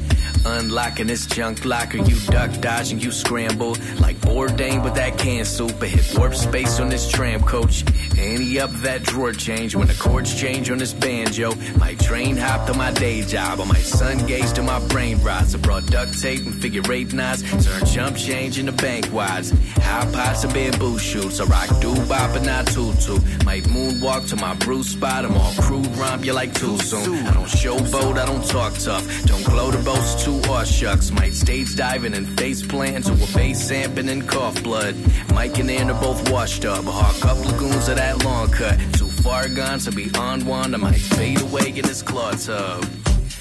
[0.46, 5.44] Unlocking this junk locker, you duck dodge and you scramble like Bourdain with that can
[5.44, 5.82] soup.
[5.82, 7.84] I hit warp space on this tram coach.
[8.18, 11.54] Any up that drawer change when the chords change on this banjo.
[11.76, 15.54] My train hop to my day job, on my sun gaze to my brain rots.
[15.54, 19.50] I brought duct tape and figure eight knots, turn jump change into bank wads.
[19.82, 21.40] High pots and bamboo shoots.
[21.40, 23.18] I rock doo bop and not tutu.
[23.44, 25.26] Might moonwalk to my Bruce spot.
[25.26, 27.26] I'm all crude romp, you like too soon.
[27.26, 29.04] I don't showboat, I don't talk tough.
[29.26, 31.10] Don't glow the boast too aw shucks.
[31.10, 34.94] Might stage diving and face plant to a face samping and cough blood.
[35.34, 36.84] Mike and Ann are both washed up.
[36.84, 38.78] Hawk up lagoons of that long cut.
[38.94, 40.74] Too far gone to be on one.
[40.74, 42.84] I might fade away in this claw tub.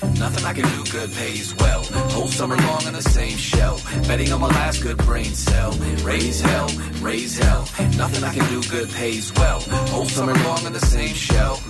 [0.01, 1.83] Nothing I can do good pays well.
[2.11, 3.79] Whole summer long in the same shell.
[4.07, 5.71] Betting on my last good brain cell.
[6.03, 6.69] Raise hell,
[7.01, 7.67] raise hell.
[7.97, 9.59] Nothing I can do good pays well.
[9.91, 11.61] Whole summer long in the same shell.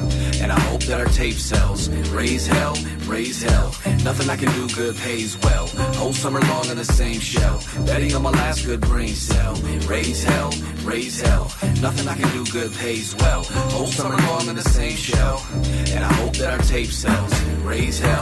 [0.42, 1.90] And I hope that our tape sells.
[2.12, 2.76] Raise hell,
[3.08, 3.74] raise hell.
[4.04, 5.68] Nothing I can do good pays well.
[5.98, 7.62] Whole summer long in the same shell.
[7.86, 9.56] Betting on my last good brain cell.
[9.88, 10.52] Raise hell,
[10.84, 11.52] raise hell.
[11.82, 13.44] Nothing I can do good pays well.
[13.74, 15.46] Whole summer long in the same shell.
[15.94, 17.34] And I hope that our tape sells.
[17.64, 18.19] Raise hell.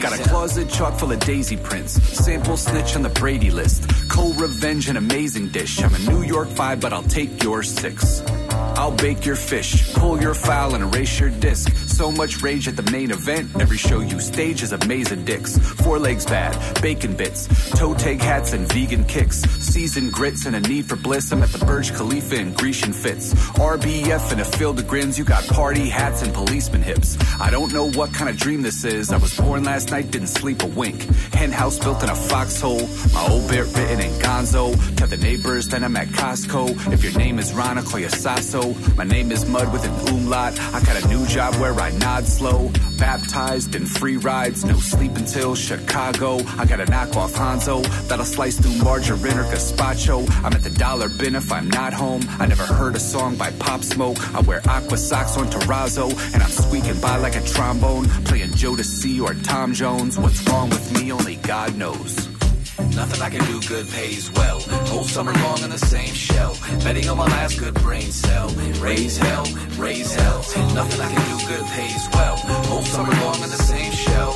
[0.00, 1.92] Got a closet chock full of daisy prints.
[2.02, 3.88] Sample snitch on the Brady list.
[4.08, 5.82] Cold revenge, an amazing dish.
[5.82, 8.22] I'm a New York five, but I'll take your six.
[8.76, 11.70] I'll bake your fish, pull your file, and erase your disc.
[11.86, 13.50] So much rage at the main event.
[13.60, 15.58] Every show you stage is a maze of dicks.
[15.58, 19.42] Four legs bad, bacon bits, toe tag hats, and vegan kicks.
[19.60, 21.32] Seasoned grits and a need for bliss.
[21.32, 23.34] I'm at the Burj Khalifa in Grecian fits.
[23.58, 25.18] RBF and a field of grins.
[25.18, 27.18] You got party hats and policeman hips.
[27.40, 29.12] I don't know what kind of dream this is.
[29.12, 31.02] I was born last night, didn't sleep a wink.
[31.34, 32.86] Hen house built in a foxhole.
[33.12, 34.96] My old bit written in gonzo.
[34.96, 36.92] Tell the neighbors that I'm at Costco.
[36.92, 38.51] If your name is Ron, I'll call you Sasso.
[38.52, 40.60] My name is Mud with an umlaut.
[40.74, 42.70] I got a new job where I nod slow.
[42.98, 46.36] Baptized in free rides, no sleep until Chicago.
[46.58, 50.30] I got a knockoff Hanzo that'll slice through margarine or gazpacho.
[50.44, 52.20] I'm at the dollar bin if I'm not home.
[52.38, 54.18] I never heard a song by Pop Smoke.
[54.34, 58.04] I wear aqua socks on terrazzo, and I'm squeaking by like a trombone.
[58.26, 60.18] Playing Joe to C or Tom Jones.
[60.18, 61.10] What's wrong with me?
[61.10, 62.31] Only God knows.
[62.90, 64.60] Nothing I can do good pays well.
[64.90, 66.56] Whole summer long in the same shell.
[66.84, 68.48] Betting on my last good brain cell.
[68.80, 69.44] Raise hell,
[69.76, 70.38] raise hell.
[70.74, 72.36] Nothing I can do good pays well.
[72.70, 74.32] Whole summer long in the same shell.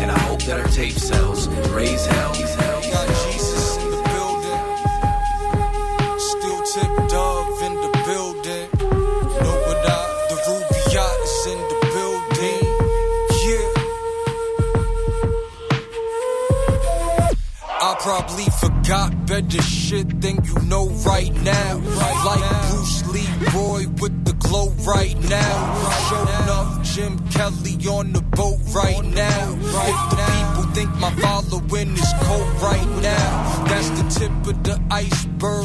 [0.00, 1.48] And I hope that our tape sells.
[1.70, 2.80] Raise hell, raise hell.
[3.32, 4.60] Jesus in the building.
[6.18, 7.33] Still tip dove
[18.84, 21.78] forgot better shit than you know right now.
[21.78, 25.54] Right Like Bruce Lee, boy with the glow right now.
[26.08, 29.56] Show enough Jim Kelly on the boat right now.
[29.56, 34.78] If the people think my following is cold right now, that's the tip of the
[34.90, 35.64] iceberg.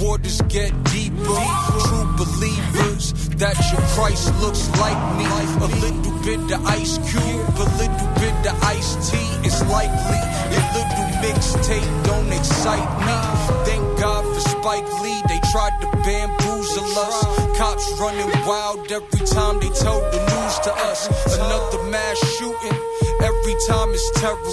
[0.00, 1.40] Waters get deeper.
[1.84, 5.26] True believers that your Christ looks like me.
[5.60, 9.30] A little bit of ice cube, a little bit of iced tea.
[9.44, 10.20] It's likely
[10.54, 13.16] your little mixtape don't excite me.
[13.64, 15.20] Thank God for Spike Lee.
[15.28, 17.18] They tried to bamboozle us.
[17.58, 21.00] Cops running wild every time they told the news to us.
[21.36, 22.78] Another mass shooting.
[23.30, 24.52] Every time it's terrible.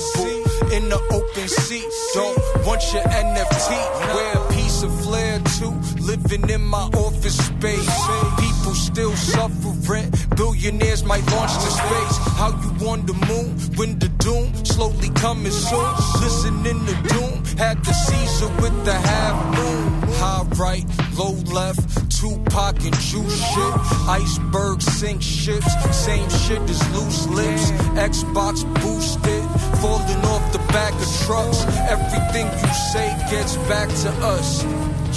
[0.71, 1.89] In the open seat.
[2.13, 3.71] Don't want your NFT.
[4.15, 5.73] A piece of flair too.
[6.01, 8.07] Living in my office space.
[8.39, 10.11] People still suffer suffering.
[10.35, 12.17] Billionaires might launch to space.
[12.39, 15.91] How you on the moon when the doom slowly coming soon?
[16.21, 17.43] Listening to doom.
[17.57, 20.01] Had the Caesar with the half moon.
[20.19, 20.85] High right,
[21.17, 21.81] low left.
[22.11, 23.73] Tupac and juice shit.
[24.07, 25.71] Iceberg sink ships.
[25.91, 27.71] Same shit as loose lips.
[28.11, 29.43] Xbox boosted.
[29.81, 31.63] Falling off the back of trucks.
[31.89, 34.63] Everything you say gets back to us.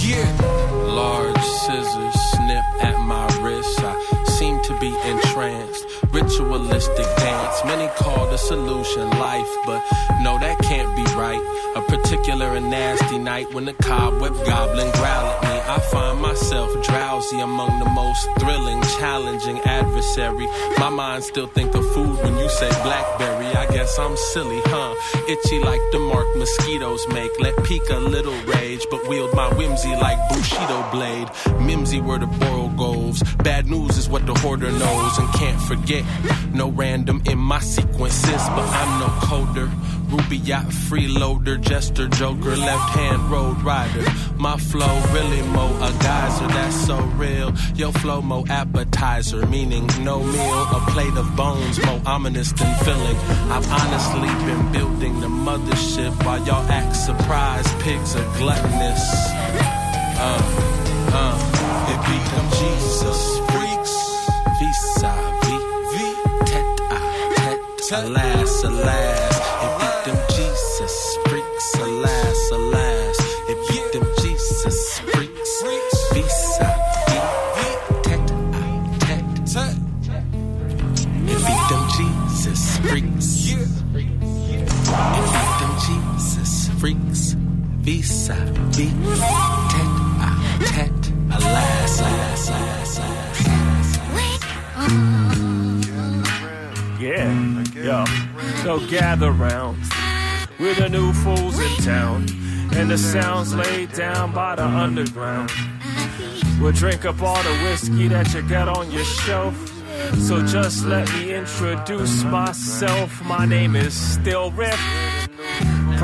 [0.05, 0.31] Yeah.
[0.87, 3.81] Large scissors snip at my wrist.
[3.81, 5.85] I seem to be entranced.
[6.13, 7.07] Ritualistic
[7.65, 9.83] Many call the solution life, but
[10.23, 11.41] no, that can't be right.
[11.77, 15.55] A particular and nasty night when the cobweb goblin growl at me.
[15.67, 20.47] I find myself drowsy among the most thrilling, challenging adversary.
[20.79, 23.47] My mind still think of food when you say blackberry.
[23.47, 24.95] I guess I'm silly, huh?
[25.29, 27.31] Itchy like the mark mosquitoes make.
[27.41, 31.29] Let peak a little rage, but wield my whimsy like Bushido blade.
[31.61, 33.23] Mimsy where the borogoves.
[33.39, 36.05] Bad news is what the hoarder knows and can't forget.
[36.53, 39.71] No random my sequences, but I'm no coder.
[40.11, 44.05] Ruby yacht freeloader, jester, joker, left hand road rider.
[44.37, 47.53] My flow really mo a geyser, that's so real.
[47.75, 53.17] Yo flow mo appetizer, meaning no meal, a plate of bones, more ominous than filling.
[53.53, 57.69] I've honestly been building the mothership while y'all act surprised.
[57.81, 59.05] Pigs are gluttonous.
[60.17, 60.41] Uh,
[61.13, 61.37] uh,
[61.93, 62.47] it be them
[62.81, 63.44] Jesus
[67.95, 69.41] alas, alas.
[69.65, 70.97] It be them Jesus
[71.27, 73.19] freaks, alas, alas.
[73.49, 75.53] It be them Jesus freaks.
[76.13, 76.69] Visa,
[78.03, 78.67] tet, ah,
[79.01, 79.25] tet.
[81.33, 83.29] It be them Jesus freaks.
[83.51, 83.63] It
[83.95, 86.51] be them Jesus
[86.81, 87.23] freaks.
[87.85, 88.37] Visa,
[88.73, 88.91] V,
[89.73, 89.93] tet,
[90.73, 91.01] tet.
[91.31, 92.99] Alas, alas, alas,
[97.01, 97.54] Yeah,
[98.63, 99.77] so gather round.
[100.59, 102.27] We're the new fools in town,
[102.75, 105.51] and the sounds laid down by the underground.
[106.61, 109.55] We'll drink up all the whiskey that you got on your shelf.
[110.19, 113.23] So just let me introduce myself.
[113.25, 115.04] My name is Still Rift.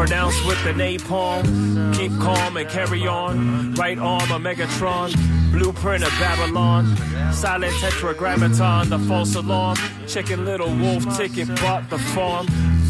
[0.01, 1.95] Pronounced with the napalm.
[1.95, 3.75] Keep calm and carry on.
[3.75, 5.13] Right arm of Megatron.
[5.53, 6.97] Blueprint of Babylon.
[7.35, 9.77] Silent tetragrammaton, the false alarm.
[10.09, 12.47] Chicken little wolf ticket bought the farm.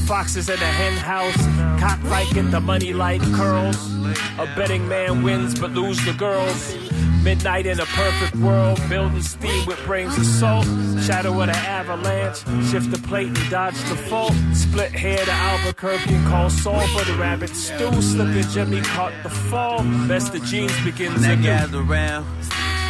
[0.07, 1.37] Foxes in the hen house.
[1.81, 3.93] Cockfight get the money like curls.
[4.39, 6.77] A betting man wins but lose the girls.
[7.22, 10.64] Midnight in a perfect world, building steam with brains of salt.
[11.05, 12.38] Shadow of the avalanche,
[12.70, 14.32] shift the plate and dodge the fault.
[14.55, 17.92] Split hair to Albuquerque and call Saul for the rabbit stew.
[18.01, 19.82] Slipping Jimmy caught the fall.
[20.09, 21.42] Best the jeans begins Now anew.
[21.42, 22.26] gather round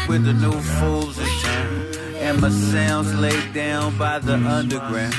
[0.09, 1.86] with the new fools in town.
[2.20, 5.15] And my sounds laid down by the underground.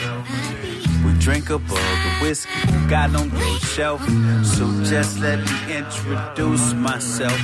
[1.06, 2.50] We drink up all the whiskey
[2.88, 4.02] got on your shelf.
[4.46, 7.40] So just let me introduce myself.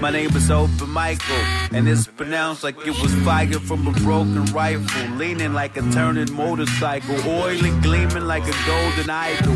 [0.00, 3.92] My name is Open Mike Eagle, and it's pronounced like it was fired from a
[4.00, 5.16] broken rifle.
[5.16, 9.54] Leaning like a turning motorcycle, oily gleaming like a golden idol.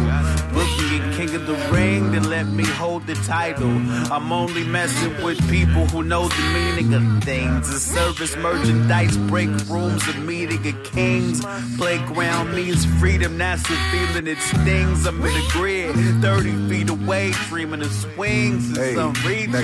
[0.53, 3.71] Booking in King of the Ring, then let me hold the title.
[4.13, 7.69] I'm only messing with people who know the meaning of things.
[7.69, 11.45] A service merchandise, break rooms, a meeting of kings.
[11.77, 15.07] Playground means freedom, that's the feeling it stings.
[15.07, 19.63] I'm in the grid, 30 feet away, dreaming of swings and Hey, some now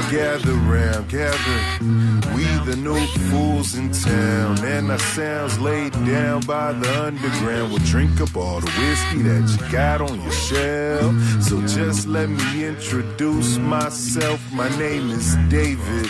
[0.51, 2.25] gather round.
[2.35, 7.71] We the new fools in town, and our sounds laid down by the underground.
[7.73, 11.15] We'll drink up all the whiskey that you got on your shelf.
[11.43, 14.41] So just let me introduce myself.
[14.53, 16.09] My name is David.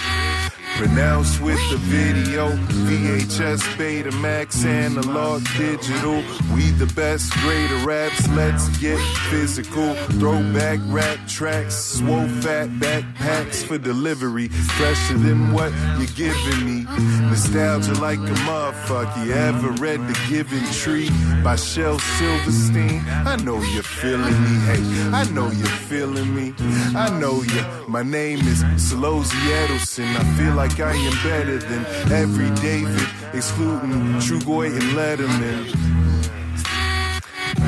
[0.81, 2.53] Pronounced with the video,
[2.89, 6.23] VHS, Betamax, analog, digital.
[6.55, 8.99] We the best of raps, let's get
[9.29, 9.93] physical.
[10.19, 14.49] Throwback rap tracks, swole fat backpacks for delivery.
[14.49, 16.87] Fresher than what you're giving me.
[17.29, 19.27] Nostalgia like a motherfucker.
[19.27, 21.11] You ever read The Giving Tree
[21.45, 23.03] by Shel Silverstein?
[23.07, 24.57] I know you're feeling me.
[24.65, 24.83] Hey,
[25.13, 26.55] I know you're feeling me.
[26.97, 27.63] I know you.
[27.87, 30.17] My name is Solozy Edelson.
[30.17, 35.65] I feel like I am better than every David, excluding Trugoy and Letterman.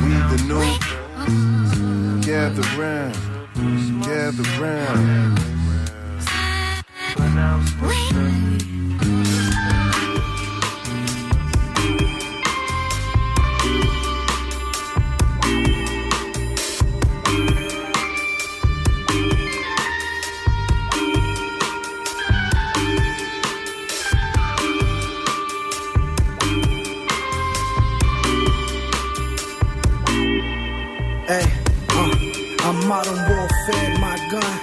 [0.03, 3.17] We the new gather round,
[4.05, 5.43] gather round.
[32.93, 34.55] Modern warfare, my gun.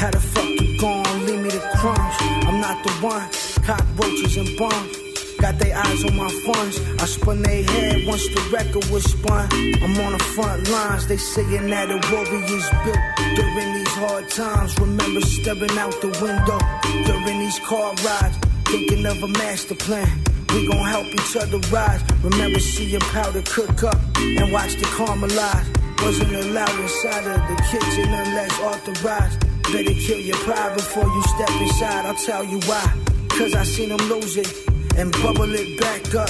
[0.00, 1.24] How the fuck you gone?
[1.24, 2.16] Leave me the crumbs.
[2.48, 3.26] I'm not the one.
[3.68, 4.92] Cockroaches and bums.
[5.40, 6.76] Got their eyes on my funds.
[7.02, 9.48] I spun their head once the record was spun.
[9.84, 11.06] I'm on the front lines.
[11.06, 13.04] They saying that a warrior's built
[13.38, 14.78] during these hard times.
[14.78, 16.60] Remember stepping out the window
[17.08, 18.36] during these car rides.
[18.66, 20.12] Thinking of a master plan.
[20.52, 22.02] We gon' help each other rise.
[22.22, 25.81] Remember seeing powder cook up and watch the caramelize.
[26.02, 29.40] Wasn't allowed inside of the kitchen unless authorized.
[29.72, 32.04] Better kill your pride before you step inside.
[32.06, 32.92] I'll tell you why.
[33.30, 34.50] Cause I seen them lose it
[34.96, 36.28] and bubble it back up.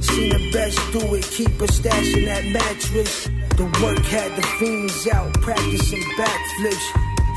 [0.00, 3.28] Seen the best do it, keep a stash in that mattress.
[3.56, 6.86] The work had the fiends out practicing backflips.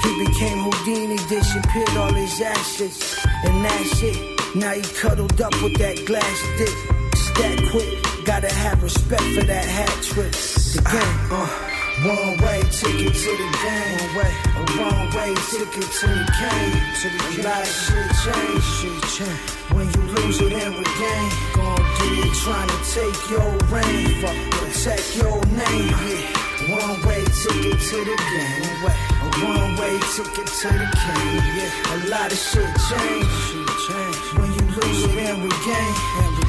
[0.04, 3.26] He became Houdini, disappeared all his assets.
[3.46, 4.56] And that's it.
[4.56, 6.76] Now he cuddled up with that glass dick.
[7.16, 10.32] Stat quick, gotta have respect for that hat trick.
[10.32, 11.67] The game, uh,
[12.04, 13.98] one way ticket to the game.
[13.98, 16.78] One way, a one way ticket to the game.
[17.02, 17.46] To the game.
[17.46, 18.64] A lot of shit change.
[18.78, 19.50] Shit change.
[19.74, 24.22] When you lose it and regain, gon' get it trying to take your reign.
[24.22, 25.90] Fuck, protect your name.
[26.06, 26.78] Yeah.
[26.78, 28.62] One way ticket to the game.
[28.62, 31.46] One way, a one way ticket to the game.
[31.58, 31.94] Yeah.
[31.94, 33.32] A lot of shit change.
[33.50, 34.18] Shit change.
[34.38, 35.94] When you lose it and regain,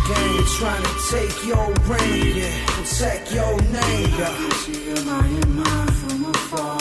[0.08, 2.36] you're trying to take your reign.
[2.36, 2.66] Yeah.
[2.66, 4.10] Protect your name.
[4.18, 4.28] Yeah.
[4.28, 6.77] I can see your mind, mind from afar.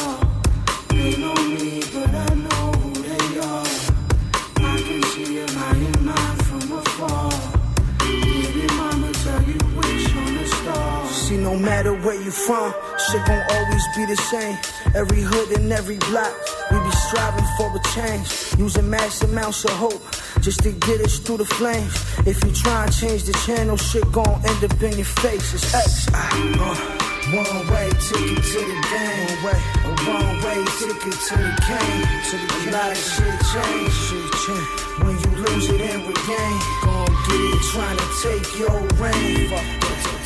[11.27, 14.57] See, no matter where you from, shit gon' always be the same.
[14.95, 16.31] Every hood and every block,
[16.71, 18.55] we be striving for a change.
[18.57, 20.01] Using mass amounts of hope
[20.39, 21.91] just to get us through the flames.
[22.25, 25.53] If you try and change the channel, shit gon' end up in your face.
[25.53, 26.07] It's X.
[26.13, 27.07] Ah, uh.
[27.35, 29.27] One way ticket to the game.
[29.27, 32.07] One way, a one way ticket to the game.
[32.23, 32.71] To the game.
[32.71, 33.91] A lot of shit change.
[34.07, 34.67] Shit change.
[35.03, 36.55] When you lose it and regain,
[36.87, 40.16] gon' get it trying to take your reign.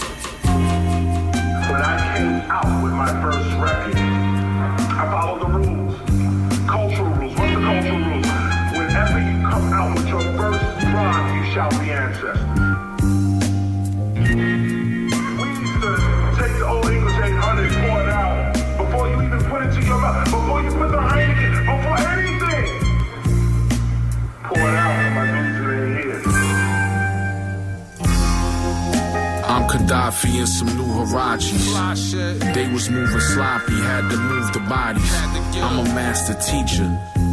[29.91, 32.53] Gaddafi and some new Huaraches.
[32.53, 35.13] They was moving sloppy, had to move the bodies.
[35.61, 36.85] I'm a master teacher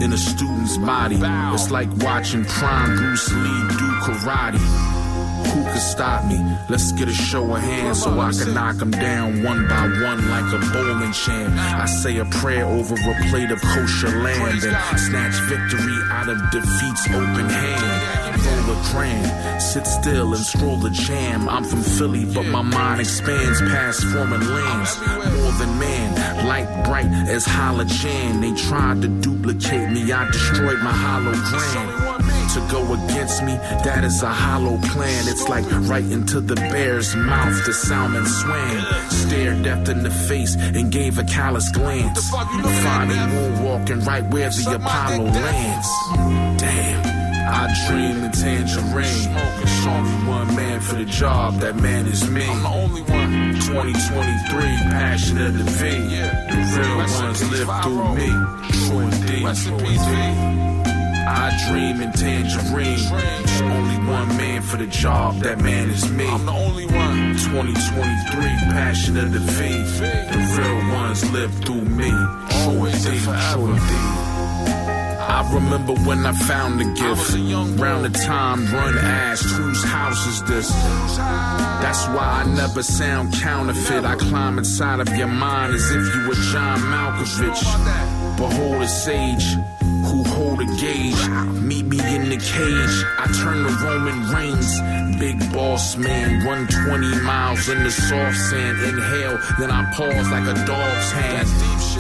[0.03, 1.19] in a student's body.
[1.23, 4.88] It's like watching prime Bruce Lee do karate.
[5.53, 6.39] Who could stop me?
[6.69, 10.29] Let's get a show of hands so I can knock them down one by one
[10.29, 11.55] like a bowling champ.
[11.57, 16.39] I say a prayer over a plate of kosher lamb and snatch victory out of
[16.51, 18.45] defeat's open hand.
[18.45, 21.49] Roll a grand, sit still and scroll the jam.
[21.49, 24.99] I'm from Philly, but my mind expands past foreign lands.
[25.41, 28.41] More than man, light bright as halogen.
[28.41, 32.18] They tried to duplicate me, I destroyed my hologram
[32.55, 33.55] to go against me,
[33.85, 35.29] that is a hollow plan.
[35.29, 39.11] It's like right into the bear's mouth, the salmon swam.
[39.11, 42.31] Stared death in the face and gave a callous glance.
[42.31, 45.89] Finding moonwalking right where the Apollo lands.
[46.61, 47.19] Damn.
[47.51, 49.35] I dream in tangerine.
[49.35, 52.47] There's only one man for the job, that man is me.
[52.47, 53.55] I'm the only one.
[53.55, 54.61] 2023,
[54.91, 55.89] passion of the V.
[55.89, 58.29] The real ones live through me.
[58.29, 58.89] True.
[58.89, 60.88] True indeed.
[61.29, 62.99] I dream in tangerine.
[63.61, 66.27] Only one man for the job, that man is me.
[66.27, 67.37] I'm the only one.
[67.37, 68.41] 2023,
[68.73, 69.69] passion of the V.
[70.33, 72.11] The real ones live through me.
[72.65, 74.39] Always true indeed.
[75.21, 77.79] I remember when I found the gift.
[77.79, 80.71] Round the time, run asked, whose house is this?
[81.83, 84.05] That's why I never sound counterfeit.
[84.05, 87.63] I climb inside of your mind as if you were John Malkovich.
[88.39, 89.57] Behold a sage
[90.09, 91.23] who hold a gauge.
[91.63, 92.97] Meet me in the cage.
[93.19, 94.81] I turn the Roman Reigns.
[95.19, 98.79] Big boss man, run 20 miles in the soft sand.
[98.83, 101.49] Inhale, then I pause like a dog's hand.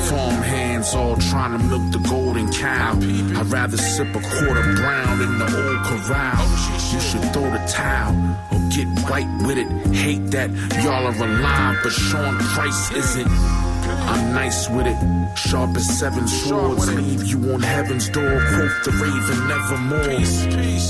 [0.08, 2.92] Farm hands all trying to milk the golden cow.
[3.38, 6.46] I'd rather sip a quarter brown in the old corral.
[6.92, 8.14] You should throw the towel
[8.52, 9.68] or get white with it.
[9.94, 10.50] Hate that
[10.82, 13.67] y'all are alive, but Sean Price isn't.
[14.10, 14.98] I'm nice with it,
[15.36, 16.92] sharp as seven swords.
[16.94, 20.18] Leave you on heaven's door, quote the raven nevermore.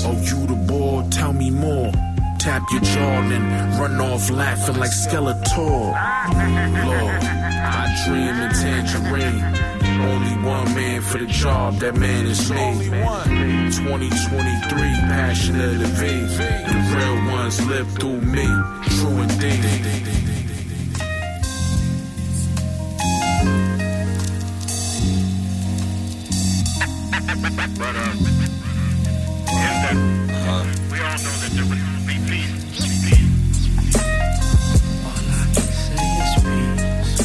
[0.07, 1.91] Oh, you the boy, tell me more.
[2.39, 5.91] Tap your jaw and run off laughing like Skeletor.
[6.87, 7.23] Lord,
[7.77, 9.43] I dream in tangerine.
[9.99, 12.85] Only one man for the job, that man is me.
[13.75, 14.79] 2023,
[15.11, 16.07] passion of the V.
[16.71, 18.47] The real ones live through me.
[18.95, 20.09] True indeed.
[27.81, 27.95] Uh, in
[29.81, 29.95] that,
[30.91, 32.75] we all know that there would be peace.
[35.05, 37.15] All I can say is peace.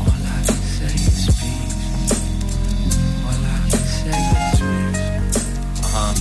[0.00, 1.78] All I can say is peace.
[3.24, 5.38] All I can say is peace.
[5.84, 6.14] Uh huh.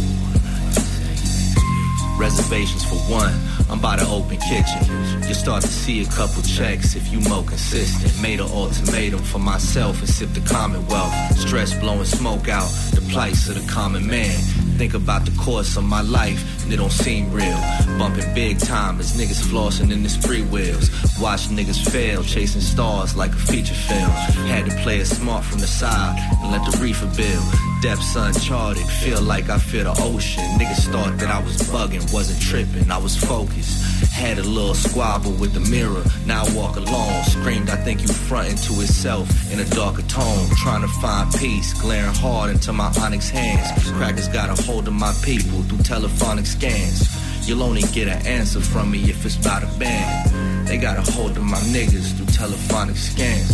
[2.20, 3.34] Reservations for one.
[3.70, 4.82] I'm by the open kitchen.
[5.28, 8.22] You start to see a couple checks if you more consistent.
[8.22, 11.14] Made an ultimatum for myself and sip the commonwealth.
[11.38, 14.38] Stress blowing smoke out, the plights of the common man.
[14.78, 17.60] Think about the course of my life, and it don't seem real.
[17.98, 20.90] Bumping big time as niggas flossing in this free wheels.
[21.20, 24.12] Watch niggas fail, chasing stars like a feature film.
[24.48, 27.65] Had to play it smart from the side and let the reefer build.
[27.86, 30.44] Depths uncharted, feel like I feel the ocean.
[30.58, 34.02] Niggas thought that I was bugging, wasn't tripping, I was focused.
[34.12, 37.24] Had a little squabble with the mirror, now I walk alone.
[37.26, 40.48] Screamed, I think you frontin' to itself in a darker tone.
[40.64, 43.70] Trying to find peace, glaring hard into my onyx hands.
[43.92, 47.06] Crackers got a hold of my people through telephonic scans.
[47.48, 50.68] You'll only get an answer from me if it's about a band.
[50.68, 53.52] They got a hold of my niggas through telephonic scans.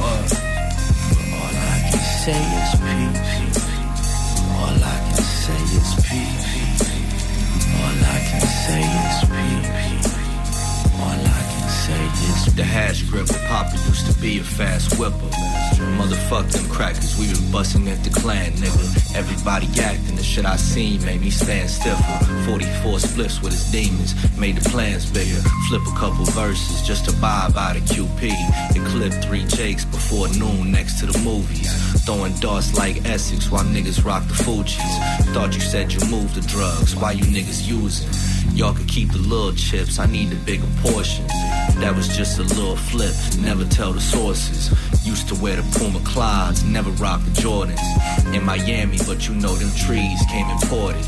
[0.00, 0.28] Uh,
[1.36, 3.63] All I can say is peace.
[4.64, 6.80] All I can say is peace.
[7.76, 10.12] All I can say is peace.
[11.04, 11.33] All I
[11.84, 15.28] The hash gripper, Papa used to be a fast whipper.
[16.00, 19.14] Motherfuck them crackers, we been busting at the clan, nigga.
[19.14, 22.24] Everybody acting, the shit I seen made me stand stiffer.
[22.46, 25.36] 44 spliffs with his demons, made the plans bigger.
[25.68, 28.32] Flip a couple verses just to buy by the QP.
[28.74, 31.68] It clipped three Jakes before noon next to the movies.
[32.06, 34.80] Throwing darts like Essex while niggas rock the Fuji's.
[35.34, 38.08] Thought you said you moved the drugs, why you niggas using?
[38.54, 41.30] Y'all could keep the little chips, I need the bigger portions.
[41.84, 44.72] That was just a little flip, never tell the sources.
[45.04, 47.78] Used to wear the Puma Clydes, never rock the Jordans.
[48.34, 51.04] In Miami, but you know them trees came imported.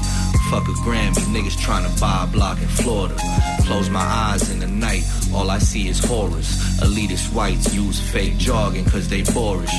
[0.50, 3.16] Fuck a Grammy, niggas tryna buy a block in Florida.
[3.64, 6.60] Close my eyes in the night, all I see is horrors.
[6.84, 9.72] Elitist whites use fake jogging cause they boorish.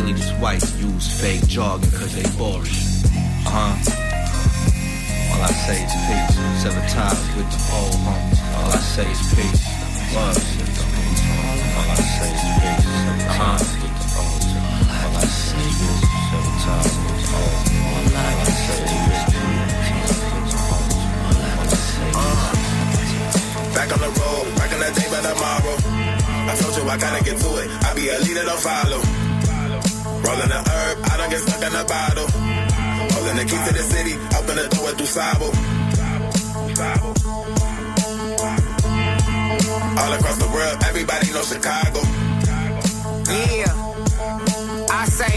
[0.00, 3.04] Elitist whites use fake jogging cause they boorish.
[3.44, 3.74] Uh huh.
[5.28, 6.62] All I say is peace.
[6.62, 8.40] Seven times with the old homies.
[8.56, 9.77] All I say is peace.
[10.08, 10.32] Back
[23.92, 25.76] on the road, working the day tomorrow.
[26.48, 27.68] I told you I gotta get to it.
[27.84, 29.00] I be a leader, don't follow.
[30.24, 32.28] Rolling the herb, I don't get stuck in the bottle.
[33.12, 35.52] Holding the key to the city, open the through Sabo.
[40.00, 42.00] All across the world, everybody knows Chicago.
[43.28, 43.72] Yeah,
[44.90, 45.34] I say.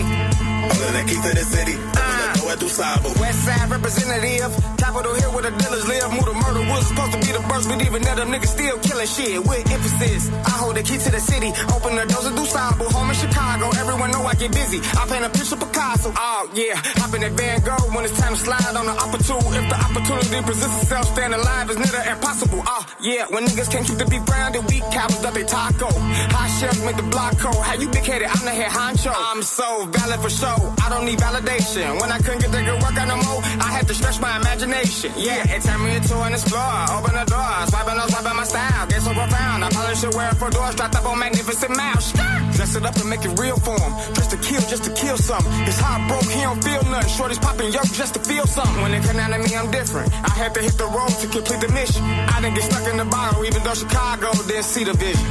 [0.71, 3.09] Holding the key to the city, open the uh, door through Sabo.
[3.19, 4.51] West Side representative,
[4.81, 6.09] Capitol Hill where the dealers live.
[6.09, 8.77] Move the murder was supposed to be the burst, but even now them niggas still
[8.81, 10.33] killing shit with emphasis.
[10.33, 13.17] I hold the key to the city, open the doors and of Dusable, home in
[13.21, 13.69] Chicago.
[13.77, 14.81] Everyone know I get busy.
[14.97, 16.09] I paint a picture Picasso.
[16.17, 19.53] Oh yeah, hop in that Van Gogh when it's time to slide on the opportunity.
[19.61, 22.61] If the opportunity presents itself, stand alive is never impossible.
[22.65, 25.93] Oh yeah, when niggas can't keep the beat grounded, we cowards up they taco.
[26.33, 27.61] High shelf make the block cold.
[27.61, 28.33] How you big headed?
[28.33, 29.13] I'm the head honcho.
[29.13, 30.57] I'm so valid for show.
[30.81, 32.01] I don't need validation.
[32.01, 34.41] When I couldn't get the good work out no more, I had to stretch my
[34.41, 34.70] imagination.
[34.71, 36.85] Yeah, it turned me into an explorer.
[36.95, 38.87] Open the door, swiping on swiping my style.
[38.87, 39.65] Get so profound.
[39.65, 42.13] I probably should wear for doors, strapped up on magnificent mouse.
[42.55, 43.91] Dress it up and make it real for him.
[44.15, 45.51] Just to kill, just to kill something.
[45.67, 47.09] His heart broke, he don't feel nothing.
[47.09, 48.81] Shorty's popping yoke just to feel something.
[48.81, 50.07] When it come down to me, I'm different.
[50.13, 52.03] I had to hit the road to complete the mission.
[52.31, 55.27] I didn't get stuck in the bottle, even though Chicago didn't see the vision.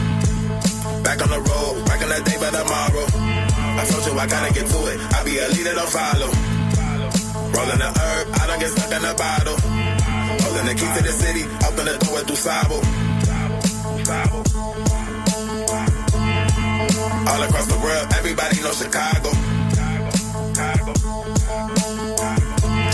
[1.00, 3.08] Back on the road, back on the day by tomorrow.
[3.80, 5.00] I told you I gotta get to it.
[5.16, 6.59] I be a leader, don't follow.
[7.54, 9.56] Rolling the herb, I don't get stuck in the bottle.
[10.42, 12.76] Holding the key to the city, open the door through Sabo.
[17.30, 19.30] All across the world, everybody knows Chicago.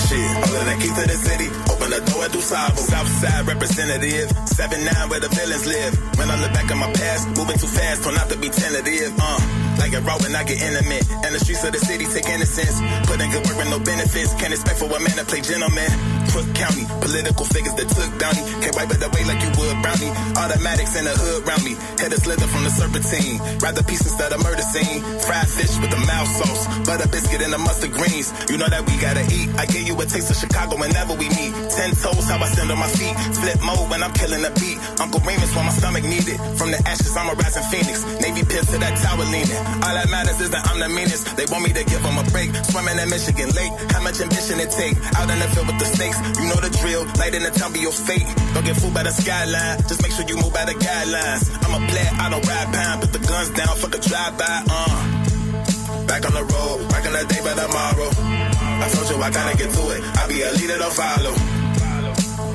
[0.06, 2.76] Shit, holding the key to the city, open the door through Sabo.
[2.76, 5.92] Southside representative, 7-9 where the villains live.
[6.18, 9.12] When I look back at my past, moving too fast, turn out to be tentative.
[9.18, 9.40] Uh,
[9.78, 11.04] like it raw when I get intimate.
[11.24, 12.80] And the streets of the city take innocence.
[13.06, 14.32] Put in good work with no benefits.
[14.40, 15.90] Can't expect for a man to play gentleman.
[16.32, 18.42] Cook County, political figures that took Downey.
[18.60, 20.12] Can't wipe it away like you would Brownie.
[20.36, 21.76] Automatics in the hood round me.
[22.00, 23.40] Head is slither from the serpentine.
[23.60, 25.00] Rather piece instead of murder scene.
[25.20, 26.62] Fried fish with the mouth sauce.
[26.84, 28.32] Butter biscuit and the mustard greens.
[28.48, 29.48] You know that we gotta eat.
[29.56, 31.52] I give you a taste of Chicago whenever we meet.
[31.70, 33.14] Ten toes, how I stand on my feet.
[33.40, 34.78] Flip mode when I'm killing the beat.
[35.00, 36.38] Uncle Remus when my stomach needed.
[36.58, 38.04] From the ashes, I'm a rising phoenix.
[38.20, 39.60] Navy piss to that tower leaning.
[39.82, 41.36] All that matters is that I'm the meanest.
[41.36, 42.54] They want me to give them a break.
[42.70, 43.72] Swimming in Michigan Lake.
[43.90, 44.96] How much ambition it take?
[45.16, 46.18] Out in the field with the snakes.
[46.38, 47.02] You know the drill.
[47.18, 48.26] Light in the town be your fate.
[48.54, 49.80] Don't get fooled by the skyline.
[49.88, 51.50] Just make sure you move by the guidelines.
[51.64, 53.02] I'm a player, I don't ride pound.
[53.02, 54.56] Put the guns down, fuck a drive-by.
[54.70, 55.26] Uh.
[56.06, 58.10] Back on the road, back working the day by tomorrow.
[58.78, 60.02] I told you I gotta get to it.
[60.16, 61.55] I be a leader, don't follow.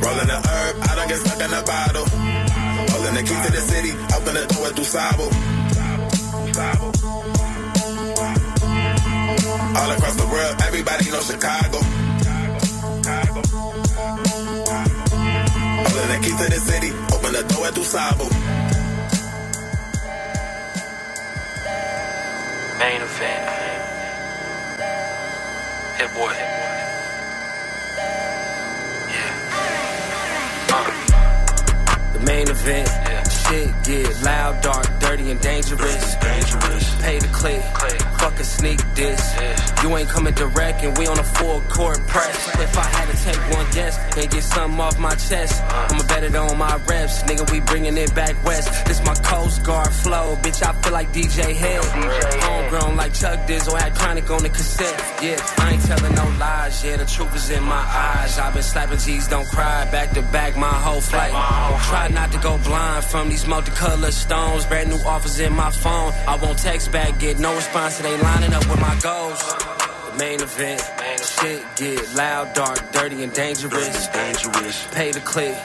[0.01, 2.05] Rolling the herb, I don't get stuck in a bottle.
[2.91, 3.91] Holding the key to the city,
[4.33, 5.23] the door through Sabo.
[9.79, 11.79] All across the world, everybody knows Chicago.
[15.83, 18.25] Holding the key to the city, open the door through Sabo.
[22.79, 23.51] Main event.
[25.97, 26.60] Hit boy.
[32.41, 33.10] Main event.
[33.51, 36.15] Shit get loud, dark, dirty, and dangerous.
[36.15, 37.01] Dangerous.
[37.01, 37.61] Pay the click.
[38.19, 39.35] Fuck a sneak diss.
[39.83, 42.47] You ain't coming direct, and we on a full court press.
[42.61, 46.23] If I had to take one guess and get something off my chest, I'ma bet
[46.23, 47.23] it on my reps.
[47.23, 48.85] Nigga, we bringing it back west.
[48.85, 50.37] This my Coast Guard flow.
[50.37, 51.83] Bitch, I feel like DJ Head.
[52.43, 54.97] Homegrown like Chuck Dizzle, had chronic on the cassette.
[55.21, 56.85] Yeah, I ain't telling no lies.
[56.85, 57.83] Yeah, the truth is in my
[58.15, 58.39] eyes.
[58.39, 59.89] I've been slapping G's, don't cry.
[59.91, 61.31] Back to back my whole flight.
[61.89, 64.65] Try not to go blind from these multicolored stones.
[64.65, 66.13] Brand new offers in my phone.
[66.27, 67.99] I won't text back, get no response.
[67.99, 69.39] It ain't lining up with my goals.
[70.11, 70.81] The main event.
[71.21, 74.07] Shit get loud, dark, dirty, and dangerous.
[74.07, 74.87] Dangerous.
[74.91, 75.55] Pay the click.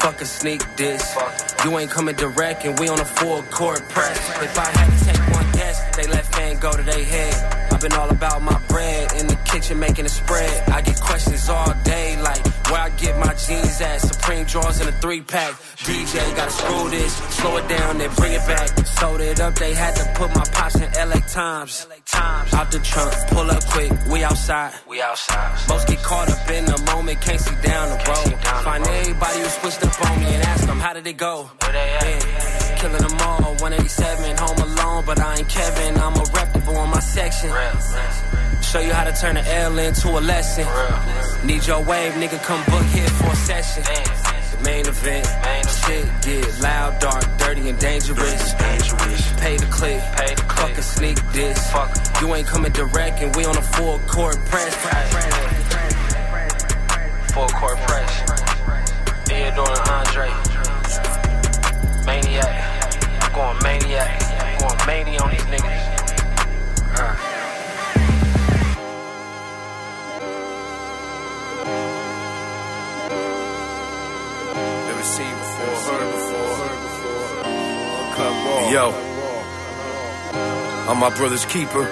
[0.00, 1.16] Fuck a sneak diss.
[1.64, 4.18] You ain't coming direct, and we on a full court press.
[4.42, 7.69] If I had to take one guess, they let fan go to their head.
[7.80, 10.68] I've been all about my bread in the kitchen making a spread.
[10.68, 14.02] I get questions all day, like where I get my jeans at.
[14.02, 15.54] Supreme drawers in a three pack.
[15.78, 18.68] DJ gotta screw this, slow it down, then bring it back.
[18.86, 21.86] Sold it up, they had to put my pops in LA Times.
[22.52, 24.74] Out the trunk, pull up quick, we outside.
[24.86, 25.58] We outside.
[25.66, 28.44] Most get caught up in the moment, can't see down the road.
[28.62, 31.48] Find everybody who switched up on me and ask them how did it go.
[32.76, 35.96] Killing them all, 187, home alone, but I ain't Kevin.
[35.98, 37.50] I'm a reputable in my section.
[38.62, 40.66] Show you how to turn an L into a lesson.
[41.44, 43.82] Need your wave, nigga, come book here for a session.
[43.82, 45.26] The main event,
[45.68, 48.54] shit get loud, dark, dirty, and dangerous.
[48.54, 50.00] Pay the click,
[50.54, 51.72] fuck a sneak diss.
[52.20, 54.74] You ain't coming direct, and we on a full court press.
[57.32, 58.22] Full court press.
[59.26, 60.30] Theodore and Andre.
[62.04, 62.54] Maniac.
[63.22, 64.22] I'm going maniac.
[64.42, 66.98] I'm going mania on these niggas.
[66.98, 67.29] Uh.
[78.70, 78.92] Yo,
[80.88, 81.82] I'm my brother's keeper.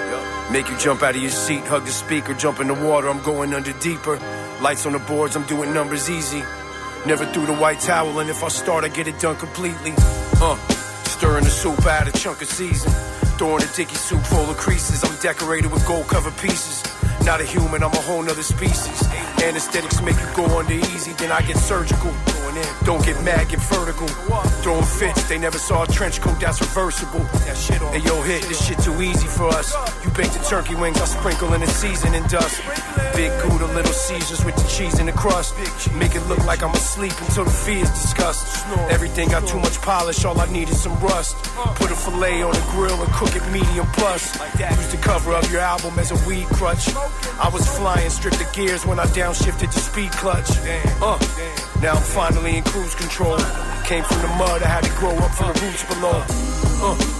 [0.52, 3.08] Make you jump out of your seat, hug the speaker, jump in the water.
[3.08, 4.18] I'm going under deeper.
[4.60, 6.42] Lights on the boards, I'm doing numbers easy.
[7.04, 9.92] Never threw the white towel, and if I start, I get it done completely.
[10.40, 10.56] Uh,
[11.04, 12.92] stirring the soup out a chunk of season.
[13.38, 15.02] Throwing a dicky soup full of creases.
[15.04, 16.82] I'm decorated with gold covered pieces.
[17.28, 19.06] Not a human, I'm a whole nother species.
[19.42, 22.10] Anesthetics make you go under easy, then I get surgical.
[22.84, 24.08] Don't get mad, get vertical.
[24.62, 27.22] Throwing fits, they never saw a trench coat that's reversible.
[27.92, 29.74] Hey yo, hit this shit too easy for us.
[30.02, 32.62] You bake the turkey wings, I sprinkle in the seasoning dust.
[33.14, 35.54] Big Gouda, little Caesars with the cheese and the crust.
[35.94, 38.66] Make it look like I'm asleep until the fee is discussed.
[38.88, 41.36] Everything got too much polish, all I need is some rust.
[41.76, 44.34] Put a filet on the grill and cook it medium plus.
[44.58, 46.88] Use the cover of your album as a weed crutch.
[47.40, 50.50] I was flying, stripped the gears when I downshifted to speed clutch.
[51.00, 51.18] Uh,
[51.80, 53.38] now I'm finally in cruise control.
[53.84, 56.24] Came from the mud, I had to grow up from the roots below.
[56.82, 57.17] Uh.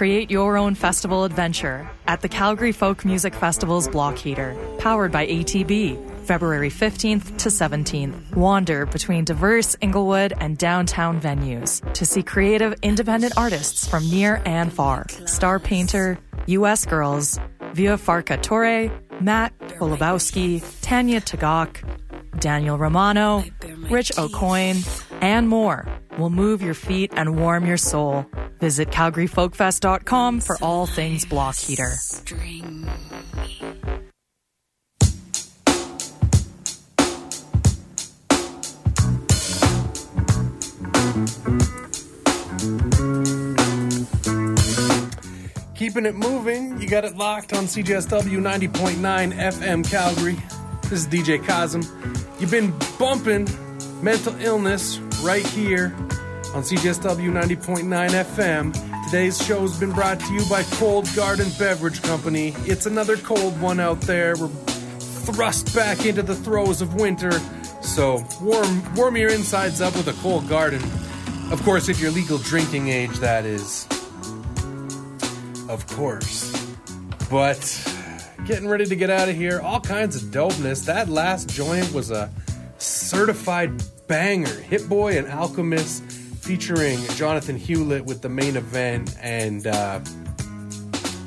[0.00, 5.26] Create your own festival adventure at the Calgary Folk Music Festival's Block Heater, powered by
[5.26, 8.34] ATB, February 15th to 17th.
[8.34, 14.72] Wander between diverse Inglewood and downtown venues to see creative independent artists from near and
[14.72, 15.04] far.
[15.26, 16.86] Star painter, U.S.
[16.86, 17.38] Girls,
[17.74, 18.90] Vieux Farka Touré,
[19.20, 21.76] Matt Holubowski, Tanya Tagaq,
[22.38, 23.44] Daniel Romano,
[23.90, 24.86] Rich Aucoin,
[25.20, 25.86] and more
[26.18, 28.26] will move your feet and warm your soul.
[28.58, 31.94] Visit CalgaryFolkFest.com for all things block heater.
[45.80, 46.78] keeping it moving.
[46.80, 49.00] You got it locked on CJSW 90.9
[49.34, 50.59] FM Calgary.
[50.90, 51.84] This is DJ Cosm.
[52.40, 53.46] You've been bumping
[54.02, 55.94] mental illness right here
[56.52, 59.04] on CJSW 90.9 FM.
[59.04, 62.54] Today's show has been brought to you by Cold Garden Beverage Company.
[62.64, 64.36] It's another cold one out there.
[64.36, 67.38] We're thrust back into the throes of winter,
[67.82, 70.82] so warm, warm your insides up with a cold garden.
[71.52, 73.86] Of course, if you're legal drinking age, that is.
[75.68, 76.50] Of course.
[77.30, 77.60] But
[78.50, 79.60] getting ready to get out of here.
[79.60, 80.84] All kinds of dopeness.
[80.86, 82.28] That last joint was a
[82.78, 84.48] certified banger.
[84.48, 89.16] Hit Boy and Alchemist featuring Jonathan Hewlett with the main event.
[89.20, 90.00] And uh,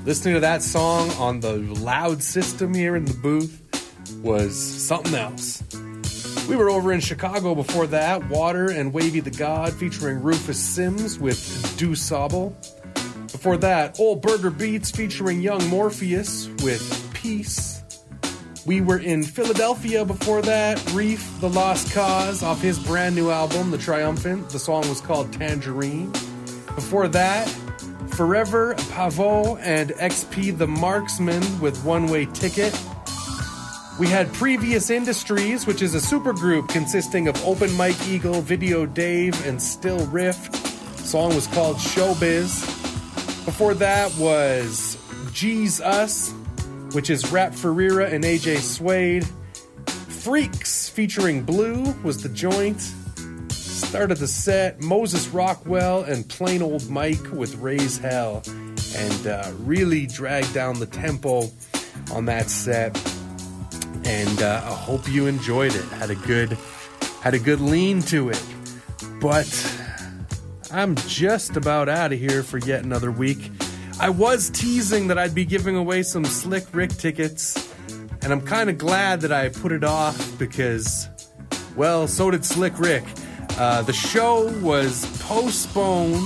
[0.03, 3.61] listening to that song on the loud system here in the booth
[4.21, 5.63] was something else.
[6.49, 8.27] We were over in Chicago before that.
[8.27, 11.37] Water and Wavy the God featuring Rufus Sims with
[11.77, 12.53] DuSable.
[13.31, 17.81] Before that, Old Burger Beats featuring Young Morpheus with Peace.
[18.65, 20.91] We were in Philadelphia before that.
[20.91, 24.49] Reef, The Lost Cauze, off his brand new album, The Triumphant.
[24.49, 26.11] The song was called Tangerine.
[26.75, 27.47] Before that,
[28.17, 32.77] Forever, Pavot, and XP The Marksman with One Way Ticket.
[33.97, 39.47] We had Previous Industries, which is a supergroup consisting of Open Mike Eagle, Video Dave,
[39.47, 40.51] and Still Rift.
[40.97, 42.65] The song was called Showbiz.
[43.45, 44.97] Before that was
[45.31, 46.33] G's Us,
[46.93, 49.27] which is Rap Ferreira and AJ Suede.
[49.87, 52.81] Freaks featuring Blu was the joint.
[53.51, 58.41] Started the set Moses Rockwell and Plain Old Mike with Raise Hell,
[58.95, 61.49] and uh, really dragged down the tempo
[62.11, 62.95] on that set.
[64.05, 65.85] And uh, I hope you enjoyed it.
[65.85, 66.57] Had a good,
[67.21, 68.43] had a good lean to it.
[69.19, 69.47] But
[70.71, 73.51] I'm just about out of here for yet another week.
[73.99, 77.73] I was teasing that I'd be giving away some Slick Rick tickets,
[78.21, 81.07] and I'm kind of glad that I put it off because,
[81.75, 83.03] well, so did Slick Rick.
[83.57, 86.25] Uh, the show was postponed,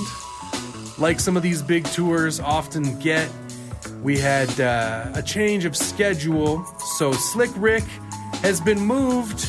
[0.97, 3.29] like some of these big tours often get.
[4.01, 6.65] We had uh, a change of schedule,
[6.97, 7.83] so Slick Rick
[8.41, 9.39] has been moved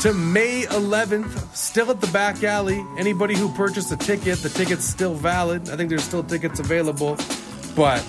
[0.00, 2.82] to May 11th, still at the back alley.
[2.96, 5.68] Anybody who purchased a ticket, the ticket's still valid.
[5.68, 7.18] I think there's still tickets available.
[7.76, 8.02] But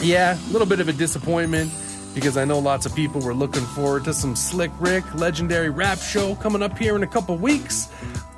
[0.00, 1.70] yeah, a little bit of a disappointment
[2.14, 5.98] because I know lots of people were looking forward to some Slick Rick legendary rap
[5.98, 7.88] show coming up here in a couple weeks.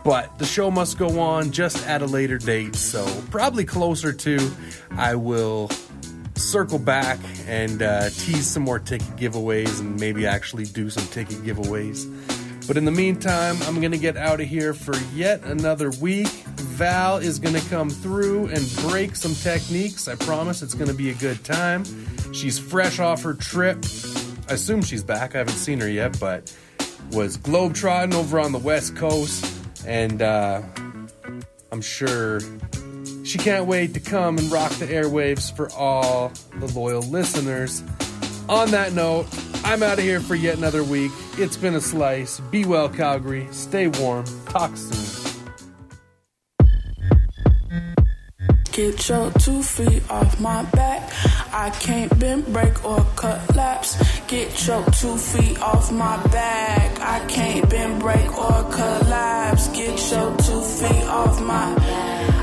[0.02, 4.50] But the show must go on just at a later date, so probably closer to
[4.96, 5.70] I will
[6.34, 11.36] circle back and uh, tease some more ticket giveaways and maybe actually do some ticket
[11.44, 12.37] giveaways.
[12.68, 16.28] But in the meantime, I'm going to get out of here for yet another week.
[16.28, 20.06] Val is going to come through and break some techniques.
[20.06, 21.84] I promise it's going to be a good time.
[22.34, 23.78] She's fresh off her trip.
[24.50, 25.34] I assume she's back.
[25.34, 26.54] I haven't seen her yet, but
[27.10, 29.50] was globetrotting over on the West Coast.
[29.86, 30.60] And uh,
[31.72, 32.40] I'm sure
[33.24, 37.82] she can't wait to come and rock the airwaves for all the loyal listeners.
[38.48, 39.26] On that note,
[39.62, 41.12] I'm out of here for yet another week.
[41.36, 42.40] It's been a slice.
[42.40, 43.46] Be well, Calgary.
[43.50, 44.24] Stay warm.
[44.46, 45.18] Talk soon.
[48.72, 51.12] Get your two feet off my back.
[51.52, 53.98] I can't bend, break, or collapse.
[54.28, 57.00] Get your two feet off my back.
[57.00, 59.68] I can't bend, break, or collapse.
[59.68, 61.74] Get your two feet off my.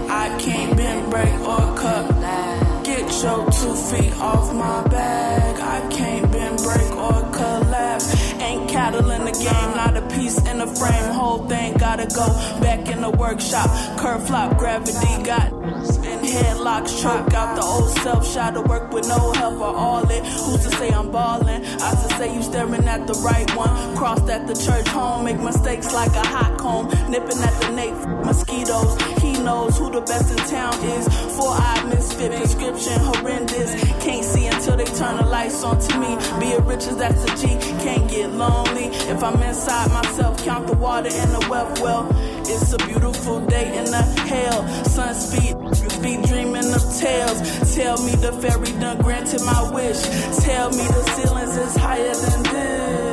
[0.10, 2.75] I can't bend, break, or collapse.
[3.06, 5.60] Get two feet off my back.
[5.60, 8.34] I can't bend, break, or collapse.
[8.42, 11.14] Ain't cattle in the game, not a piece in the frame.
[11.14, 12.28] Whole thing gotta go
[12.62, 13.70] back in the workshop.
[14.00, 18.28] Curve flop, gravity got in headlocks, choke out the old self.
[18.28, 20.24] Shot to work with no help or all it.
[20.26, 21.64] Who's to say I'm ballin'?
[21.64, 23.96] I to say you staring at the right one.
[23.96, 26.88] Crossed at the church home, make mistakes like a hot comb.
[27.10, 29.02] Nipping at the nape, mosquitoes.
[29.22, 31.08] He knows who the best in town is.
[31.36, 33.76] Four eye misfit, prescription horrendous.
[34.04, 36.18] Can't see until they turn the lights on to me.
[36.40, 37.58] Be a riches, that's a G.
[37.84, 40.44] Can't get lonely if I'm inside myself.
[40.44, 42.08] Count the water in the wealth well.
[42.42, 44.68] It's a beautiful day in the hell.
[44.86, 45.56] Sun speed,
[46.02, 47.40] be dreaming of tales.
[47.76, 50.02] Tell me the fairy done granted my wish.
[50.46, 53.05] Tell me the ceilings is higher than this.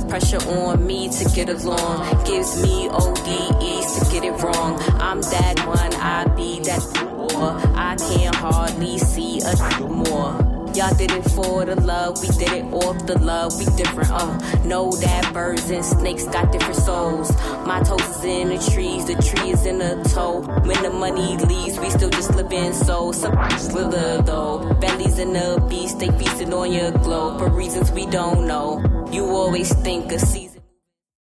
[0.00, 2.24] The pressure on me to get along?
[2.24, 4.78] Gives me ODEs to get it wrong.
[5.00, 7.52] I'm that one, I be that more.
[7.76, 10.47] I can't hardly see a more.
[10.74, 14.10] Y'all did it for the love, we did it off the love, we different.
[14.10, 17.32] Uh, know that birds and snakes got different souls.
[17.66, 20.42] My toes is in the trees, the tree is in the toe.
[20.64, 23.12] When the money leaves, we still just living so.
[23.12, 24.74] Somebody slither though.
[24.80, 28.82] Bellies in the beast, they feasting on your globe for reasons we don't know.
[29.10, 30.47] You always think a season